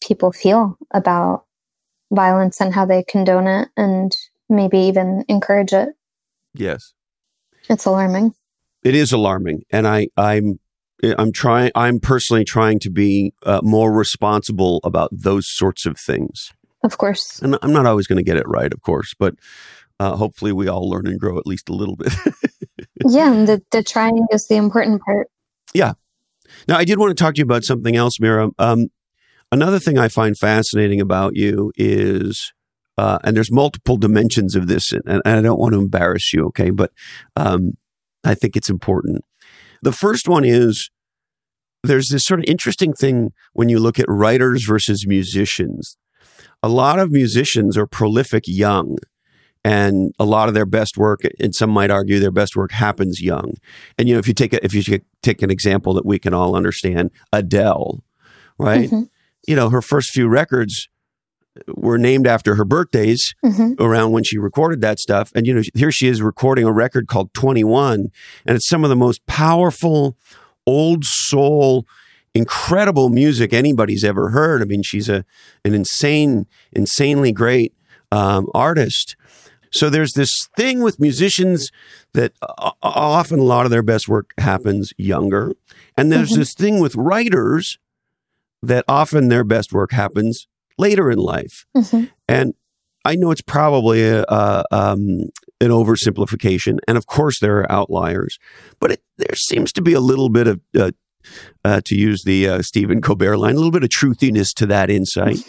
people 0.00 0.30
feel 0.32 0.78
about 0.92 1.44
violence 2.12 2.60
and 2.60 2.72
how 2.72 2.86
they 2.86 3.02
condone 3.02 3.48
it 3.48 3.68
and 3.76 4.16
maybe 4.48 4.78
even 4.78 5.24
encourage 5.28 5.72
it. 5.72 5.90
Yes. 6.54 6.94
It's 7.68 7.84
alarming. 7.84 8.34
It 8.84 8.94
is 8.94 9.12
alarming. 9.12 9.64
And 9.70 9.86
I, 9.86 10.08
I'm, 10.16 10.60
I'm 11.02 11.32
trying, 11.32 11.72
I'm 11.74 11.98
personally 11.98 12.44
trying 12.44 12.78
to 12.80 12.90
be 12.90 13.34
uh, 13.42 13.60
more 13.64 13.92
responsible 13.92 14.80
about 14.84 15.10
those 15.12 15.44
sorts 15.48 15.86
of 15.86 15.98
things. 15.98 16.52
Of 16.84 16.98
course. 16.98 17.40
And 17.42 17.58
I'm 17.62 17.72
not 17.72 17.84
always 17.84 18.06
going 18.06 18.18
to 18.18 18.22
get 18.22 18.36
it 18.36 18.48
right, 18.48 18.72
of 18.72 18.80
course, 18.80 19.12
but 19.18 19.34
uh, 19.98 20.14
hopefully 20.14 20.52
we 20.52 20.68
all 20.68 20.88
learn 20.88 21.08
and 21.08 21.18
grow 21.18 21.36
at 21.36 21.46
least 21.46 21.68
a 21.68 21.74
little 21.74 21.96
bit. 21.96 22.14
yeah, 23.06 23.32
and 23.32 23.48
the, 23.48 23.62
the 23.70 23.82
trying 23.82 24.26
is 24.30 24.46
the 24.48 24.56
important 24.56 25.02
part. 25.02 25.28
Yeah. 25.74 25.94
Now, 26.68 26.76
I 26.76 26.84
did 26.84 26.98
want 26.98 27.16
to 27.16 27.22
talk 27.22 27.34
to 27.34 27.38
you 27.38 27.44
about 27.44 27.64
something 27.64 27.96
else, 27.96 28.18
Meera. 28.18 28.50
Um, 28.58 28.88
another 29.52 29.78
thing 29.78 29.98
I 29.98 30.08
find 30.08 30.36
fascinating 30.36 31.00
about 31.00 31.36
you 31.36 31.72
is, 31.76 32.52
uh, 32.98 33.18
and 33.24 33.36
there's 33.36 33.52
multiple 33.52 33.96
dimensions 33.96 34.54
of 34.54 34.66
this, 34.66 34.92
and, 34.92 35.02
and, 35.06 35.22
I 35.26 35.40
don't 35.40 35.58
want 35.58 35.74
to 35.74 35.80
embarrass 35.80 36.32
you, 36.32 36.46
okay, 36.46 36.70
but 36.70 36.90
um, 37.36 37.72
I 38.24 38.34
think 38.34 38.56
it's 38.56 38.70
important. 38.70 39.24
The 39.82 39.92
first 39.92 40.28
one 40.28 40.44
is 40.44 40.90
there's 41.82 42.08
this 42.08 42.24
sort 42.24 42.40
of 42.40 42.44
interesting 42.46 42.92
thing 42.92 43.32
when 43.52 43.68
you 43.68 43.78
look 43.78 43.98
at 43.98 44.06
writers 44.08 44.64
versus 44.64 45.06
musicians. 45.06 45.96
A 46.62 46.68
lot 46.68 46.98
of 46.98 47.10
musicians 47.10 47.78
are 47.78 47.86
prolific 47.86 48.44
young 48.46 48.98
and 49.64 50.12
a 50.18 50.24
lot 50.24 50.48
of 50.48 50.54
their 50.54 50.66
best 50.66 50.96
work 50.96 51.20
and 51.38 51.54
some 51.54 51.70
might 51.70 51.90
argue 51.90 52.18
their 52.18 52.30
best 52.30 52.56
work 52.56 52.72
happens 52.72 53.20
young. 53.20 53.54
And 53.98 54.08
you 54.08 54.14
know 54.14 54.18
if 54.18 54.28
you 54.28 54.34
take 54.34 54.52
a, 54.52 54.64
if 54.64 54.74
you 54.74 55.00
take 55.22 55.42
an 55.42 55.50
example 55.50 55.94
that 55.94 56.06
we 56.06 56.18
can 56.18 56.34
all 56.34 56.56
understand 56.56 57.10
adele 57.32 58.02
right? 58.58 58.90
Mm-hmm. 58.90 59.02
you 59.48 59.56
know 59.56 59.70
her 59.70 59.82
first 59.82 60.10
few 60.10 60.28
records 60.28 60.88
were 61.66 61.98
named 61.98 62.26
after 62.26 62.54
her 62.54 62.64
birthdays 62.64 63.34
mm-hmm. 63.44 63.82
around 63.82 64.12
when 64.12 64.22
she 64.22 64.38
recorded 64.38 64.80
that 64.82 64.98
stuff. 64.98 65.30
And 65.34 65.46
you 65.46 65.54
know 65.54 65.62
here 65.74 65.90
she 65.90 66.08
is 66.08 66.22
recording 66.22 66.64
a 66.64 66.72
record 66.72 67.08
called 67.08 67.34
21 67.34 68.10
and 68.46 68.56
it's 68.56 68.68
some 68.68 68.84
of 68.84 68.90
the 68.90 68.96
most 68.96 69.24
powerful 69.26 70.16
old 70.66 71.04
soul 71.04 71.86
incredible 72.34 73.08
music 73.08 73.52
anybody's 73.52 74.04
ever 74.04 74.30
heard. 74.30 74.62
I 74.62 74.64
mean 74.64 74.82
she's 74.82 75.08
a 75.08 75.24
an 75.64 75.74
insane 75.74 76.46
insanely 76.72 77.32
great 77.32 77.74
um, 78.12 78.48
artist 78.54 79.16
so 79.70 79.88
there's 79.88 80.12
this 80.12 80.48
thing 80.56 80.82
with 80.82 81.00
musicians 81.00 81.70
that 82.12 82.32
uh, 82.42 82.72
often 82.82 83.38
a 83.38 83.44
lot 83.44 83.64
of 83.64 83.70
their 83.70 83.82
best 83.82 84.08
work 84.08 84.32
happens 84.38 84.92
younger. 84.98 85.52
And 85.96 86.10
there's 86.10 86.30
mm-hmm. 86.30 86.40
this 86.40 86.54
thing 86.54 86.80
with 86.80 86.94
writers 86.96 87.78
that 88.62 88.84
often 88.88 89.28
their 89.28 89.44
best 89.44 89.72
work 89.72 89.92
happens 89.92 90.46
later 90.76 91.10
in 91.10 91.18
life. 91.18 91.66
Mm-hmm. 91.76 92.04
And 92.28 92.54
I 93.04 93.14
know 93.16 93.30
it's 93.30 93.40
probably 93.40 94.02
a, 94.02 94.24
a, 94.24 94.64
um, 94.70 95.30
an 95.60 95.70
oversimplification. 95.70 96.78
And 96.86 96.98
of 96.98 97.06
course, 97.06 97.38
there 97.40 97.58
are 97.60 97.72
outliers, 97.72 98.38
but 98.78 98.92
it, 98.92 99.02
there 99.18 99.34
seems 99.34 99.72
to 99.74 99.82
be 99.82 99.92
a 99.92 100.00
little 100.00 100.28
bit 100.28 100.46
of, 100.46 100.60
uh, 100.78 100.90
uh, 101.64 101.80
to 101.84 101.94
use 101.94 102.22
the 102.24 102.48
uh, 102.48 102.62
Stephen 102.62 103.00
Colbert 103.00 103.36
line, 103.38 103.54
a 103.54 103.56
little 103.56 103.70
bit 103.70 103.84
of 103.84 103.90
truthiness 103.90 104.52
to 104.54 104.66
that 104.66 104.90
insight. 104.90 105.38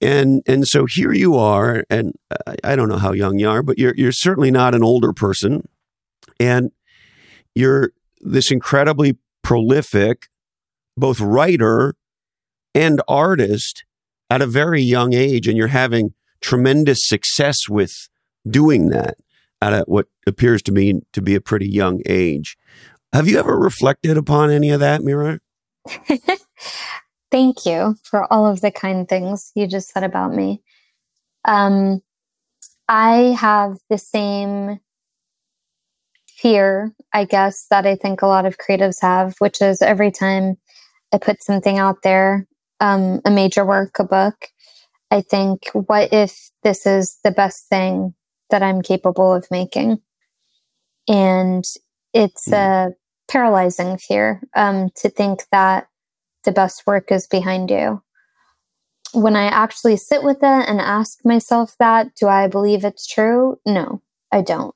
And 0.00 0.42
and 0.46 0.66
so 0.66 0.86
here 0.86 1.12
you 1.12 1.36
are, 1.36 1.84
and 1.90 2.14
I 2.64 2.74
don't 2.74 2.88
know 2.88 2.96
how 2.96 3.12
young 3.12 3.38
you 3.38 3.50
are, 3.50 3.62
but 3.62 3.78
you're 3.78 3.94
you're 3.94 4.12
certainly 4.12 4.50
not 4.50 4.74
an 4.74 4.82
older 4.82 5.12
person, 5.12 5.68
and 6.38 6.70
you're 7.54 7.92
this 8.20 8.50
incredibly 8.50 9.18
prolific, 9.42 10.28
both 10.96 11.20
writer 11.20 11.96
and 12.74 13.02
artist 13.08 13.84
at 14.30 14.40
a 14.40 14.46
very 14.46 14.80
young 14.80 15.12
age, 15.12 15.46
and 15.46 15.58
you're 15.58 15.66
having 15.66 16.14
tremendous 16.40 17.06
success 17.06 17.68
with 17.68 17.92
doing 18.48 18.88
that 18.88 19.18
at 19.60 19.86
what 19.88 20.06
appears 20.26 20.62
to 20.62 20.72
me 20.72 21.00
to 21.12 21.20
be 21.20 21.34
a 21.34 21.40
pretty 21.40 21.68
young 21.68 22.00
age. 22.06 22.56
Have 23.12 23.28
you 23.28 23.38
ever 23.38 23.58
reflected 23.58 24.16
upon 24.16 24.50
any 24.50 24.70
of 24.70 24.80
that, 24.80 25.00
Meera? 25.00 25.40
Thank 27.30 27.66
you 27.66 27.96
for 28.04 28.32
all 28.32 28.46
of 28.46 28.60
the 28.60 28.70
kind 28.70 29.08
things 29.08 29.50
you 29.54 29.66
just 29.66 29.90
said 29.90 30.04
about 30.04 30.32
me. 30.32 30.62
Um, 31.44 32.02
I 32.88 33.36
have 33.38 33.78
the 33.88 33.98
same 33.98 34.80
fear, 36.28 36.92
I 37.12 37.24
guess, 37.24 37.66
that 37.70 37.86
I 37.86 37.96
think 37.96 38.22
a 38.22 38.26
lot 38.26 38.46
of 38.46 38.58
creatives 38.58 39.00
have, 39.00 39.34
which 39.38 39.60
is 39.60 39.82
every 39.82 40.10
time 40.10 40.56
I 41.12 41.18
put 41.18 41.42
something 41.42 41.78
out 41.78 42.02
there, 42.02 42.46
um, 42.80 43.20
a 43.24 43.30
major 43.30 43.64
work, 43.64 43.98
a 43.98 44.04
book, 44.04 44.48
I 45.10 45.20
think, 45.20 45.68
what 45.72 46.12
if 46.12 46.50
this 46.62 46.86
is 46.86 47.18
the 47.24 47.30
best 47.30 47.68
thing 47.68 48.14
that 48.50 48.62
I'm 48.62 48.82
capable 48.82 49.32
of 49.32 49.50
making? 49.50 50.00
And 51.08 51.64
it's 52.12 52.48
mm. 52.48 52.54
a 52.54 52.94
paralyzing 53.28 53.96
fear 53.96 54.42
um, 54.56 54.90
to 54.96 55.08
think 55.08 55.44
that 55.52 55.86
the 56.44 56.52
best 56.52 56.86
work 56.86 57.12
is 57.12 57.26
behind 57.26 57.70
you. 57.70 58.02
When 59.12 59.36
I 59.36 59.44
actually 59.44 59.96
sit 59.96 60.22
with 60.22 60.38
it 60.38 60.68
and 60.68 60.80
ask 60.80 61.24
myself 61.24 61.74
that, 61.78 62.14
do 62.14 62.28
I 62.28 62.46
believe 62.46 62.84
it's 62.84 63.06
true? 63.06 63.58
No, 63.66 64.02
I 64.32 64.40
don't. 64.40 64.74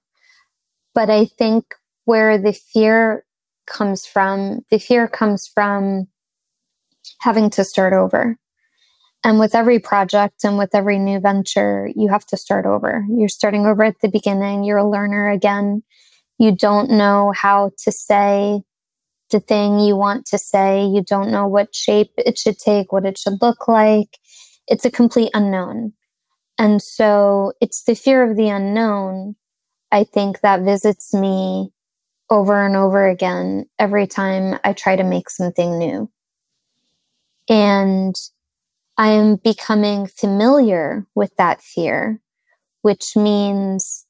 But 0.94 1.10
I 1.10 1.24
think 1.24 1.74
where 2.04 2.38
the 2.38 2.52
fear 2.52 3.24
comes 3.66 4.06
from, 4.06 4.64
the 4.70 4.78
fear 4.78 5.08
comes 5.08 5.46
from 5.46 6.08
having 7.20 7.50
to 7.50 7.64
start 7.64 7.92
over. 7.92 8.38
And 9.24 9.38
with 9.38 9.54
every 9.54 9.78
project 9.78 10.44
and 10.44 10.58
with 10.58 10.74
every 10.74 10.98
new 10.98 11.18
venture, 11.18 11.90
you 11.94 12.10
have 12.10 12.26
to 12.26 12.36
start 12.36 12.66
over. 12.66 13.06
You're 13.08 13.28
starting 13.28 13.64
over 13.64 13.82
at 13.82 14.00
the 14.00 14.08
beginning. 14.08 14.64
You're 14.64 14.78
a 14.78 14.88
learner 14.88 15.30
again. 15.30 15.82
You 16.38 16.52
don't 16.52 16.90
know 16.90 17.32
how 17.34 17.70
to 17.84 17.92
say 17.92 18.62
the 19.30 19.40
thing 19.40 19.80
you 19.80 19.96
want 19.96 20.26
to 20.26 20.38
say. 20.38 20.84
You 20.84 21.02
don't 21.02 21.30
know 21.30 21.46
what 21.46 21.74
shape 21.74 22.12
it 22.18 22.38
should 22.38 22.58
take, 22.58 22.92
what 22.92 23.04
it 23.04 23.18
should 23.18 23.40
look 23.40 23.68
like. 23.68 24.18
It's 24.66 24.84
a 24.84 24.90
complete 24.90 25.30
unknown. 25.34 25.92
And 26.58 26.80
so 26.80 27.52
it's 27.60 27.82
the 27.84 27.94
fear 27.94 28.28
of 28.28 28.36
the 28.36 28.48
unknown, 28.48 29.36
I 29.90 30.04
think, 30.04 30.40
that 30.40 30.62
visits 30.62 31.12
me 31.12 31.70
over 32.30 32.64
and 32.64 32.76
over 32.76 33.06
again 33.06 33.66
every 33.78 34.06
time 34.06 34.58
I 34.64 34.72
try 34.72 34.96
to 34.96 35.04
make 35.04 35.28
something 35.28 35.78
new. 35.78 36.10
And 37.48 38.14
I 38.96 39.08
am 39.08 39.36
becoming 39.36 40.06
familiar 40.06 41.06
with 41.14 41.34
that 41.36 41.60
fear, 41.60 42.20
which 42.82 43.16
means 43.16 44.06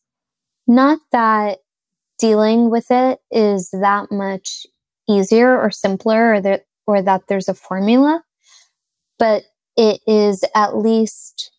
not 0.66 0.98
that 1.12 1.58
dealing 2.18 2.70
with 2.70 2.86
it 2.90 3.18
is 3.30 3.70
that 3.70 4.10
much 4.10 4.66
easier 5.08 5.58
or 5.60 5.70
simpler 5.70 6.34
or 6.34 6.40
that 6.40 6.66
or 6.86 7.02
that 7.02 7.22
there's 7.28 7.48
a 7.48 7.54
formula 7.54 8.22
but 9.18 9.44
it 9.76 10.00
is 10.06 10.44
at 10.54 10.76
least 10.76 11.50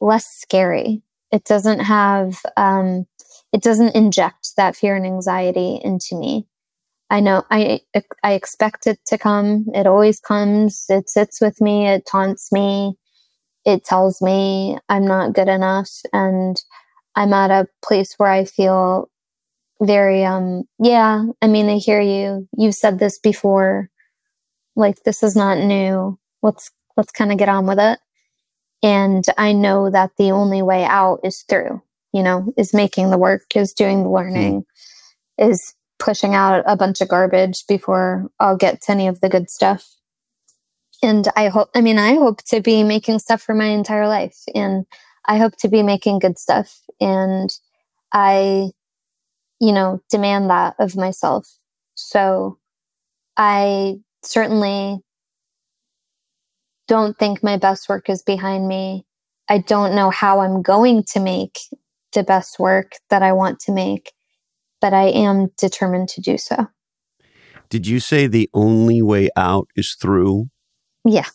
less 0.00 0.26
scary. 0.26 1.02
It 1.32 1.44
doesn't 1.44 1.80
have 1.80 2.40
um, 2.56 3.06
it 3.52 3.62
doesn't 3.62 3.94
inject 3.94 4.50
that 4.56 4.76
fear 4.76 4.96
and 4.96 5.06
anxiety 5.06 5.80
into 5.82 6.16
me. 6.16 6.46
I 7.10 7.20
know 7.20 7.44
i 7.50 7.80
i 8.22 8.32
expect 8.32 8.86
it 8.86 8.98
to 9.06 9.18
come. 9.18 9.66
It 9.74 9.86
always 9.86 10.20
comes. 10.20 10.86
It 10.88 11.08
sits 11.08 11.40
with 11.40 11.60
me. 11.60 11.86
It 11.88 12.06
taunts 12.06 12.50
me. 12.52 12.94
It 13.64 13.84
tells 13.84 14.22
me 14.22 14.78
i'm 14.88 15.06
not 15.06 15.34
good 15.34 15.48
enough. 15.48 15.90
And 16.12 16.60
i'm 17.16 17.32
at 17.32 17.50
a 17.50 17.68
place 17.84 18.14
where 18.18 18.30
i 18.30 18.44
feel 18.44 19.10
very 19.80 20.24
um 20.24 20.64
yeah 20.78 21.24
i 21.42 21.46
mean 21.46 21.68
i 21.68 21.76
hear 21.76 22.00
you. 22.00 22.48
You've 22.56 22.74
said 22.74 22.98
this 22.98 23.18
before. 23.18 23.90
Like 24.74 25.02
this 25.04 25.22
is 25.22 25.36
not 25.36 25.58
new. 25.58 26.18
Let's 26.42 26.70
let's 26.96 27.12
kind 27.12 27.32
of 27.32 27.38
get 27.38 27.48
on 27.48 27.66
with 27.66 27.78
it. 27.78 27.98
And 28.82 29.24
i 29.36 29.52
know 29.52 29.90
that 29.90 30.12
the 30.18 30.30
only 30.30 30.62
way 30.62 30.84
out 30.84 31.20
is 31.24 31.44
through 31.48 31.82
you 32.12 32.22
know 32.22 32.52
is 32.56 32.72
making 32.72 33.10
the 33.10 33.18
work 33.18 33.42
is 33.54 33.72
doing 33.72 34.02
the 34.02 34.10
learning 34.10 34.62
mm. 34.62 35.50
is 35.50 35.74
pushing 35.98 36.34
out 36.34 36.62
a 36.66 36.76
bunch 36.76 37.00
of 37.00 37.08
garbage 37.08 37.64
before 37.68 38.30
i'll 38.40 38.56
get 38.56 38.80
to 38.82 38.92
any 38.92 39.06
of 39.06 39.20
the 39.20 39.28
good 39.28 39.50
stuff. 39.50 39.86
And 41.02 41.28
i 41.36 41.48
hope 41.48 41.68
i 41.74 41.80
mean 41.80 41.98
i 41.98 42.14
hope 42.14 42.42
to 42.44 42.60
be 42.60 42.82
making 42.82 43.18
stuff 43.18 43.42
for 43.42 43.54
my 43.54 43.66
entire 43.66 44.08
life 44.08 44.38
and 44.54 44.86
i 45.26 45.36
hope 45.38 45.56
to 45.58 45.68
be 45.68 45.82
making 45.82 46.18
good 46.18 46.38
stuff. 46.38 46.80
And 47.00 47.50
i 48.12 48.70
you 49.60 49.72
know, 49.72 50.00
demand 50.10 50.50
that 50.50 50.74
of 50.78 50.96
myself. 50.96 51.48
So 51.94 52.58
I 53.36 53.96
certainly 54.22 54.98
don't 56.88 57.18
think 57.18 57.42
my 57.42 57.56
best 57.56 57.88
work 57.88 58.08
is 58.08 58.22
behind 58.22 58.68
me. 58.68 59.04
I 59.48 59.58
don't 59.58 59.94
know 59.94 60.10
how 60.10 60.40
I'm 60.40 60.62
going 60.62 61.04
to 61.12 61.20
make 61.20 61.58
the 62.12 62.22
best 62.22 62.58
work 62.58 62.92
that 63.10 63.22
I 63.22 63.32
want 63.32 63.60
to 63.60 63.72
make, 63.72 64.12
but 64.80 64.92
I 64.92 65.08
am 65.08 65.48
determined 65.58 66.08
to 66.10 66.20
do 66.20 66.38
so. 66.38 66.68
Did 67.68 67.86
you 67.86 67.98
say 67.98 68.26
the 68.26 68.48
only 68.54 69.02
way 69.02 69.28
out 69.36 69.68
is 69.74 69.96
through? 70.00 70.48
Yeah. 71.04 71.26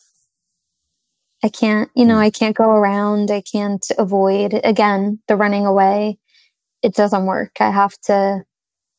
I 1.43 1.49
can't, 1.49 1.89
you 1.95 2.05
know, 2.05 2.15
hmm. 2.15 2.21
I 2.21 2.29
can't 2.29 2.55
go 2.55 2.69
around. 2.69 3.31
I 3.31 3.41
can't 3.41 3.85
avoid, 3.97 4.59
again, 4.63 5.19
the 5.27 5.35
running 5.35 5.65
away 5.65 6.19
it 6.83 6.95
doesn't 6.95 7.25
work. 7.25 7.57
I 7.59 7.71
have 7.71 7.97
to 8.05 8.43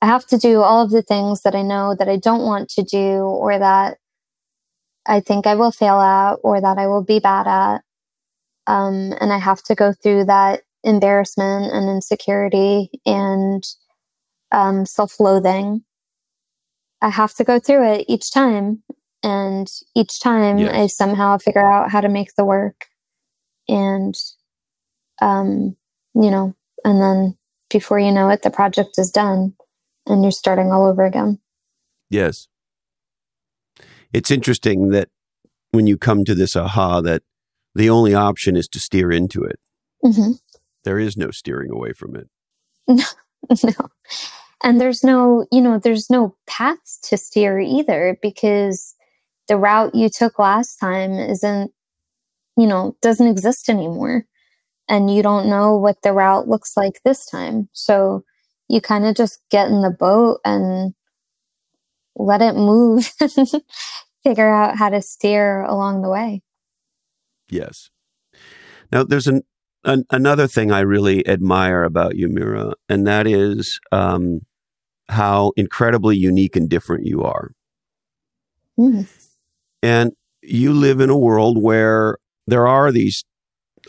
I 0.00 0.06
have 0.06 0.26
to 0.26 0.38
do 0.38 0.62
all 0.62 0.82
of 0.82 0.90
the 0.90 1.02
things 1.02 1.42
that 1.42 1.54
I 1.54 1.62
know 1.62 1.94
that 1.96 2.08
I 2.08 2.16
don't 2.16 2.42
want 2.44 2.68
to 2.70 2.82
do 2.82 3.22
or 3.22 3.58
that 3.58 3.98
I 5.06 5.20
think 5.20 5.46
I 5.46 5.54
will 5.54 5.70
fail 5.70 6.00
at 6.00 6.38
or 6.42 6.60
that 6.60 6.78
I 6.78 6.88
will 6.88 7.04
be 7.04 7.20
bad 7.20 7.46
at. 7.46 7.82
Um, 8.66 9.14
and 9.20 9.32
I 9.32 9.38
have 9.38 9.62
to 9.64 9.74
go 9.74 9.92
through 9.92 10.24
that 10.26 10.62
embarrassment 10.84 11.72
and 11.72 11.88
insecurity 11.88 12.90
and 13.06 13.62
um, 14.50 14.86
self 14.86 15.20
loathing. 15.20 15.84
I 17.00 17.10
have 17.10 17.34
to 17.34 17.44
go 17.44 17.58
through 17.58 17.92
it 17.92 18.04
each 18.08 18.32
time. 18.32 18.82
And 19.24 19.68
each 19.94 20.20
time 20.20 20.58
yes. 20.58 20.74
I 20.74 20.86
somehow 20.88 21.38
figure 21.38 21.64
out 21.64 21.92
how 21.92 22.00
to 22.00 22.08
make 22.08 22.34
the 22.36 22.44
work. 22.44 22.86
And, 23.68 24.14
um, 25.20 25.76
you 26.14 26.28
know, 26.28 26.56
and 26.84 27.00
then 27.00 27.36
before 27.72 27.98
you 27.98 28.12
know 28.12 28.28
it, 28.28 28.42
the 28.42 28.50
project 28.50 28.98
is 28.98 29.10
done 29.10 29.54
and 30.06 30.22
you're 30.22 30.30
starting 30.30 30.70
all 30.70 30.86
over 30.86 31.04
again. 31.04 31.38
Yes. 32.10 32.48
It's 34.12 34.30
interesting 34.30 34.90
that 34.90 35.08
when 35.70 35.86
you 35.86 35.96
come 35.96 36.24
to 36.24 36.34
this 36.34 36.54
aha, 36.54 37.00
that 37.00 37.22
the 37.74 37.88
only 37.88 38.14
option 38.14 38.56
is 38.56 38.68
to 38.68 38.80
steer 38.80 39.10
into 39.10 39.42
it. 39.42 39.58
Mm-hmm. 40.04 40.32
There 40.84 40.98
is 40.98 41.16
no 41.16 41.30
steering 41.30 41.70
away 41.70 41.92
from 41.92 42.16
it. 42.16 42.28
no. 42.88 43.88
And 44.62 44.80
there's 44.80 45.02
no, 45.02 45.46
you 45.50 45.60
know, 45.60 45.78
there's 45.78 46.10
no 46.10 46.36
paths 46.46 46.98
to 47.08 47.16
steer 47.16 47.58
either 47.58 48.18
because 48.20 48.94
the 49.48 49.56
route 49.56 49.94
you 49.94 50.08
took 50.08 50.38
last 50.38 50.76
time 50.76 51.12
isn't, 51.12 51.72
you 52.56 52.66
know, 52.66 52.96
doesn't 53.00 53.26
exist 53.26 53.68
anymore. 53.68 54.26
And 54.88 55.14
you 55.14 55.22
don't 55.22 55.48
know 55.48 55.76
what 55.76 56.02
the 56.02 56.12
route 56.12 56.48
looks 56.48 56.76
like 56.76 57.00
this 57.04 57.24
time. 57.26 57.68
So 57.72 58.24
you 58.68 58.80
kind 58.80 59.04
of 59.04 59.14
just 59.14 59.40
get 59.50 59.68
in 59.68 59.82
the 59.82 59.90
boat 59.90 60.40
and 60.44 60.94
let 62.16 62.42
it 62.42 62.54
move 62.54 63.10
and 63.20 63.48
figure 64.22 64.48
out 64.48 64.76
how 64.76 64.88
to 64.88 65.00
steer 65.02 65.62
along 65.62 66.02
the 66.02 66.10
way. 66.10 66.42
Yes. 67.48 67.90
Now, 68.90 69.04
there's 69.04 69.26
an, 69.26 69.42
an, 69.84 70.04
another 70.10 70.46
thing 70.46 70.70
I 70.70 70.80
really 70.80 71.26
admire 71.26 71.84
about 71.84 72.16
you, 72.16 72.28
Meera, 72.28 72.74
and 72.88 73.06
that 73.06 73.26
is 73.26 73.80
um, 73.90 74.40
how 75.08 75.52
incredibly 75.56 76.16
unique 76.16 76.56
and 76.56 76.68
different 76.68 77.06
you 77.06 77.22
are. 77.22 77.52
Mm. 78.78 79.06
And 79.82 80.12
you 80.42 80.72
live 80.72 81.00
in 81.00 81.10
a 81.10 81.18
world 81.18 81.60
where 81.60 82.18
there 82.46 82.66
are 82.66 82.90
these 82.92 83.24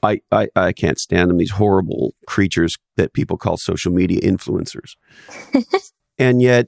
I, 0.01 0.21
I, 0.31 0.47
I 0.55 0.73
can't 0.73 0.99
stand 0.99 1.29
them, 1.29 1.37
these 1.37 1.51
horrible 1.51 2.13
creatures 2.25 2.77
that 2.97 3.13
people 3.13 3.37
call 3.37 3.57
social 3.57 3.91
media 3.91 4.21
influencers. 4.21 4.95
and 6.17 6.41
yet 6.41 6.67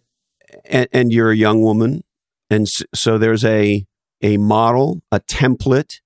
and, 0.65 0.87
and, 0.93 1.11
you're 1.11 1.31
a 1.31 1.35
young 1.35 1.61
woman. 1.61 2.03
And 2.49 2.67
so 2.93 3.17
there's 3.17 3.43
a 3.43 3.85
a 4.21 4.37
model, 4.37 5.01
a 5.11 5.19
template 5.19 5.99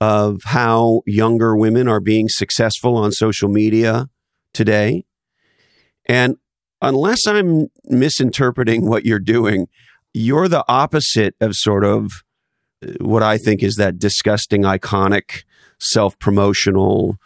of 0.00 0.42
how 0.44 1.02
younger 1.06 1.56
women 1.56 1.88
are 1.88 2.00
being 2.00 2.28
successful 2.28 2.96
on 2.96 3.12
social 3.12 3.48
media 3.48 4.08
today. 4.52 5.04
And 6.06 6.36
unless 6.82 7.26
I'm 7.26 7.68
misinterpreting 7.84 8.86
what 8.86 9.06
you're 9.06 9.18
doing, 9.18 9.68
you're 10.12 10.48
the 10.48 10.64
opposite 10.68 11.34
of 11.40 11.54
sort 11.54 11.84
of 11.84 12.22
uh, 12.86 12.92
what 13.00 13.22
I 13.22 13.38
think 13.38 13.62
is 13.62 13.76
that 13.76 13.98
disgusting, 13.98 14.62
iconic, 14.62 15.44
self 15.84 16.18
promotional, 16.18 17.16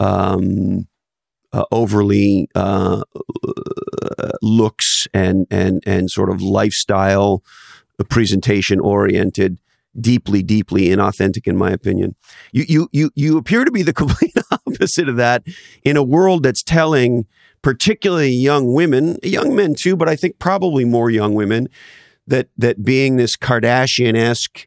um, 0.00 0.88
uh, 1.52 1.64
overly 1.70 2.48
uh, 2.54 3.02
looks 4.42 5.06
and 5.14 5.46
and 5.50 5.82
and 5.86 6.10
sort 6.10 6.30
of 6.30 6.42
lifestyle 6.42 7.42
presentation 8.04 8.80
oriented 8.80 9.58
deeply, 9.98 10.42
deeply 10.42 10.88
inauthentic, 10.88 11.46
in 11.46 11.56
my 11.56 11.70
opinion. 11.70 12.14
You, 12.52 12.64
you, 12.68 12.88
you, 12.92 13.10
you 13.14 13.38
appear 13.38 13.64
to 13.64 13.70
be 13.70 13.82
the 13.82 13.92
complete 13.94 14.34
opposite 14.50 15.08
of 15.08 15.16
that 15.16 15.42
in 15.82 15.96
a 15.96 16.02
world 16.02 16.42
that's 16.42 16.62
telling, 16.62 17.26
particularly 17.62 18.30
young 18.30 18.72
women, 18.72 19.18
young 19.22 19.54
men 19.54 19.74
too, 19.74 19.96
but 19.96 20.08
I 20.08 20.16
think 20.16 20.38
probably 20.38 20.84
more 20.84 21.10
young 21.10 21.34
women, 21.34 21.68
that 22.26 22.48
that 22.58 22.84
being 22.84 23.16
this 23.16 23.36
Kardashian 23.36 24.16
esque 24.16 24.66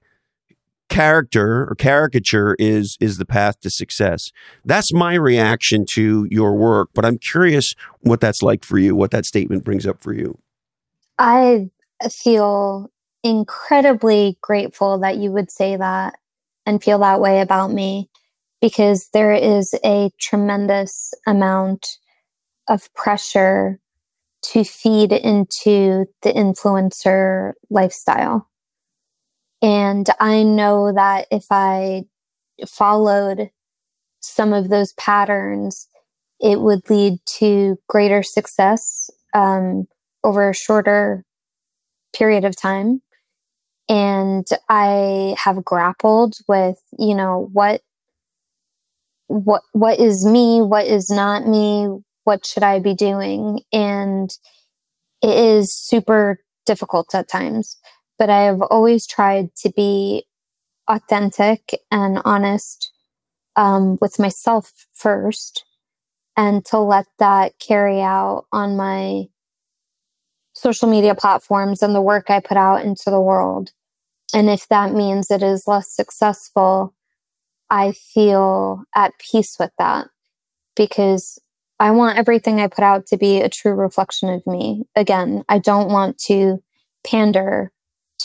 character 0.90 1.68
or 1.70 1.76
caricature 1.76 2.56
is 2.60 2.98
is 3.00 3.18
the 3.18 3.26
path 3.26 3.60
to 3.62 3.70
success. 3.70 4.32
That's 4.66 4.92
my 4.94 5.14
reaction 5.14 5.86
to 5.94 6.28
your 6.30 6.56
work, 6.56 6.90
but 6.94 7.06
I'm 7.06 7.18
curious 7.18 7.76
what 8.02 8.20
that's 8.20 8.42
like 8.42 8.64
for 8.64 8.78
you, 8.78 8.96
what 8.96 9.12
that 9.12 9.26
statement 9.26 9.64
brings 9.64 9.86
up 9.88 10.02
for 10.02 10.14
you. 10.14 10.38
I 11.18 11.70
feel 12.12 12.92
incredibly 13.24 14.38
grateful 14.42 15.00
that 15.00 15.18
you 15.18 15.32
would 15.32 15.52
say 15.52 15.76
that 15.76 16.16
and 16.66 16.84
feel 16.84 17.00
that 17.00 17.20
way 17.20 17.42
about 17.42 17.72
me 17.72 18.10
because 18.62 19.10
there 19.14 19.34
is 19.34 19.74
a 19.86 20.10
tremendous 20.20 21.14
amount 21.26 21.98
of 22.68 22.94
pressure 22.94 23.80
to 24.42 24.64
feed 24.64 25.12
into 25.12 26.06
the 26.22 26.32
influencer 26.32 27.54
lifestyle. 27.70 28.50
And 29.62 30.08
I 30.20 30.44
know 30.44 30.94
that 30.94 31.28
if 31.32 31.46
I 31.52 32.06
followed 32.68 33.50
some 34.22 34.54
of 34.54 34.70
those 34.70 34.94
patterns, 34.94 35.88
it 36.40 36.62
would 36.62 36.90
lead 36.90 37.20
to 37.38 37.78
greater 37.88 38.24
success 38.24 39.10
um, 39.34 39.88
over 40.24 40.50
a 40.50 40.56
shorter 40.56 41.26
period 42.14 42.46
of 42.46 42.60
time 42.60 43.02
and 43.90 44.48
I 44.70 45.36
have 45.44 45.66
grappled 45.66 46.36
with, 46.48 46.80
you 46.98 47.16
know, 47.16 47.50
what 47.52 47.82
what 49.28 49.64
what 49.74 50.00
is 50.00 50.26
me, 50.26 50.62
what 50.62 50.86
is 50.86 51.10
not 51.10 51.48
me, 51.48 51.88
what 52.24 52.46
should 52.46 52.64
I 52.64 52.80
be 52.80 52.94
doing? 52.94 53.62
And 53.74 54.30
it 55.24 55.38
is 55.38 55.74
super 55.74 56.40
difficult 56.66 57.14
at 57.16 57.28
times, 57.28 57.78
but 58.20 58.30
I 58.30 58.42
have 58.42 58.62
always 58.62 59.08
tried 59.08 59.56
to 59.56 59.72
be 59.72 60.26
authentic 60.90 61.80
and 61.90 62.22
honest 62.26 62.92
um, 63.56 63.98
with 64.02 64.20
myself 64.20 64.86
first 64.94 65.64
and 66.36 66.64
to 66.66 66.80
let 66.80 67.06
that 67.18 67.54
carry 67.60 68.02
out 68.02 68.46
on 68.52 68.76
my 68.78 69.26
social 70.54 70.90
media 70.90 71.16
platforms 71.16 71.82
and 71.82 71.96
the 71.96 72.02
work 72.02 72.30
I 72.30 72.42
put 72.42 72.58
out 72.58 72.84
into 72.86 73.10
the 73.10 73.22
world. 73.22 73.72
And 74.34 74.50
if 74.50 74.68
that 74.68 74.94
means 74.94 75.32
it 75.32 75.42
is 75.42 75.68
less 75.68 75.92
successful, 75.92 76.94
I 77.70 77.94
feel 77.94 78.84
at 78.96 79.14
peace 79.20 79.56
with 79.60 79.72
that 79.80 80.08
because 80.76 81.40
I 81.80 81.92
want 81.92 82.18
everything 82.18 82.60
I 82.60 82.68
put 82.68 82.84
out 82.84 83.08
to 83.08 83.18
be 83.18 83.40
a 83.40 83.50
true 83.50 83.74
reflection 83.74 84.30
of 84.30 84.46
me. 84.46 84.84
Again, 84.96 85.44
I 85.48 85.60
don't 85.60 85.92
want 85.92 86.18
to 86.26 86.62
pander 87.06 87.72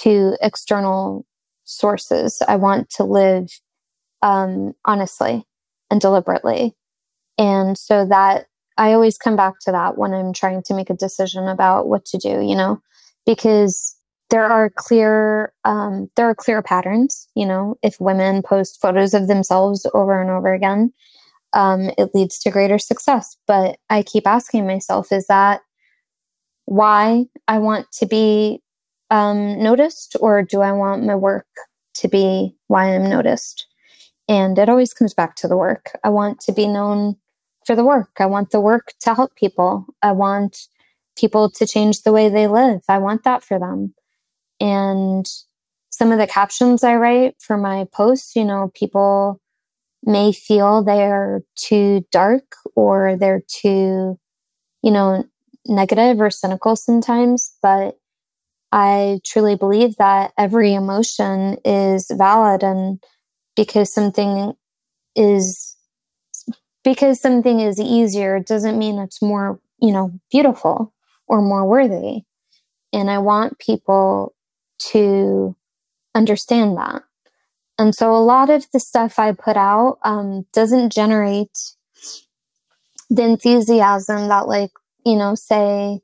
to 0.03 0.37
external 0.41 1.27
sources. 1.65 2.43
I 2.47 2.57
want 2.57 2.91
to 2.91 3.05
live 3.05 3.49
um, 4.23 4.75
honestly 4.85 5.45
and 5.91 6.01
deliberately. 6.01 6.75
And 7.39 7.77
so 7.77 8.07
that 8.07 8.47
I 8.77 8.93
always 8.93 9.19
come 9.19 9.37
back 9.37 9.55
to 9.63 9.73
that 9.73 9.97
when 9.97 10.13
I'm 10.13 10.33
trying 10.33 10.63
to 10.65 10.75
make 10.75 10.91
a 10.91 10.95
decision 10.95 11.49
about 11.49 11.89
what 11.89 12.05
to 12.07 12.19
do, 12.19 12.41
you 12.41 12.57
know, 12.57 12.81
because 13.27 13.97
there 14.31 14.45
are 14.45 14.71
clear 14.71 15.53
um, 15.65 16.11
there 16.17 16.29
are 16.29 16.35
clear 16.35 16.61
patterns 16.63 17.29
you 17.37 17.47
know 17.47 17.77
if 17.83 18.01
women 18.01 18.43
post 18.43 18.81
photos 18.81 19.15
of 19.15 19.29
themselves 19.29 19.87
over 19.95 20.21
and 20.21 20.31
over 20.31 20.53
again 20.53 20.93
um, 21.53 21.91
it 21.97 22.11
leads 22.15 22.39
to 22.39 22.51
greater 22.51 22.79
success 22.79 23.37
but 23.47 23.79
i 23.91 24.03
keep 24.03 24.27
asking 24.27 24.67
myself 24.67 25.13
is 25.13 25.27
that 25.27 25.61
why 26.65 27.25
i 27.47 27.59
want 27.59 27.87
to 27.93 28.07
be 28.07 28.61
um, 29.11 29.63
noticed 29.63 30.17
or 30.21 30.43
do 30.43 30.61
i 30.61 30.73
want 30.73 31.05
my 31.05 31.15
work 31.15 31.47
to 31.95 32.09
be 32.09 32.57
why 32.67 32.95
i'm 32.95 33.09
noticed? 33.09 33.67
And 34.29 34.59
it 34.59 34.69
always 34.69 34.95
comes 34.95 35.15
back 35.15 35.37
to 35.37 35.49
the 35.49 35.57
work. 35.57 35.99
I 36.03 36.09
want 36.09 36.41
to 36.41 36.53
be 36.53 36.67
known 36.67 37.17
for 37.67 37.77
the 37.77 37.85
work. 37.85 38.11
I 38.19 38.27
want 38.27 38.51
the 38.51 38.61
work 38.61 38.95
to 39.01 39.15
help 39.15 39.35
people. 39.37 39.87
I 40.03 40.13
want 40.13 40.67
people 41.17 41.51
to 41.51 41.67
change 41.67 42.03
the 42.03 42.13
way 42.13 42.29
they 42.29 42.47
live. 42.47 42.83
I 42.89 42.99
want 42.99 43.25
that 43.25 43.45
for 43.45 43.59
them. 43.59 43.95
And 44.61 45.27
some 45.91 46.11
of 46.11 46.19
the 46.19 46.27
captions 46.27 46.83
I 46.83 46.97
write 46.97 47.37
for 47.39 47.57
my 47.57 47.87
posts, 47.93 48.35
you 48.35 48.45
know, 48.45 48.71
people 48.75 49.41
may 50.03 50.33
feel 50.33 50.83
they're 50.83 51.43
too 51.57 52.05
dark 52.11 52.57
or 52.75 53.17
they're 53.17 53.43
too, 53.47 54.19
you 54.83 54.91
know, 54.91 55.25
negative 55.67 56.21
or 56.21 56.31
cynical 56.31 56.77
sometimes, 56.77 57.55
but 57.63 57.97
I 58.75 59.21
truly 59.25 59.55
believe 59.55 59.95
that 59.99 60.33
every 60.37 60.75
emotion 60.75 61.59
is 61.65 62.11
valid 62.11 62.65
and 62.65 63.01
because 63.55 63.95
something 63.95 64.55
is 65.15 65.77
because 66.83 67.21
something 67.21 67.61
is 67.61 67.79
easier 67.79 68.41
doesn't 68.41 68.77
mean 68.77 68.99
it's 68.99 69.23
more, 69.23 69.61
you 69.81 69.93
know, 69.93 70.11
beautiful 70.29 70.93
or 71.29 71.41
more 71.41 71.65
worthy. 71.65 72.23
And 72.93 73.09
I 73.09 73.19
want 73.19 73.61
people 73.61 74.35
to 74.91 75.55
understand 76.17 76.77
that. 76.77 77.03
And 77.79 77.95
so 77.95 78.11
a 78.11 78.19
lot 78.19 78.51
of 78.51 78.67
the 78.73 78.81
stuff 78.81 79.21
I 79.21 79.31
put 79.31 79.57
out 79.57 79.99
um, 80.03 80.47
doesn't 80.53 80.93
generate 80.93 81.57
the 83.09 83.23
enthusiasm 83.23 84.27
that 84.27 84.49
like, 84.49 84.73
you 85.07 85.15
know, 85.15 85.37
say 85.37 86.01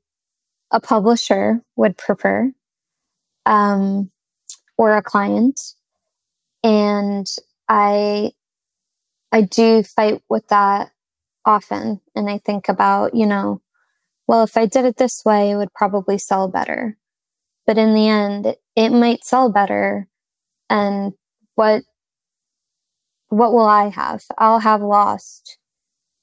a 0.70 0.80
publisher 0.80 1.62
would 1.76 1.98
prefer, 1.98 2.52
um, 3.50 4.10
or 4.78 4.96
a 4.96 5.02
client. 5.02 5.60
And 6.62 7.26
I, 7.68 8.30
I 9.32 9.42
do 9.42 9.82
fight 9.82 10.22
with 10.30 10.46
that 10.48 10.92
often. 11.44 12.00
And 12.14 12.30
I 12.30 12.38
think 12.38 12.68
about, 12.68 13.14
you 13.14 13.26
know, 13.26 13.60
well, 14.26 14.44
if 14.44 14.56
I 14.56 14.66
did 14.66 14.84
it 14.84 14.96
this 14.96 15.24
way, 15.24 15.50
it 15.50 15.56
would 15.56 15.74
probably 15.74 16.16
sell 16.16 16.48
better. 16.48 16.96
But 17.66 17.76
in 17.76 17.94
the 17.94 18.08
end, 18.08 18.54
it 18.76 18.90
might 18.90 19.24
sell 19.24 19.50
better. 19.50 20.08
And 20.68 21.12
what, 21.56 21.82
what 23.28 23.52
will 23.52 23.66
I 23.66 23.88
have? 23.88 24.22
I'll 24.38 24.60
have 24.60 24.80
lost 24.80 25.58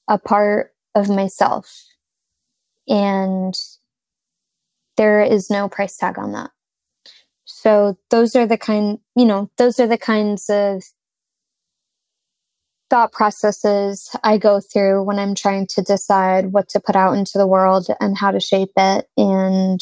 a 0.08 0.18
part 0.18 0.72
of 0.94 1.10
myself. 1.10 1.84
And 2.88 3.54
there 4.96 5.22
is 5.22 5.50
no 5.50 5.68
price 5.68 5.96
tag 5.98 6.18
on 6.18 6.32
that. 6.32 6.50
So 7.50 7.96
those 8.10 8.36
are 8.36 8.46
the 8.46 8.58
kind, 8.58 8.98
you 9.16 9.24
know, 9.24 9.50
those 9.56 9.80
are 9.80 9.86
the 9.86 9.98
kinds 9.98 10.50
of 10.50 10.82
thought 12.90 13.10
processes 13.10 14.14
I 14.22 14.36
go 14.36 14.60
through 14.60 15.02
when 15.02 15.18
I'm 15.18 15.34
trying 15.34 15.66
to 15.68 15.82
decide 15.82 16.52
what 16.52 16.68
to 16.68 16.80
put 16.80 16.94
out 16.94 17.16
into 17.16 17.38
the 17.38 17.46
world 17.46 17.88
and 18.00 18.18
how 18.18 18.30
to 18.30 18.38
shape 18.38 18.72
it 18.76 19.08
and 19.16 19.80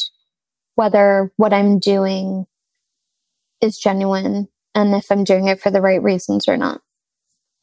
whether 0.76 1.32
what 1.36 1.52
I'm 1.52 1.80
doing 1.80 2.46
is 3.60 3.78
genuine 3.78 4.48
and 4.74 4.94
if 4.94 5.10
I'm 5.10 5.24
doing 5.24 5.48
it 5.48 5.60
for 5.60 5.70
the 5.70 5.82
right 5.82 6.02
reasons 6.02 6.46
or 6.48 6.56
not. 6.56 6.82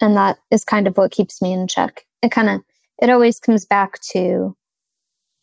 And 0.01 0.17
that 0.17 0.37
is 0.51 0.65
kind 0.65 0.85
of 0.85 0.97
what 0.97 1.11
keeps 1.11 1.41
me 1.41 1.53
in 1.53 1.67
check. 1.67 2.05
It 2.21 2.31
kind 2.31 2.49
of, 2.49 2.61
it 3.01 3.09
always 3.09 3.39
comes 3.39 3.65
back 3.65 4.01
to 4.11 4.55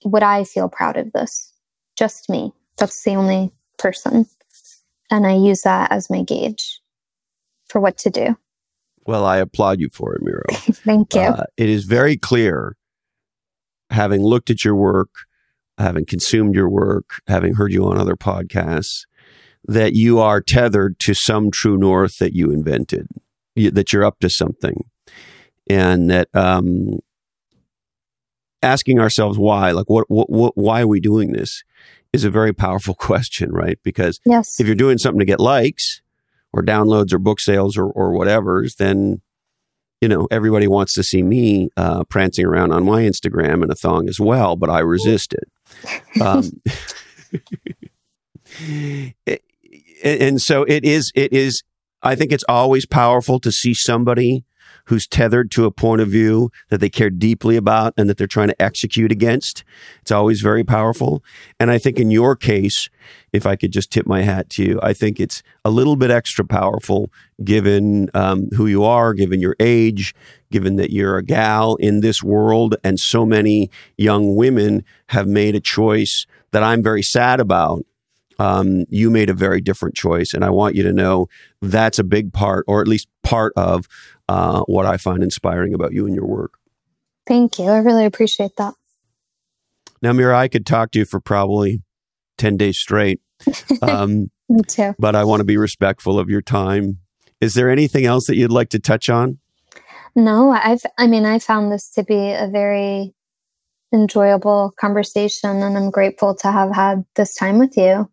would 0.05 0.23
I 0.23 0.45
feel 0.45 0.69
proud 0.69 0.99
of 0.99 1.13
this? 1.13 1.53
Just 1.97 2.29
me. 2.29 2.53
That's 2.79 3.03
the 3.05 3.15
only 3.15 3.51
person. 3.79 4.27
And 5.11 5.27
I 5.27 5.35
use 5.35 5.63
that 5.63 5.91
as 5.91 6.09
my 6.09 6.23
gauge 6.23 6.81
for 7.69 7.81
what 7.81 7.99
to 7.99 8.11
do. 8.11 8.37
Well, 9.07 9.25
I 9.25 9.39
applaud 9.39 9.81
you 9.81 9.89
for 9.93 10.15
it, 10.15 10.23
Meera. 10.23 10.75
Thank 10.85 11.15
you. 11.15 11.23
Uh, 11.23 11.45
it 11.57 11.69
is 11.69 11.85
very 11.85 12.17
clear, 12.17 12.77
having 13.91 14.23
looked 14.23 14.51
at 14.51 14.65
your 14.65 14.77
work, 14.77 15.11
having 15.79 16.05
consumed 16.05 16.55
your 16.55 16.69
work, 16.69 17.21
having 17.27 17.55
heard 17.55 17.73
you 17.73 17.85
on 17.87 17.99
other 17.99 18.15
podcasts, 18.15 19.07
that 19.67 19.95
you 19.95 20.21
are 20.21 20.41
tethered 20.41 20.99
to 21.01 21.15
some 21.15 21.51
true 21.51 21.77
north 21.77 22.19
that 22.19 22.35
you 22.35 22.51
invented, 22.51 23.09
you, 23.55 23.71
that 23.71 23.93
you're 23.93 24.05
up 24.05 24.19
to 24.21 24.31
something. 24.31 24.85
And 25.69 26.11
that 26.11 26.29
um, 26.35 26.99
asking 28.63 28.99
ourselves 28.99 29.39
why, 29.39 29.71
like, 29.71 29.89
what, 29.89 30.05
what, 30.09 30.29
what, 30.29 30.57
why 30.57 30.83
are 30.83 30.89
we 30.89 31.01
doing 31.01 31.33
this, 31.33 31.63
is 32.13 32.25
a 32.25 32.31
very 32.31 32.53
powerful 32.53 32.95
question, 32.99 33.51
right? 33.53 33.79
Because 33.83 34.21
yes. 34.25 34.59
if 34.61 34.67
you're 34.67 34.77
doing 34.77 34.99
something 34.99 35.21
to 35.21 35.27
get 35.27 35.41
likes, 35.41 36.03
or 36.53 36.63
downloads 36.63 37.13
or 37.13 37.19
book 37.19 37.41
sales 37.41 37.77
or, 37.77 37.87
or 37.87 38.13
whatever's, 38.13 38.77
then 38.77 39.21
you 40.01 40.09
know 40.09 40.27
everybody 40.31 40.67
wants 40.67 40.95
to 40.95 41.03
see 41.03 41.23
me 41.23 41.69
uh, 41.77 42.05
prancing 42.05 42.47
around 42.47 42.73
on 42.73 42.85
my 42.85 43.03
Instagram 43.03 43.63
in 43.63 43.71
a 43.71 43.75
thong 43.75 44.09
as 44.09 44.19
well, 44.19 44.57
but 44.57 44.71
I 44.71 44.81
resist 44.81 45.35
it. 45.35 46.23
Um, 46.23 46.63
it 49.25 49.43
and 50.03 50.41
so 50.41 50.65
it 50.65 50.85
is. 50.85 51.13
It 51.15 51.33
is. 51.33 51.63
I 52.03 52.15
think 52.15 52.33
it's 52.33 52.45
always 52.49 52.87
powerful 52.87 53.39
to 53.41 53.53
see 53.53 53.75
somebody 53.75 54.45
who's 54.91 55.07
tethered 55.07 55.53
to 55.53 55.67
a 55.67 55.71
point 55.71 56.01
of 56.01 56.09
view 56.09 56.51
that 56.69 56.79
they 56.79 56.91
care 56.91 57.11
deeply 57.11 57.57
about 57.57 57.95
and 57.97 58.11
that 58.11 58.19
they're 58.19 58.27
trying 58.27 58.49
to 58.49 58.61
execute 58.61 59.13
against. 59.13 59.63
It's 60.01 60.11
always 60.11 60.41
very 60.41 60.65
powerful. 60.65 61.23
And 61.61 61.71
I 61.71 61.79
think 61.79 62.01
in 62.01 62.11
your 62.11 62.35
case, 62.35 62.89
if 63.33 63.47
I 63.47 63.55
could 63.55 63.73
just 63.73 63.93
tip 63.93 64.05
my 64.05 64.23
hat 64.23 64.51
to 64.51 64.65
you, 64.65 64.81
I 64.83 64.93
think 64.93 65.21
it's 65.21 65.45
a 65.65 65.71
little 65.71 65.95
bit 65.95 66.11
extra 66.11 66.45
powerful 66.45 67.09
given 67.45 68.11
um, 68.15 68.49
who 68.57 68.67
you 68.67 68.83
are, 68.83 69.15
given 69.15 69.39
your 69.41 69.55
age, 69.61 70.13
given 70.51 70.75
that 70.75 70.91
you're 70.91 71.19
a 71.19 71.23
gal 71.23 71.77
in 71.77 72.01
this 72.01 72.21
world, 72.21 72.75
and 72.83 72.99
so 72.99 73.25
many 73.25 73.71
young 73.97 74.35
women 74.35 74.85
have 75.11 75.29
made 75.29 75.55
a 75.55 75.61
choice 75.61 76.27
that 76.51 76.65
I'm 76.65 76.83
very 76.83 77.05
sad 77.05 77.39
about. 77.39 77.85
Um, 78.41 78.87
you 78.89 79.11
made 79.11 79.29
a 79.29 79.35
very 79.35 79.61
different 79.61 79.95
choice. 79.95 80.33
And 80.33 80.43
I 80.43 80.49
want 80.49 80.75
you 80.75 80.83
to 80.85 80.95
know 80.95 81.27
that's 81.61 81.99
a 81.99 82.05
big 82.05 82.33
part, 82.33 82.65
or 82.67 82.81
at 82.81 82.89
least 82.89 83.07
part 83.23 83.53
of 83.55 83.87
uh, 84.31 84.63
what 84.63 84.87
I 84.87 84.97
find 84.97 85.23
inspiring 85.23 85.75
about 85.75 85.93
you 85.93 86.07
and 86.07 86.15
your 86.15 86.25
work. 86.25 86.55
Thank 87.27 87.59
you. 87.59 87.67
I 87.67 87.79
really 87.79 88.07
appreciate 88.07 88.57
that. 88.57 88.75
Now, 90.01 90.13
Meera, 90.13 90.35
I 90.35 90.49
could 90.49 90.65
talk 90.65 90.91
to 90.93 91.01
you 91.01 91.05
for 91.05 91.21
probably 91.21 91.83
10 92.39 92.57
days 92.57 92.79
straight. 92.79 93.21
Um, 93.83 94.31
Me 94.49 94.63
too. 94.67 94.95
But 94.99 95.15
I 95.15 95.25
want 95.25 95.41
to 95.41 95.45
be 95.45 95.57
respectful 95.57 96.19
of 96.19 96.29
your 96.29 96.43
time. 96.43 96.99
Is 97.41 97.55
there 97.55 97.71
anything 97.71 98.05
else 98.05 98.27
that 98.27 98.37
you'd 98.37 98.51
like 98.51 98.69
to 98.71 98.79
touch 98.79 99.09
on? 99.09 99.39
No, 100.17 100.51
I've, 100.51 100.83
I 100.99 101.07
mean, 101.07 101.25
I 101.25 101.39
found 101.39 101.71
this 101.73 101.89
to 101.93 102.03
be 102.03 102.33
a 102.33 102.49
very 102.51 103.15
enjoyable 103.95 104.73
conversation, 104.79 105.63
and 105.63 105.79
I'm 105.79 105.91
grateful 105.91 106.35
to 106.37 106.51
have 106.51 106.75
had 106.75 107.05
this 107.15 107.35
time 107.35 107.59
with 107.59 107.77
you. 107.77 108.11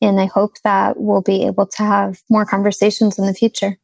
And 0.00 0.20
I 0.20 0.26
hope 0.26 0.58
that 0.62 0.98
we'll 0.98 1.22
be 1.22 1.44
able 1.44 1.66
to 1.66 1.82
have 1.82 2.20
more 2.30 2.46
conversations 2.46 3.18
in 3.18 3.26
the 3.26 3.34
future. 3.34 3.78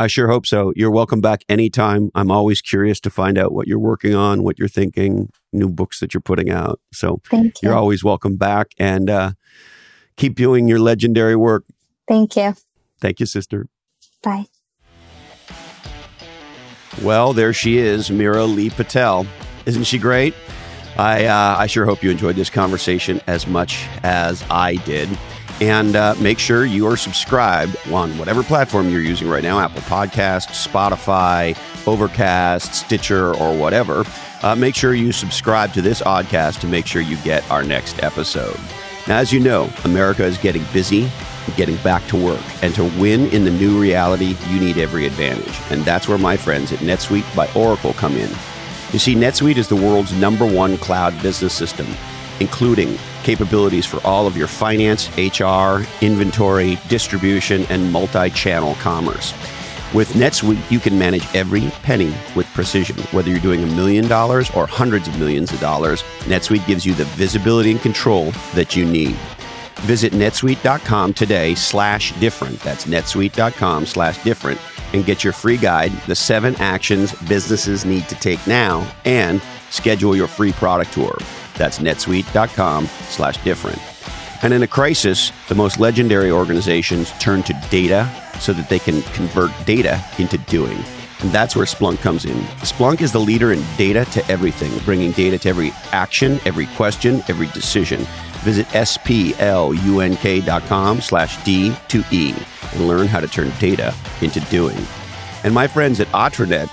I 0.00 0.08
sure 0.08 0.26
hope 0.26 0.46
so. 0.46 0.72
You're 0.74 0.90
welcome 0.90 1.20
back 1.20 1.44
anytime. 1.48 2.10
I'm 2.14 2.30
always 2.30 2.60
curious 2.60 2.98
to 3.00 3.10
find 3.10 3.38
out 3.38 3.52
what 3.52 3.68
you're 3.68 3.78
working 3.78 4.14
on, 4.14 4.42
what 4.42 4.58
you're 4.58 4.66
thinking, 4.68 5.30
new 5.52 5.68
books 5.68 6.00
that 6.00 6.12
you're 6.12 6.20
putting 6.20 6.50
out. 6.50 6.80
So 6.92 7.20
Thank 7.30 7.62
you. 7.62 7.70
are 7.70 7.74
always 7.74 8.02
welcome 8.02 8.36
back 8.36 8.72
and 8.76 9.08
uh, 9.08 9.32
keep 10.16 10.34
doing 10.34 10.66
your 10.66 10.80
legendary 10.80 11.36
work. 11.36 11.64
Thank 12.08 12.36
you. 12.36 12.56
Thank 13.00 13.20
you, 13.20 13.26
sister. 13.26 13.68
Bye. 14.22 14.46
Well, 17.02 17.32
there 17.32 17.52
she 17.52 17.78
is, 17.78 18.10
Meera 18.10 18.52
Lee 18.52 18.70
Patel. 18.70 19.26
Isn't 19.66 19.84
she 19.84 19.98
great? 19.98 20.34
I, 20.96 21.26
uh, 21.26 21.56
I 21.58 21.66
sure 21.66 21.84
hope 21.84 22.02
you 22.02 22.10
enjoyed 22.10 22.36
this 22.36 22.50
conversation 22.50 23.20
as 23.26 23.46
much 23.46 23.84
as 24.02 24.44
I 24.50 24.76
did. 24.76 25.08
And 25.60 25.94
uh, 25.94 26.14
make 26.18 26.38
sure 26.38 26.64
you 26.64 26.86
are 26.88 26.96
subscribed 26.96 27.76
on 27.88 28.16
whatever 28.18 28.42
platform 28.42 28.90
you're 28.90 29.00
using 29.00 29.28
right 29.28 29.42
now 29.42 29.60
Apple 29.60 29.82
Podcasts, 29.82 30.66
Spotify, 30.66 31.56
Overcast, 31.86 32.74
Stitcher, 32.74 33.34
or 33.36 33.56
whatever. 33.56 34.04
Uh, 34.42 34.56
make 34.56 34.74
sure 34.74 34.94
you 34.94 35.12
subscribe 35.12 35.72
to 35.72 35.80
this 35.80 36.02
oddcast 36.02 36.60
to 36.60 36.66
make 36.66 36.86
sure 36.86 37.00
you 37.00 37.16
get 37.18 37.48
our 37.50 37.62
next 37.62 38.02
episode. 38.02 38.58
Now, 39.06 39.18
as 39.18 39.32
you 39.32 39.40
know, 39.40 39.70
America 39.84 40.24
is 40.24 40.38
getting 40.38 40.64
busy, 40.72 41.10
getting 41.56 41.76
back 41.78 42.04
to 42.06 42.16
work. 42.16 42.42
And 42.62 42.74
to 42.74 42.84
win 42.98 43.28
in 43.28 43.44
the 43.44 43.50
new 43.50 43.80
reality, 43.80 44.36
you 44.48 44.58
need 44.58 44.78
every 44.78 45.06
advantage. 45.06 45.54
And 45.70 45.82
that's 45.84 46.08
where 46.08 46.18
my 46.18 46.36
friends 46.36 46.72
at 46.72 46.80
NetSuite 46.80 47.36
by 47.36 47.48
Oracle 47.54 47.92
come 47.92 48.16
in. 48.16 48.30
You 48.92 48.98
see, 48.98 49.14
NetSuite 49.14 49.56
is 49.56 49.68
the 49.68 49.76
world's 49.76 50.12
number 50.14 50.46
one 50.46 50.78
cloud 50.78 51.20
business 51.22 51.52
system, 51.52 51.86
including 52.40 52.98
capabilities 53.22 53.86
for 53.86 54.04
all 54.06 54.26
of 54.26 54.36
your 54.36 54.48
finance, 54.48 55.08
HR, 55.16 55.86
inventory, 56.04 56.78
distribution, 56.88 57.64
and 57.70 57.90
multi 57.92 58.30
channel 58.30 58.74
commerce. 58.76 59.32
With 59.94 60.08
NetSuite, 60.14 60.70
you 60.72 60.80
can 60.80 60.98
manage 60.98 61.24
every 61.36 61.70
penny 61.84 62.12
with 62.34 62.46
precision. 62.48 62.96
Whether 63.12 63.30
you're 63.30 63.38
doing 63.38 63.62
a 63.62 63.74
million 63.74 64.08
dollars 64.08 64.50
or 64.50 64.66
hundreds 64.66 65.06
of 65.06 65.18
millions 65.20 65.52
of 65.52 65.60
dollars, 65.60 66.02
NetSuite 66.22 66.66
gives 66.66 66.84
you 66.84 66.94
the 66.94 67.04
visibility 67.04 67.70
and 67.70 67.80
control 67.80 68.32
that 68.54 68.74
you 68.74 68.84
need. 68.84 69.14
Visit 69.82 70.12
netsuite.com 70.12 71.14
today 71.14 71.54
slash 71.54 72.12
different. 72.18 72.58
That's 72.60 72.86
netsuite.com 72.86 73.86
slash 73.86 74.22
different 74.24 74.60
and 74.94 75.04
get 75.04 75.22
your 75.22 75.32
free 75.32 75.56
guide, 75.56 75.92
The 76.06 76.14
Seven 76.14 76.54
Actions 76.56 77.12
Businesses 77.28 77.84
Need 77.84 78.08
to 78.08 78.14
Take 78.14 78.44
Now, 78.46 78.90
and 79.04 79.42
schedule 79.74 80.16
your 80.16 80.28
free 80.28 80.52
product 80.52 80.92
tour. 80.92 81.16
That's 81.56 81.78
netsuite.com 81.78 82.86
slash 82.86 83.42
different. 83.44 83.78
And 84.42 84.52
in 84.52 84.62
a 84.62 84.66
crisis, 84.66 85.32
the 85.48 85.54
most 85.54 85.80
legendary 85.80 86.30
organizations 86.30 87.12
turn 87.18 87.42
to 87.44 87.54
data 87.70 88.10
so 88.40 88.52
that 88.52 88.68
they 88.68 88.78
can 88.78 89.02
convert 89.14 89.50
data 89.64 90.04
into 90.18 90.38
doing. 90.38 90.78
And 91.20 91.32
that's 91.32 91.56
where 91.56 91.64
Splunk 91.64 92.00
comes 92.00 92.26
in. 92.26 92.36
Splunk 92.60 93.00
is 93.00 93.12
the 93.12 93.20
leader 93.20 93.52
in 93.52 93.64
data 93.78 94.04
to 94.12 94.22
everything, 94.30 94.76
bringing 94.84 95.12
data 95.12 95.38
to 95.38 95.48
every 95.48 95.72
action, 95.92 96.38
every 96.44 96.66
question, 96.76 97.22
every 97.28 97.46
decision. 97.48 98.06
Visit 98.42 98.66
splunk.com 98.66 99.40
slash 101.00 101.38
D2E 101.38 102.74
and 102.74 102.86
learn 102.86 103.06
how 103.06 103.20
to 103.20 103.28
turn 103.28 103.50
data 103.58 103.94
into 104.20 104.40
doing. 104.40 104.76
And 105.44 105.54
my 105.54 105.66
friends 105.66 106.00
at 106.00 106.08
Atranet 106.08 106.68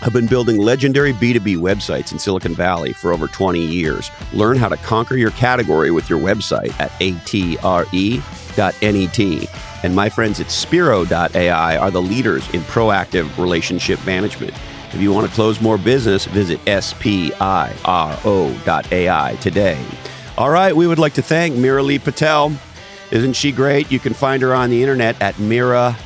have 0.00 0.12
been 0.12 0.26
building 0.26 0.58
legendary 0.58 1.12
B2B 1.12 1.56
websites 1.56 2.12
in 2.12 2.18
Silicon 2.18 2.54
Valley 2.54 2.92
for 2.92 3.12
over 3.12 3.26
20 3.26 3.60
years. 3.64 4.10
Learn 4.32 4.56
how 4.56 4.68
to 4.68 4.76
conquer 4.78 5.16
your 5.16 5.32
category 5.32 5.90
with 5.90 6.08
your 6.08 6.20
website 6.20 6.78
at 6.80 6.90
atre.net. 7.00 8.18
And 9.84 9.94
my 9.94 10.08
friends 10.08 10.40
at 10.40 10.50
Spiro.ai 10.50 11.76
are 11.76 11.90
the 11.90 12.02
leaders 12.02 12.48
in 12.54 12.60
proactive 12.62 13.36
relationship 13.38 14.04
management. 14.04 14.54
If 14.92 15.00
you 15.00 15.12
want 15.12 15.28
to 15.28 15.34
close 15.34 15.60
more 15.60 15.76
business, 15.78 16.24
visit 16.24 16.60
spiro.ai 16.82 17.36
today. 19.40 19.84
All 20.36 20.50
right, 20.50 20.74
we 20.74 20.86
would 20.86 20.98
like 20.98 21.14
to 21.14 21.22
thank 21.22 21.54
Meera 21.56 21.84
Lee 21.84 21.98
Patel. 21.98 22.52
Isn't 23.10 23.32
she 23.34 23.52
great? 23.52 23.90
You 23.90 23.98
can 23.98 24.14
find 24.14 24.42
her 24.42 24.54
on 24.54 24.70
the 24.70 24.82
internet 24.82 25.20
at 25.20 25.34
miralee.com. 25.36 25.96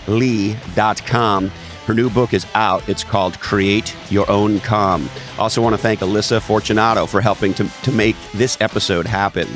Her 1.93 1.97
new 1.97 2.09
book 2.09 2.33
is 2.33 2.47
out. 2.55 2.89
It's 2.89 3.05
called 3.05 3.39
Create 3.39 3.95
Your 4.11 4.31
Own 4.31 4.61
Calm. 4.61 5.11
Also, 5.39 5.61
want 5.61 5.75
to 5.75 5.79
thank 5.79 6.01
Alyssa 6.01 6.41
Fortunato 6.41 7.05
for 7.05 7.21
helping 7.21 7.53
to, 7.53 7.69
to 7.83 7.93
make 7.93 8.17
this 8.33 8.59
episode 8.63 9.07
happen. 9.07 9.47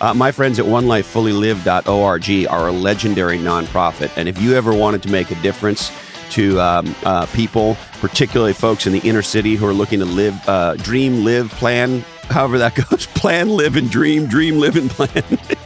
Uh, 0.00 0.12
my 0.12 0.32
friends 0.32 0.58
at 0.58 0.64
onelifefullylived.org 0.64 2.46
are 2.50 2.68
a 2.68 2.72
legendary 2.72 3.38
nonprofit. 3.38 4.10
And 4.16 4.28
if 4.28 4.42
you 4.42 4.54
ever 4.54 4.74
wanted 4.74 5.04
to 5.04 5.12
make 5.12 5.30
a 5.30 5.40
difference 5.42 5.92
to 6.30 6.60
um, 6.60 6.92
uh, 7.04 7.26
people, 7.26 7.76
particularly 8.00 8.52
folks 8.52 8.88
in 8.88 8.92
the 8.92 9.08
inner 9.08 9.22
city 9.22 9.54
who 9.54 9.64
are 9.64 9.72
looking 9.72 10.00
to 10.00 10.06
live, 10.06 10.34
uh, 10.48 10.74
dream, 10.74 11.24
live, 11.24 11.50
plan, 11.52 12.00
however 12.30 12.58
that 12.58 12.74
goes, 12.90 13.06
plan, 13.06 13.48
live, 13.48 13.76
and 13.76 13.92
dream, 13.92 14.26
dream, 14.26 14.58
live, 14.58 14.74
and 14.74 14.90
plan. 14.90 15.38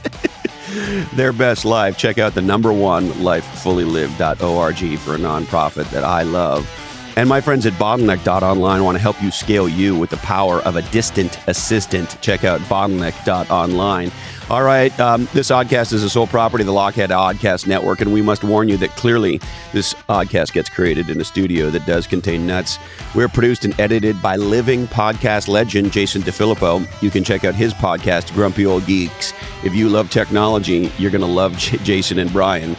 their 1.14 1.32
best 1.32 1.64
life, 1.64 1.96
check 1.96 2.18
out 2.18 2.34
the 2.34 2.42
number 2.42 2.72
one 2.72 3.08
lifefullylived.org 3.10 4.98
for 4.98 5.14
a 5.14 5.18
nonprofit 5.18 5.90
that 5.90 6.04
I 6.04 6.22
love. 6.22 6.68
And 7.16 7.28
my 7.28 7.40
friends 7.40 7.66
at 7.66 7.72
bottleneck.online 7.74 8.84
want 8.84 8.96
to 8.96 9.02
help 9.02 9.20
you 9.22 9.30
scale 9.30 9.68
you 9.68 9.98
with 9.98 10.10
the 10.10 10.16
power 10.18 10.60
of 10.60 10.76
a 10.76 10.82
distant 10.90 11.38
assistant. 11.48 12.20
Check 12.22 12.44
out 12.44 12.60
bottleneck.online. 12.62 14.10
All 14.50 14.64
right, 14.64 14.98
um, 14.98 15.28
this 15.32 15.52
oddcast 15.52 15.92
is 15.92 16.02
the 16.02 16.10
sole 16.10 16.26
property 16.26 16.62
of 16.62 16.66
the 16.66 16.72
Lochhead 16.72 17.10
Oddcast 17.10 17.68
Network, 17.68 18.00
and 18.00 18.12
we 18.12 18.20
must 18.20 18.42
warn 18.42 18.68
you 18.68 18.76
that 18.78 18.90
clearly 18.96 19.40
this 19.72 19.94
oddcast 20.08 20.52
gets 20.52 20.68
created 20.68 21.08
in 21.08 21.20
a 21.20 21.24
studio 21.24 21.70
that 21.70 21.86
does 21.86 22.08
contain 22.08 22.48
nuts. 22.48 22.76
We're 23.14 23.28
produced 23.28 23.64
and 23.64 23.78
edited 23.78 24.20
by 24.20 24.34
living 24.34 24.88
podcast 24.88 25.46
legend 25.46 25.92
Jason 25.92 26.22
DeFilippo. 26.22 26.84
You 27.00 27.10
can 27.10 27.22
check 27.22 27.44
out 27.44 27.54
his 27.54 27.72
podcast, 27.72 28.34
Grumpy 28.34 28.66
Old 28.66 28.86
Geeks. 28.86 29.32
If 29.62 29.76
you 29.76 29.88
love 29.88 30.10
technology, 30.10 30.90
you're 30.98 31.12
going 31.12 31.20
to 31.20 31.28
love 31.28 31.56
J- 31.56 31.76
Jason 31.84 32.18
and 32.18 32.32
Brian. 32.32 32.74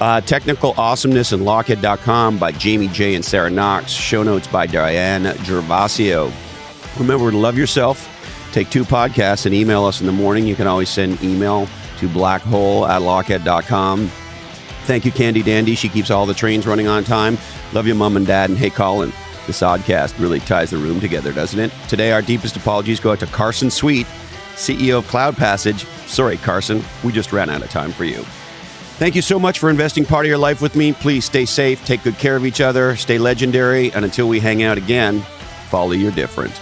Uh, 0.00 0.22
technical 0.22 0.72
awesomeness 0.78 1.32
and 1.32 1.42
lochhead.com 1.42 2.38
by 2.38 2.50
Jamie 2.50 2.88
J 2.88 3.14
and 3.14 3.22
Sarah 3.22 3.50
Knox. 3.50 3.92
Show 3.92 4.22
notes 4.22 4.46
by 4.48 4.66
Diane 4.66 5.24
Gervasio. 5.24 6.32
Remember 6.98 7.30
to 7.30 7.36
love 7.36 7.58
yourself. 7.58 8.08
Take 8.52 8.70
two 8.70 8.84
podcasts 8.84 9.46
and 9.46 9.54
email 9.54 9.84
us 9.84 10.00
in 10.00 10.06
the 10.06 10.12
morning. 10.12 10.46
You 10.46 10.56
can 10.56 10.66
always 10.66 10.88
send 10.88 11.22
email 11.22 11.68
to 11.98 12.08
blackhole 12.08 12.88
at 12.88 13.02
lochhead.com. 13.02 14.10
Thank 14.84 15.04
you, 15.04 15.12
Candy 15.12 15.42
Dandy. 15.42 15.74
She 15.74 15.88
keeps 15.88 16.10
all 16.10 16.26
the 16.26 16.34
trains 16.34 16.66
running 16.66 16.88
on 16.88 17.04
time. 17.04 17.38
Love 17.72 17.86
you, 17.86 17.94
Mom 17.94 18.16
and 18.16 18.26
Dad. 18.26 18.50
And 18.50 18.58
hey, 18.58 18.70
Colin, 18.70 19.12
this 19.46 19.60
oddcast 19.60 20.18
really 20.18 20.40
ties 20.40 20.70
the 20.70 20.78
room 20.78 21.00
together, 21.00 21.32
doesn't 21.32 21.60
it? 21.60 21.72
Today, 21.88 22.10
our 22.12 22.22
deepest 22.22 22.56
apologies 22.56 22.98
go 22.98 23.12
out 23.12 23.20
to 23.20 23.26
Carson 23.26 23.70
Sweet, 23.70 24.06
CEO 24.56 24.98
of 24.98 25.06
Cloud 25.06 25.36
Passage. 25.36 25.84
Sorry, 26.06 26.38
Carson, 26.38 26.82
we 27.04 27.12
just 27.12 27.32
ran 27.32 27.50
out 27.50 27.62
of 27.62 27.70
time 27.70 27.92
for 27.92 28.04
you. 28.04 28.24
Thank 28.98 29.14
you 29.14 29.22
so 29.22 29.38
much 29.38 29.58
for 29.58 29.70
investing 29.70 30.04
part 30.04 30.26
of 30.26 30.28
your 30.28 30.38
life 30.38 30.60
with 30.60 30.76
me. 30.76 30.92
Please 30.92 31.24
stay 31.24 31.44
safe, 31.44 31.84
take 31.86 32.02
good 32.02 32.18
care 32.18 32.36
of 32.36 32.44
each 32.44 32.60
other, 32.60 32.96
stay 32.96 33.18
legendary, 33.18 33.92
and 33.92 34.04
until 34.04 34.28
we 34.28 34.40
hang 34.40 34.62
out 34.62 34.76
again, 34.76 35.20
follow 35.70 35.92
your 35.92 36.10
different. 36.12 36.52